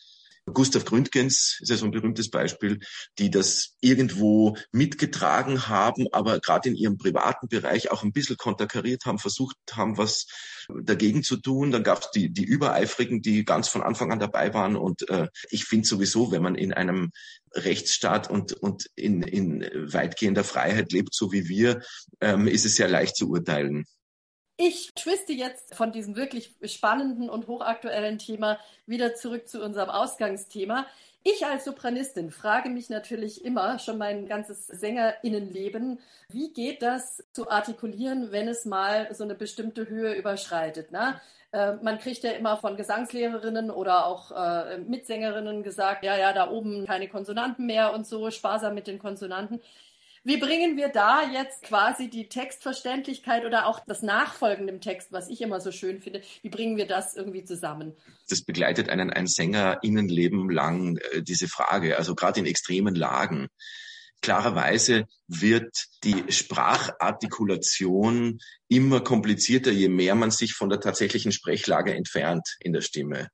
Gustav 0.46 0.84
Gründgens 0.84 1.58
ist 1.62 1.70
ja 1.70 1.78
so 1.78 1.86
ein 1.86 1.92
berühmtes 1.92 2.30
Beispiel, 2.30 2.80
die 3.18 3.32
das 3.32 3.76
irgendwo 3.80 4.58
mitgetragen 4.72 5.68
haben, 5.68 6.08
aber 6.12 6.40
gerade 6.40 6.70
in 6.70 6.76
ihrem 6.76 6.98
privaten 6.98 7.48
Bereich 7.48 7.92
auch 7.92 8.04
ein 8.04 8.12
bisschen 8.12 8.36
konterkariert 8.36 9.06
haben, 9.06 9.20
versucht 9.20 9.56
haben, 9.72 9.98
was 9.98 10.28
dagegen 10.68 11.24
zu 11.24 11.38
tun. 11.38 11.72
Dann 11.72 11.84
gab 11.84 12.02
es 12.02 12.12
die, 12.12 12.30
die 12.30 12.44
Übereifrigen, 12.44 13.22
die 13.22 13.46
ganz 13.46 13.70
von 13.70 13.82
Anfang 13.82 14.12
an 14.12 14.20
dabei 14.20 14.54
waren. 14.54 14.76
Und 14.76 15.10
äh, 15.10 15.30
ich 15.50 15.64
finde 15.64 15.88
sowieso, 15.88 16.32
wenn 16.32 16.44
man 16.44 16.56
in 16.56 16.74
einem 16.74 17.12
Rechtsstaat 17.54 18.30
und, 18.30 18.54
und 18.54 18.90
in, 18.96 19.22
in 19.22 19.62
weitgehender 19.94 20.44
Freiheit 20.44 20.92
lebt, 20.92 21.14
so 21.14 21.32
wie 21.32 21.48
wir, 21.48 21.82
ähm, 22.20 22.48
ist 22.48 22.66
es 22.66 22.76
sehr 22.76 22.90
leicht 22.90 23.16
zu 23.16 23.30
urteilen. 23.30 23.86
Ich 24.56 24.94
twiste 24.94 25.34
jetzt 25.34 25.74
von 25.74 25.92
diesem 25.92 26.16
wirklich 26.16 26.56
spannenden 26.64 27.30
und 27.30 27.48
hochaktuellen 27.48 28.20
Thema 28.20 28.60
wieder 28.86 29.16
zurück 29.16 29.48
zu 29.48 29.64
unserem 29.64 29.90
Ausgangsthema. 29.90 30.86
Ich 31.24 31.46
als 31.46 31.66
Sopranistin 31.66 32.32
frage 32.32 32.70
mich 32.70 32.90
natürlich 32.90 33.44
immer, 33.46 33.80
schon 33.80 33.98
mein 33.98 34.28
ganzes 34.28 34.68
Sängerinnenleben, 34.68 36.00
wie 36.30 36.54
geht 36.54 36.82
das 36.84 37.24
zu 37.32 37.50
artikulieren, 37.50 38.32
wenn 38.32 38.48
es 38.48 38.66
mal 38.66 39.08
so 39.14 39.24
eine 39.24 39.34
bestimmte 39.34 39.88
Höhe 39.88 40.14
überschreitet? 40.14 40.92
Ne? 40.92 41.20
Äh, 41.54 41.76
man 41.82 41.98
kriegt 41.98 42.24
ja 42.24 42.32
immer 42.32 42.58
von 42.58 42.76
Gesangslehrerinnen 42.76 43.72
oder 43.72 44.06
auch 44.06 44.32
äh, 44.32 44.80
Mitsängerinnen 44.80 45.64
gesagt, 45.64 46.04
ja, 46.04 46.18
ja, 46.18 46.34
da 46.34 46.50
oben 46.50 46.86
keine 46.86 47.08
Konsonanten 47.08 47.66
mehr 47.66 47.94
und 47.94 48.06
so, 48.06 48.30
sparsam 48.30 48.76
mit 48.76 48.88
den 48.88 49.00
Konsonanten. 49.00 49.62
Wie 50.26 50.38
bringen 50.38 50.78
wir 50.78 50.88
da 50.88 51.30
jetzt 51.30 51.64
quasi 51.64 52.10
die 52.10 52.30
Textverständlichkeit 52.30 53.44
oder 53.44 53.68
auch 53.68 53.82
das 53.86 54.02
Nachfolgen 54.02 54.68
dem 54.68 54.80
Text, 54.80 55.12
was 55.12 55.28
ich 55.28 55.42
immer 55.42 55.60
so 55.60 55.74
schön 55.74 56.00
finde, 56.00 56.22
wie 56.42 56.50
bringen 56.50 56.78
wir 56.78 56.88
das 56.88 57.16
irgendwie 57.16 57.44
zusammen? 57.44 57.92
Das 58.30 58.42
begleitet 58.42 58.88
einen 58.88 59.10
ein 59.10 59.28
Sängerinnenleben 59.28 60.50
lang, 60.50 60.98
äh, 61.12 61.22
diese 61.22 61.50
Frage, 61.50 61.98
also 61.98 62.16
gerade 62.16 62.40
in 62.40 62.46
extremen 62.46 62.96
Lagen. 62.96 63.50
Klarerweise 64.22 65.08
wird 65.28 65.76
die 66.06 66.32
Sprachartikulation 66.32 68.40
immer 68.70 69.02
komplizierter, 69.02 69.72
je 69.72 69.90
mehr 69.90 70.16
man 70.16 70.32
sich 70.32 70.54
von 70.54 70.70
der 70.70 70.80
tatsächlichen 70.80 71.34
Sprechlage 71.34 71.94
entfernt 71.94 72.48
in 72.62 72.72
der 72.72 72.80
Stimme. 72.80 73.28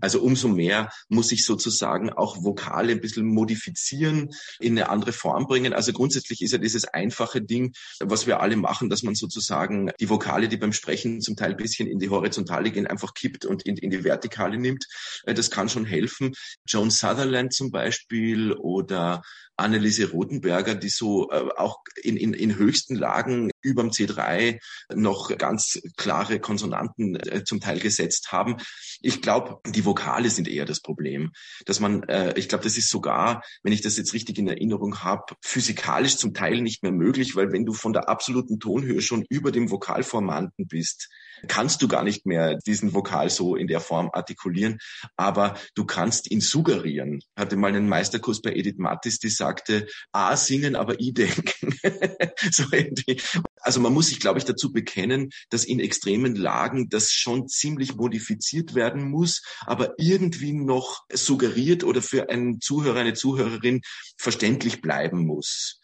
Also 0.00 0.20
umso 0.20 0.48
mehr 0.48 0.90
muss 1.08 1.32
ich 1.32 1.44
sozusagen 1.44 2.10
auch 2.10 2.42
Vokale 2.42 2.92
ein 2.92 3.00
bisschen 3.00 3.26
modifizieren, 3.26 4.30
in 4.60 4.78
eine 4.78 4.88
andere 4.88 5.12
Form 5.12 5.46
bringen. 5.46 5.72
Also 5.72 5.92
grundsätzlich 5.92 6.42
ist 6.42 6.52
ja 6.52 6.58
dieses 6.58 6.84
einfache 6.84 7.42
Ding, 7.42 7.72
was 8.00 8.26
wir 8.26 8.40
alle 8.40 8.56
machen, 8.56 8.90
dass 8.90 9.02
man 9.02 9.14
sozusagen 9.14 9.90
die 10.00 10.08
Vokale, 10.08 10.48
die 10.48 10.56
beim 10.56 10.72
Sprechen 10.72 11.20
zum 11.20 11.36
Teil 11.36 11.52
ein 11.52 11.56
bisschen 11.56 11.88
in 11.88 11.98
die 11.98 12.10
Horizontale 12.10 12.70
gehen, 12.70 12.86
einfach 12.86 13.14
kippt 13.14 13.44
und 13.44 13.62
in, 13.62 13.76
in 13.76 13.90
die 13.90 14.04
Vertikale 14.04 14.58
nimmt. 14.58 14.86
Äh, 15.24 15.34
das 15.34 15.50
kann 15.50 15.68
schon 15.68 15.84
helfen. 15.84 16.32
Joan 16.66 16.90
Sutherland 16.90 17.52
zum 17.52 17.70
Beispiel 17.70 18.52
oder 18.52 19.22
Anneliese 19.56 20.10
Rotenberger, 20.10 20.74
die 20.74 20.88
so 20.88 21.30
äh, 21.30 21.48
auch 21.56 21.78
in, 22.02 22.16
in, 22.16 22.34
in 22.34 22.56
höchsten 22.56 22.96
Lagen 22.96 23.50
überm 23.60 23.90
C3 23.90 24.58
noch 24.94 25.36
ganz 25.38 25.80
klare 25.96 26.40
Konsonanten 26.40 27.16
äh, 27.16 27.44
zum 27.44 27.60
Teil 27.60 27.78
gesetzt 27.78 28.32
haben. 28.32 28.56
Ich 29.00 29.22
glaube, 29.22 29.60
die 29.70 29.84
Vokale 29.84 30.30
sind 30.30 30.48
eher 30.48 30.64
das 30.64 30.80
Problem. 30.80 31.32
Dass 31.66 31.80
man, 31.80 32.02
äh, 32.04 32.38
ich 32.38 32.48
glaube, 32.48 32.64
das 32.64 32.76
ist 32.76 32.90
sogar, 32.90 33.42
wenn 33.62 33.72
ich 33.72 33.82
das 33.82 33.96
jetzt 33.96 34.14
richtig 34.14 34.38
in 34.38 34.48
Erinnerung 34.48 35.02
habe, 35.02 35.34
physikalisch 35.40 36.16
zum 36.16 36.34
Teil 36.34 36.60
nicht 36.60 36.82
mehr 36.82 36.92
möglich, 36.92 37.36
weil 37.36 37.52
wenn 37.52 37.66
du 37.66 37.72
von 37.72 37.92
der 37.92 38.08
absoluten 38.08 38.58
Tonhöhe 38.58 39.02
schon 39.02 39.24
über 39.28 39.52
dem 39.52 39.70
Vokalformanten 39.70 40.66
bist, 40.66 41.08
kannst 41.48 41.82
du 41.82 41.88
gar 41.88 42.04
nicht 42.04 42.26
mehr 42.26 42.58
diesen 42.66 42.94
Vokal 42.94 43.30
so 43.30 43.56
in 43.56 43.66
der 43.66 43.80
Form 43.80 44.10
artikulieren, 44.12 44.78
aber 45.16 45.56
du 45.74 45.84
kannst 45.84 46.30
ihn 46.30 46.40
suggerieren. 46.40 47.18
Ich 47.18 47.40
hatte 47.40 47.56
mal 47.56 47.68
einen 47.68 47.88
Meisterkurs 47.88 48.40
bei 48.42 48.52
Edith 48.52 48.78
Mattis, 48.78 49.18
die 49.18 49.28
sagte, 49.28 49.86
A 50.12 50.36
singen, 50.36 50.76
aber 50.76 51.00
I 51.00 51.12
denken. 51.12 51.74
so 52.50 52.64
irgendwie. 52.72 53.20
Also 53.60 53.80
man 53.80 53.92
muss 53.92 54.08
sich, 54.08 54.20
glaube 54.20 54.38
ich, 54.38 54.44
dazu 54.44 54.72
bekennen, 54.72 55.30
dass 55.50 55.64
in 55.64 55.80
extremen 55.80 56.34
Lagen 56.34 56.88
das 56.88 57.12
schon 57.12 57.48
ziemlich 57.48 57.94
modifiziert 57.94 58.74
werden 58.74 59.08
muss, 59.10 59.42
aber 59.60 59.94
irgendwie 59.98 60.52
noch 60.52 61.02
suggeriert 61.12 61.84
oder 61.84 62.02
für 62.02 62.28
einen 62.28 62.60
Zuhörer, 62.60 63.00
eine 63.00 63.14
Zuhörerin 63.14 63.82
verständlich 64.16 64.80
bleiben 64.80 65.26
muss. 65.26 65.81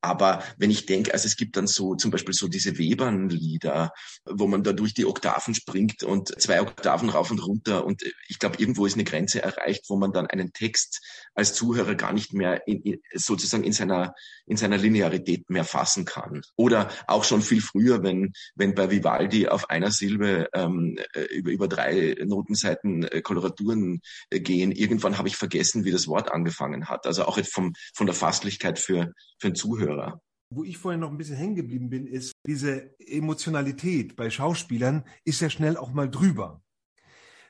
Aber 0.00 0.44
wenn 0.58 0.70
ich 0.70 0.86
denke, 0.86 1.12
also 1.12 1.26
es 1.26 1.36
gibt 1.36 1.56
dann 1.56 1.66
so 1.66 1.96
zum 1.96 2.10
Beispiel 2.12 2.34
so 2.34 2.46
diese 2.46 2.78
Webern-Lieder, 2.78 3.92
wo 4.24 4.46
man 4.46 4.62
da 4.62 4.72
durch 4.72 4.94
die 4.94 5.06
Oktaven 5.06 5.54
springt 5.54 6.04
und 6.04 6.40
zwei 6.40 6.60
Oktaven 6.62 7.08
rauf 7.08 7.32
und 7.32 7.44
runter 7.44 7.84
und 7.84 8.02
ich 8.28 8.38
glaube, 8.38 8.58
irgendwo 8.58 8.86
ist 8.86 8.94
eine 8.94 9.04
Grenze 9.04 9.42
erreicht, 9.42 9.86
wo 9.88 9.96
man 9.96 10.12
dann 10.12 10.28
einen 10.28 10.52
Text 10.52 11.04
als 11.34 11.54
Zuhörer 11.54 11.96
gar 11.96 12.12
nicht 12.12 12.32
mehr 12.32 12.66
in, 12.68 12.80
in, 12.82 13.00
sozusagen 13.12 13.64
in 13.64 13.72
seiner, 13.72 14.14
in 14.46 14.56
seiner 14.56 14.78
Linearität 14.78 15.50
mehr 15.50 15.64
fassen 15.64 16.04
kann. 16.04 16.42
Oder 16.56 16.90
auch 17.08 17.24
schon 17.24 17.42
viel 17.42 17.60
früher, 17.60 18.02
wenn, 18.04 18.32
wenn 18.54 18.74
bei 18.74 18.90
Vivaldi 18.90 19.48
auf 19.48 19.68
einer 19.68 19.90
Silbe 19.90 20.48
ähm, 20.52 20.96
äh, 21.12 21.22
über, 21.34 21.50
über 21.50 21.68
drei 21.68 22.16
Notenseiten 22.24 23.02
äh, 23.02 23.20
Koloraturen 23.20 24.00
äh, 24.30 24.38
gehen, 24.38 24.70
irgendwann 24.70 25.18
habe 25.18 25.28
ich 25.28 25.36
vergessen, 25.36 25.84
wie 25.84 25.90
das 25.90 26.06
Wort 26.06 26.30
angefangen 26.30 26.88
hat. 26.88 27.06
Also 27.06 27.24
auch 27.24 27.36
jetzt 27.36 27.52
vom, 27.52 27.72
von 27.94 28.06
der 28.06 28.14
Fasslichkeit 28.14 28.78
für, 28.78 29.12
für 29.38 29.48
einen 29.48 29.56
Zuhörer 29.56 29.87
Zuhörer. 29.88 30.20
Wo 30.50 30.64
ich 30.64 30.78
vorhin 30.78 31.00
noch 31.00 31.10
ein 31.10 31.18
bisschen 31.18 31.36
hängen 31.36 31.56
geblieben 31.56 31.90
bin, 31.90 32.06
ist, 32.06 32.32
diese 32.46 32.98
Emotionalität 32.98 34.16
bei 34.16 34.30
Schauspielern 34.30 35.04
ist 35.24 35.40
ja 35.40 35.50
schnell 35.50 35.76
auch 35.76 35.92
mal 35.92 36.10
drüber. 36.10 36.62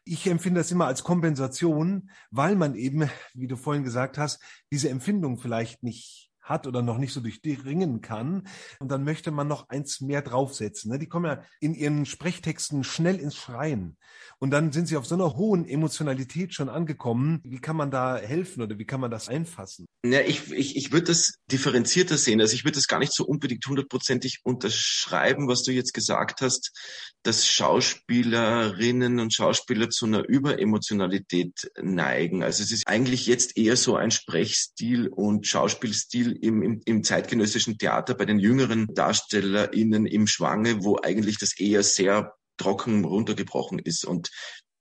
Ich 0.05 0.27
empfinde 0.27 0.61
das 0.61 0.73
immer 0.73 0.87
als 0.87 1.05
Kompensation, 1.05 2.11
weil 2.31 2.57
man 2.57 2.75
eben, 2.75 3.09
wie 3.35 3.47
du 3.47 3.57
vorhin 3.57 3.85
gesagt 3.85 4.19
hast, 4.19 4.43
diese 4.73 4.89
Empfindung 4.89 5.39
vielleicht 5.39 5.83
nicht 5.83 6.28
hat 6.49 6.67
oder 6.67 6.83
noch 6.83 6.99
nicht 6.99 7.13
so 7.13 7.21
durchdringen 7.21 8.01
kann. 8.01 8.49
Und 8.79 8.91
dann 8.91 9.05
möchte 9.05 9.31
man 9.31 9.49
noch 9.49 9.69
eins 9.69 10.01
mehr 10.01 10.23
draufsetzen. 10.23 10.91
Ne? 10.91 10.99
Die 10.99 11.09
kommen 11.09 11.27
ja 11.27 11.43
in 11.61 11.75
ihren 11.75 12.07
Sprechtexten 12.07 12.85
schnell 12.85 13.17
ins 13.17 13.37
Schreien. 13.37 13.97
Und 14.39 14.51
dann 14.51 14.73
sind 14.73 14.87
sie 14.87 14.97
auf 14.97 15.07
so 15.07 15.15
einer 15.15 15.37
hohen 15.37 15.67
Emotionalität 15.67 16.55
schon 16.55 16.69
angekommen. 16.69 17.41
Wie 17.45 17.61
kann 17.61 17.77
man 17.77 17.91
da 17.91 18.17
helfen 18.17 18.63
oder 18.63 18.79
wie 18.79 18.85
kann 18.85 19.01
man 19.01 19.11
das 19.11 19.29
einfassen? 19.29 19.87
Ja, 20.05 20.21
ich, 20.21 20.53
ich, 20.53 20.77
ich 20.77 20.93
würde 20.93 21.07
das 21.07 21.35
differenzierter 21.51 22.17
sehen. 22.17 22.41
Also 22.41 22.55
ich 22.55 22.65
würde 22.65 22.77
das 22.77 22.87
gar 22.87 23.01
nicht 23.01 23.13
so 23.13 23.27
unbedingt 23.27 23.67
hundertprozentig 23.67 24.41
unterschreiben, 24.45 25.49
was 25.49 25.65
du 25.65 25.73
jetzt 25.73 25.93
gesagt 25.93 26.41
hast, 26.41 26.73
dass 27.25 27.47
Schauspielerinnen 27.47 29.19
und 29.19 29.35
Schauspieler 29.35 29.91
zu 29.91 30.07
einer 30.07 30.27
Überemotionalität 30.29 31.71
neigen. 31.83 32.43
Also 32.43 32.63
es 32.63 32.71
ist 32.71 32.87
eigentlich 32.87 33.27
jetzt 33.27 33.57
eher 33.57 33.77
so 33.77 33.97
ein 33.97 34.11
Sprechstil 34.11 35.09
und 35.09 35.47
Schauspielstil 35.47 36.38
im, 36.41 36.63
im, 36.63 36.81
im 36.85 37.05
zeitgenössischen 37.05 37.79
Theater 37.79 38.15
bei 38.15 38.25
den 38.25 38.39
jüngeren 38.39 38.87
DarstellerInnen 38.95 40.07
im 40.07 40.27
Schwange, 40.27 40.85
wo 40.85 40.99
eigentlich 41.03 41.39
das 41.39 41.59
eher 41.59 41.83
sehr 41.83 42.35
trocken 42.57 43.05
runtergebrochen 43.05 43.79
ist. 43.79 44.05
Und 44.05 44.31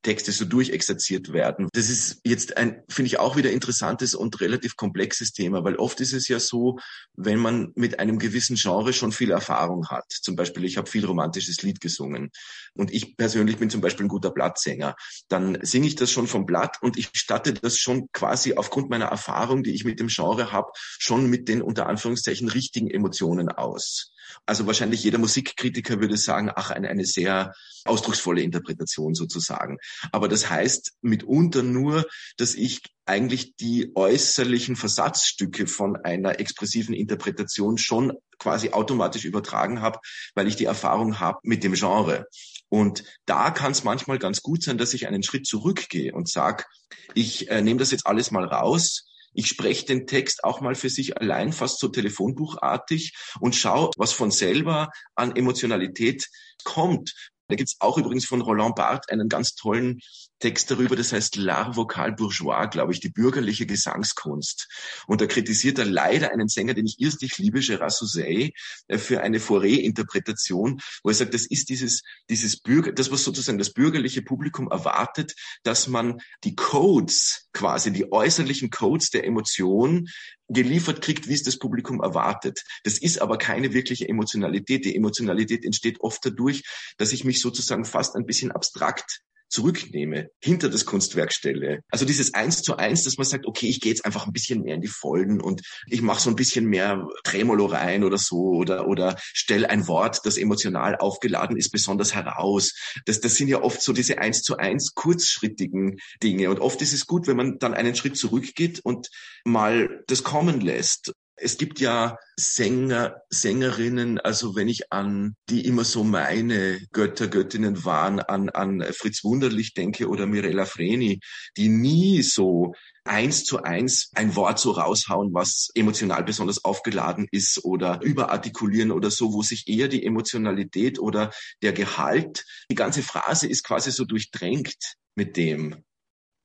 Texte 0.08 0.32
so 0.32 0.46
durchexerziert 0.46 1.34
werden. 1.34 1.68
Das 1.74 1.90
ist 1.90 2.22
jetzt 2.24 2.56
ein, 2.56 2.82
finde 2.88 3.08
ich, 3.08 3.20
auch 3.20 3.36
wieder 3.36 3.52
interessantes 3.52 4.16
und 4.16 4.40
relativ 4.40 4.78
komplexes 4.78 5.34
Thema, 5.34 5.66
weil 5.66 5.76
oft 5.76 6.00
ist 6.00 6.14
es 6.14 6.30
ja 6.30 6.40
so, 6.40 6.80
wenn 7.18 7.40
man 7.40 7.74
mit 7.76 8.00
einem 8.00 8.18
gewissen 8.18 8.56
Genre 8.56 8.94
schon 8.94 9.12
viel 9.12 9.32
Erfahrung 9.32 9.90
hat. 9.90 10.06
Zum 10.10 10.38
Beispiel, 10.38 10.64
ich 10.64 10.78
habe 10.78 10.90
viel 10.90 11.04
romantisches 11.04 11.62
Lied 11.62 11.82
gesungen 11.82 12.32
und 12.74 12.94
ich 12.94 13.18
persönlich 13.18 13.58
bin 13.58 13.70
zum 13.70 13.82
Beispiel 13.82 14.06
ein 14.06 14.10
guter 14.10 14.32
Blattsänger. 14.32 14.96
Dann 15.28 15.58
singe 15.62 15.88
ich 15.88 15.96
das 15.96 16.10
schon 16.10 16.28
vom 16.28 16.46
Blatt 16.46 16.78
und 16.82 16.98
ich 16.98 17.10
statte 17.14 17.54
das 17.54 17.78
schon 17.78 18.08
quasi 18.14 18.54
aufgrund 18.54 18.90
meiner 18.90 19.08
Erfahrung, 19.08 19.62
die 19.62 19.74
ich 19.74 19.84
mit 19.84 20.00
dem 20.00 20.08
Genre 20.08 20.54
habe, 20.54 20.72
schon 20.78 21.30
mit 21.30 21.50
den 21.50 21.62
unter 21.62 21.88
Anführungszeichen 21.88 22.48
richtigen 22.48 22.90
Emotionen 22.90 23.50
aus. 23.50 24.14
Also 24.46 24.68
wahrscheinlich 24.68 25.04
jeder 25.04 25.18
Musikkritiker 25.18 26.00
würde 26.00 26.18
sagen, 26.18 26.52
ach, 26.54 26.72
eine, 26.72 26.90
eine 26.90 27.06
sehr 27.06 27.54
ausdrucksvolle 27.86 28.42
Interpretation 28.42 29.14
sozusagen. 29.14 29.78
Aber 30.12 30.28
das 30.28 30.50
heißt 30.50 30.94
mitunter 31.02 31.64
nur, 31.64 32.06
dass 32.38 32.56
ich 32.56 32.82
eigentlich 33.06 33.56
die 33.56 33.92
äußerlichen 33.96 34.76
Versatzstücke 34.76 35.68
von 35.68 35.96
einer 35.96 36.40
expressiven 36.40 36.94
Interpretation 36.94 37.78
schon 37.78 38.14
quasi 38.38 38.72
automatisch 38.72 39.26
übertragen 39.26 39.82
habe, 39.82 40.00
weil 40.36 40.48
ich 40.48 40.56
die 40.56 40.66
Erfahrung 40.66 41.20
habe 41.20 41.40
mit 41.44 41.64
dem 41.64 41.74
Genre. 41.74 42.28
Und 42.70 43.04
da 43.26 43.52
kann 43.52 43.72
es 43.72 43.84
manchmal 43.84 44.20
ganz 44.20 44.42
gut 44.42 44.64
sein, 44.64 44.78
dass 44.78 44.94
ich 44.94 45.08
einen 45.08 45.24
Schritt 45.24 45.48
zurückgehe 45.48 46.14
und 46.14 46.30
sage, 46.30 46.66
ich 47.14 47.50
äh, 47.50 47.62
nehme 47.62 47.80
das 47.80 47.92
jetzt 47.92 48.06
alles 48.06 48.32
mal 48.32 48.46
raus, 48.46 49.08
ich 49.34 49.48
spreche 49.48 49.86
den 49.86 50.08
Text 50.08 50.44
auch 50.44 50.62
mal 50.62 50.74
für 50.74 50.90
sich 50.90 51.18
allein, 51.18 51.54
fast 51.54 51.80
so 51.80 51.90
telefonbuchartig 51.90 53.16
und 53.40 53.56
schaue, 53.56 53.92
was 53.96 54.12
von 54.12 54.32
selber 54.32 54.90
an 55.16 55.36
Emotionalität 55.36 56.28
kommt. 56.64 57.14
Da 57.48 57.56
gibt's 57.56 57.78
auch 57.80 57.98
übrigens 57.98 58.26
von 58.26 58.42
Roland 58.42 58.76
Barthes 58.76 59.10
einen 59.10 59.30
ganz 59.30 59.56
tollen 59.56 60.00
Text 60.40 60.70
darüber, 60.70 60.96
das 60.96 61.14
heißt 61.14 61.38
L'art 61.38 61.76
vocal 61.76 62.14
bourgeois, 62.14 62.68
glaube 62.70 62.94
ich, 62.94 63.00
die 63.00 63.10
bürgerliche 63.10 63.66
Gesangskunst. 63.66 64.68
Und 65.08 65.22
da 65.22 65.26
kritisiert 65.26 65.80
er 65.80 65.86
leider 65.86 66.32
einen 66.32 66.48
Sänger, 66.48 66.74
den 66.74 66.86
ich 66.86 67.00
irrsinnig 67.00 67.38
liebe, 67.38 67.60
Gérard 67.60 67.92
Souzey, 67.92 68.54
äh, 68.88 68.98
für 68.98 69.22
eine 69.22 69.40
Fauré-Interpretation, 69.40 70.80
wo 71.04 71.10
er 71.10 71.16
sagt, 71.16 71.34
das 71.34 71.46
ist 71.48 71.70
dieses, 71.70 72.04
dieses 72.30 72.60
Bürger, 72.60 72.92
das, 72.92 73.12
was 73.12 73.24
sozusagen 73.24 73.58
das 73.58 73.74
bürgerliche 73.74 74.22
Publikum 74.22 74.70
erwartet, 74.70 75.34
dass 75.64 75.88
man 75.88 76.20
die 76.44 76.56
Codes, 76.56 77.48
quasi 77.54 77.92
die 77.92 78.12
äußerlichen 78.12 78.70
Codes 78.70 79.10
der 79.10 79.26
Emotion 79.26 80.08
geliefert 80.50 81.02
kriegt, 81.02 81.28
wie 81.28 81.34
es 81.34 81.44
das 81.44 81.58
Publikum 81.58 82.02
erwartet. 82.02 82.64
Das 82.84 82.98
ist 82.98 83.22
aber 83.22 83.38
keine 83.38 83.74
wirkliche 83.74 84.08
Emotionalität. 84.08 84.86
Die 84.86 84.96
Emotionalität 84.96 85.66
entsteht 85.66 86.00
oft 86.00 86.24
dadurch, 86.26 86.64
dass 86.98 87.12
ich 87.12 87.24
mich 87.26 87.42
sozusagen 87.42 87.86
fast 87.86 88.16
ein 88.16 88.26
bisschen 88.26 88.52
abstrakt 88.52 89.22
zurücknehme, 89.50 90.30
hinter 90.40 90.70
das 90.70 90.86
Kunstwerk 90.86 91.32
stelle. 91.32 91.82
Also 91.90 92.06
dieses 92.06 92.34
Eins 92.34 92.62
zu 92.62 92.78
Eins, 92.78 93.04
dass 93.04 93.18
man 93.18 93.26
sagt, 93.26 93.46
okay, 93.46 93.68
ich 93.68 93.80
gehe 93.80 93.92
jetzt 93.92 94.06
einfach 94.06 94.28
ein 94.28 94.34
bisschen 94.34 94.62
mehr 94.62 94.76
in 94.76 94.82
die 94.82 94.88
Folgen 94.88 95.42
und 95.42 95.62
ich 95.88 96.02
mache 96.02 96.22
so 96.22 96.30
ein 96.30 96.36
bisschen 96.36 96.66
mehr 96.66 97.08
Tremolo 97.24 97.66
rein 97.66 98.04
oder 98.04 98.18
so 98.18 98.54
oder 98.54 98.88
oder 98.88 99.18
stell 99.20 99.66
ein 99.66 99.88
Wort, 99.88 100.22
das 100.26 100.38
emotional 100.38 100.96
aufgeladen 100.98 101.58
ist, 101.58 101.72
besonders 101.72 102.14
heraus. 102.14 102.74
Das, 103.06 103.20
das 103.20 103.36
sind 103.36 103.48
ja 103.48 103.62
oft 103.62 103.82
so 103.82 103.94
diese 103.94 104.20
Eins 104.20 104.42
zu 104.42 104.58
Eins 104.58 104.94
kurzschrittigen 104.94 105.98
Dinge 106.22 106.50
und 106.50 106.60
oft 106.60 106.82
ist 106.82 106.94
es 106.94 107.06
gut, 107.06 107.28
wenn 107.28 107.38
man 107.38 107.60
dann 107.60 107.74
einen 107.74 107.96
Schritt 107.96 108.18
zurückgeht 108.18 108.82
und 108.84 109.10
mal 109.46 110.04
das 110.08 110.24
kommen 110.24 110.62
lässt 110.62 111.14
es 111.38 111.58
gibt 111.58 111.80
ja 111.80 112.18
Sänger, 112.36 113.22
Sängerinnen, 113.30 114.20
also 114.20 114.56
wenn 114.56 114.68
ich 114.68 114.92
an 114.92 115.36
die 115.50 115.66
immer 115.66 115.84
so 115.84 116.04
meine 116.04 116.80
Götter, 116.92 117.28
Göttinnen 117.28 117.86
waren, 117.86 118.20
an, 118.20 118.50
an 118.50 118.84
Fritz 118.92 119.24
Wunderlich 119.24 119.74
denke 119.74 120.08
oder 120.10 120.26
Mirella 120.26 120.66
Freni, 120.66 121.20
die 121.56 121.70
nie 121.70 122.24
so 122.24 122.74
eins 123.04 123.46
zu 123.46 123.64
eins 123.64 124.12
ein 124.16 124.36
Wort 124.36 124.60
so 124.60 124.72
raushauen, 124.72 125.34
was 125.34 125.70
emotional 125.76 126.24
besonders 126.24 126.66
aufgeladen 126.66 127.28
ist 127.32 127.64
oder 127.64 128.02
überartikulieren 128.02 128.92
oder 128.92 129.12
so, 129.12 129.34
wo 129.34 129.44
sich 129.44 129.68
eher 129.68 129.88
die 129.88 130.06
Emotionalität 130.06 131.00
oder 131.00 131.32
der 131.62 131.74
Gehalt, 131.74 132.46
die 132.70 132.76
ganze 132.76 133.04
Phrase 133.04 133.48
ist 133.48 133.64
quasi 133.64 133.92
so 133.92 134.06
durchdrängt 134.06 134.96
mit 135.16 135.38
dem. 135.38 135.84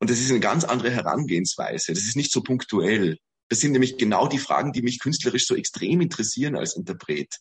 Und 0.00 0.10
das 0.10 0.20
ist 0.20 0.30
eine 0.30 0.40
ganz 0.40 0.64
andere 0.64 0.90
Herangehensweise. 0.90 1.92
Das 1.92 2.02
ist 2.02 2.16
nicht 2.16 2.32
so 2.32 2.42
punktuell. 2.42 3.18
Das 3.52 3.60
sind 3.60 3.72
nämlich 3.72 3.98
genau 3.98 4.28
die 4.28 4.38
Fragen, 4.38 4.72
die 4.72 4.80
mich 4.80 4.98
künstlerisch 4.98 5.46
so 5.46 5.54
extrem 5.54 6.00
interessieren 6.00 6.56
als 6.56 6.74
Interpret. 6.74 7.38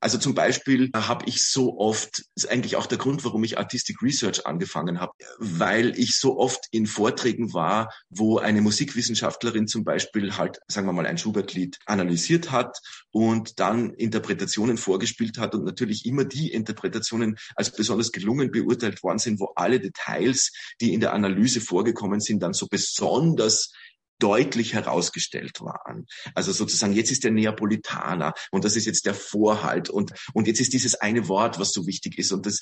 Also 0.00 0.16
zum 0.16 0.34
Beispiel 0.34 0.88
habe 0.94 1.26
ich 1.28 1.46
so 1.46 1.78
oft, 1.78 2.24
ist 2.34 2.48
eigentlich 2.48 2.76
auch 2.76 2.86
der 2.86 2.96
Grund, 2.96 3.24
warum 3.26 3.44
ich 3.44 3.58
Artistic 3.58 4.00
Research 4.00 4.46
angefangen 4.46 5.00
habe, 5.00 5.12
weil 5.38 5.98
ich 5.98 6.16
so 6.16 6.38
oft 6.38 6.64
in 6.70 6.86
Vorträgen 6.86 7.52
war, 7.52 7.92
wo 8.08 8.38
eine 8.38 8.62
Musikwissenschaftlerin 8.62 9.66
zum 9.66 9.84
Beispiel 9.84 10.38
halt, 10.38 10.60
sagen 10.66 10.86
wir 10.86 10.94
mal, 10.94 11.04
ein 11.04 11.18
Schubert-Lied 11.18 11.76
analysiert 11.84 12.50
hat 12.50 12.78
und 13.10 13.60
dann 13.60 13.90
Interpretationen 13.90 14.78
vorgespielt 14.78 15.36
hat 15.36 15.54
und 15.54 15.64
natürlich 15.64 16.06
immer 16.06 16.24
die 16.24 16.50
Interpretationen 16.50 17.36
als 17.54 17.70
besonders 17.70 18.12
gelungen 18.12 18.50
beurteilt 18.50 19.02
worden 19.02 19.18
sind, 19.18 19.40
wo 19.40 19.52
alle 19.56 19.78
Details, 19.78 20.52
die 20.80 20.94
in 20.94 21.00
der 21.00 21.12
Analyse 21.12 21.60
vorgekommen 21.60 22.20
sind, 22.20 22.42
dann 22.42 22.54
so 22.54 22.66
besonders 22.66 23.74
deutlich 24.20 24.74
herausgestellt 24.74 25.60
waren. 25.60 26.06
Also 26.34 26.52
sozusagen, 26.52 26.92
jetzt 26.92 27.10
ist 27.10 27.24
der 27.24 27.32
Neapolitaner 27.32 28.34
und 28.52 28.64
das 28.64 28.76
ist 28.76 28.86
jetzt 28.86 29.06
der 29.06 29.14
Vorhalt 29.14 29.90
und, 29.90 30.12
und 30.32 30.46
jetzt 30.46 30.60
ist 30.60 30.72
dieses 30.72 30.94
eine 30.94 31.28
Wort, 31.28 31.58
was 31.58 31.72
so 31.72 31.86
wichtig 31.86 32.18
ist 32.18 32.30
und 32.32 32.46
das 32.46 32.60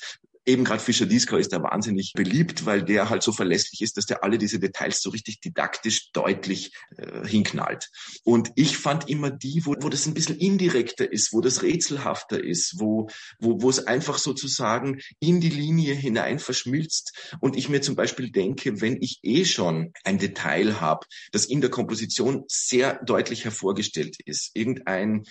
eben 0.49 0.63
gerade 0.63 0.81
Fischer 0.81 1.05
Disco 1.05 1.37
ist 1.37 1.53
da 1.53 1.61
wahnsinnig 1.61 2.13
beliebt, 2.13 2.65
weil 2.65 2.83
der 2.83 3.09
halt 3.09 3.23
so 3.23 3.31
verlässlich 3.31 3.81
ist, 3.81 3.97
dass 3.97 4.05
der 4.05 4.23
alle 4.23 4.37
diese 4.37 4.59
Details 4.59 5.01
so 5.01 5.09
richtig 5.11 5.39
didaktisch 5.41 6.11
deutlich 6.11 6.73
äh, 6.97 7.27
hinknallt. 7.27 7.89
Und 8.23 8.51
ich 8.55 8.77
fand 8.77 9.09
immer 9.09 9.29
die, 9.29 9.65
wo, 9.65 9.75
wo 9.79 9.89
das 9.89 10.07
ein 10.07 10.13
bisschen 10.13 10.37
indirekter 10.37 11.11
ist, 11.11 11.33
wo 11.33 11.41
das 11.41 11.61
rätselhafter 11.61 12.43
ist, 12.43 12.79
wo, 12.79 13.09
wo, 13.39 13.61
wo 13.61 13.69
es 13.69 13.85
einfach 13.85 14.17
sozusagen 14.17 14.99
in 15.19 15.39
die 15.39 15.49
Linie 15.49 15.93
hinein 15.93 16.39
verschmilzt. 16.39 17.33
Und 17.39 17.55
ich 17.55 17.69
mir 17.69 17.81
zum 17.81 17.95
Beispiel 17.95 18.31
denke, 18.31 18.81
wenn 18.81 19.01
ich 19.01 19.19
eh 19.23 19.45
schon 19.45 19.93
ein 20.03 20.17
Detail 20.17 20.81
habe, 20.81 21.05
das 21.31 21.45
in 21.49 21.61
der 21.61 21.69
Komposition 21.69 22.43
sehr 22.47 23.03
deutlich 23.03 23.45
hervorgestellt 23.45 24.17
ist, 24.25 24.51
irgendein 24.53 25.23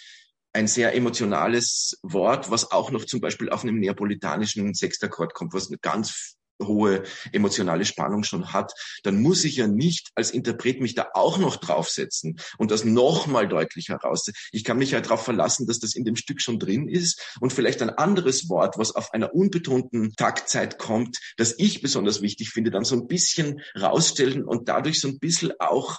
ein 0.52 0.66
sehr 0.66 0.94
emotionales 0.94 1.98
Wort, 2.02 2.50
was 2.50 2.70
auch 2.70 2.90
noch 2.90 3.04
zum 3.04 3.20
Beispiel 3.20 3.50
auf 3.50 3.62
einem 3.62 3.78
neapolitanischen 3.78 4.74
Sextakkord 4.74 5.34
kommt, 5.34 5.52
was 5.52 5.70
ganz 5.82 6.37
hohe 6.62 7.04
emotionale 7.32 7.84
Spannung 7.84 8.22
schon 8.24 8.52
hat, 8.52 8.72
dann 9.02 9.20
muss 9.20 9.44
ich 9.44 9.56
ja 9.56 9.66
nicht 9.66 10.10
als 10.14 10.30
Interpret 10.30 10.80
mich 10.80 10.94
da 10.94 11.08
auch 11.14 11.38
noch 11.38 11.56
draufsetzen 11.56 12.38
und 12.58 12.70
das 12.70 12.84
nochmal 12.84 13.48
deutlich 13.48 13.88
heraus. 13.88 14.30
Ich 14.52 14.64
kann 14.64 14.78
mich 14.78 14.90
ja 14.90 15.00
darauf 15.00 15.24
verlassen, 15.24 15.66
dass 15.66 15.78
das 15.78 15.94
in 15.94 16.04
dem 16.04 16.16
Stück 16.16 16.40
schon 16.40 16.58
drin 16.58 16.88
ist 16.88 17.36
und 17.40 17.52
vielleicht 17.52 17.82
ein 17.82 17.90
anderes 17.90 18.48
Wort, 18.48 18.78
was 18.78 18.94
auf 18.94 19.12
einer 19.12 19.34
unbetonten 19.34 20.14
Taktzeit 20.16 20.78
kommt, 20.78 21.18
das 21.36 21.54
ich 21.58 21.82
besonders 21.82 22.22
wichtig 22.22 22.50
finde, 22.50 22.70
dann 22.70 22.84
so 22.84 22.96
ein 22.96 23.06
bisschen 23.06 23.60
rausstellen 23.78 24.44
und 24.44 24.68
dadurch 24.68 25.00
so 25.00 25.08
ein 25.08 25.18
bisschen 25.18 25.52
auch 25.58 25.98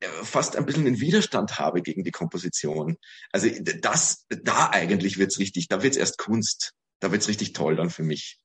äh, 0.00 0.06
fast 0.22 0.56
ein 0.56 0.66
bisschen 0.66 0.86
einen 0.86 1.00
Widerstand 1.00 1.58
habe 1.58 1.82
gegen 1.82 2.04
die 2.04 2.10
Komposition. 2.10 2.96
Also 3.32 3.48
das, 3.80 4.26
da 4.28 4.70
eigentlich 4.70 5.18
wird's 5.18 5.38
richtig, 5.38 5.68
da 5.68 5.82
wird's 5.82 5.96
erst 5.96 6.18
Kunst. 6.18 6.72
Da 7.00 7.12
wird's 7.12 7.28
richtig 7.28 7.52
toll 7.52 7.76
dann 7.76 7.90
für 7.90 8.02
mich. 8.02 8.38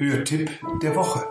Hörtipp 0.00 0.50
der 0.82 0.96
Woche. 0.96 1.22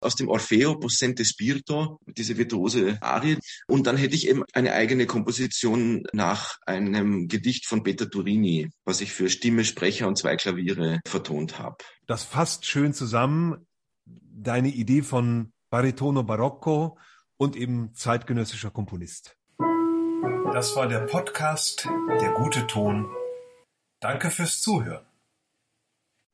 Aus 0.00 0.14
dem 0.14 0.28
Orfeo 0.28 0.78
Possente 0.78 1.24
Spirito, 1.24 1.98
diese 2.06 2.38
virtuose 2.38 3.02
Arie. 3.02 3.36
Und 3.66 3.88
dann 3.88 3.96
hätte 3.96 4.14
ich 4.14 4.28
eben 4.28 4.44
eine 4.52 4.72
eigene 4.74 5.06
Komposition 5.06 6.04
nach 6.12 6.56
einem 6.66 7.26
Gedicht 7.26 7.66
von 7.66 7.82
Peter 7.82 8.08
Turini, 8.08 8.70
was 8.84 9.00
ich 9.00 9.12
für 9.12 9.28
Stimme, 9.28 9.64
Sprecher 9.64 10.06
und 10.06 10.18
zwei 10.18 10.36
Klaviere 10.36 11.00
vertont 11.04 11.58
habe. 11.58 11.76
Das 12.06 12.22
fasst 12.22 12.64
schön 12.64 12.94
zusammen 12.94 13.66
deine 14.06 14.68
Idee 14.68 15.02
von 15.02 15.52
Baritono 15.68 16.22
Barocco 16.22 16.96
und 17.36 17.56
eben 17.56 17.92
zeitgenössischer 17.92 18.70
Komponist. 18.70 19.36
Das 20.52 20.76
war 20.76 20.86
der 20.86 21.00
Podcast 21.00 21.88
Der 22.20 22.32
gute 22.34 22.66
Ton. 22.68 23.10
Danke 24.00 24.30
fürs 24.30 24.60
Zuhören. 24.60 25.09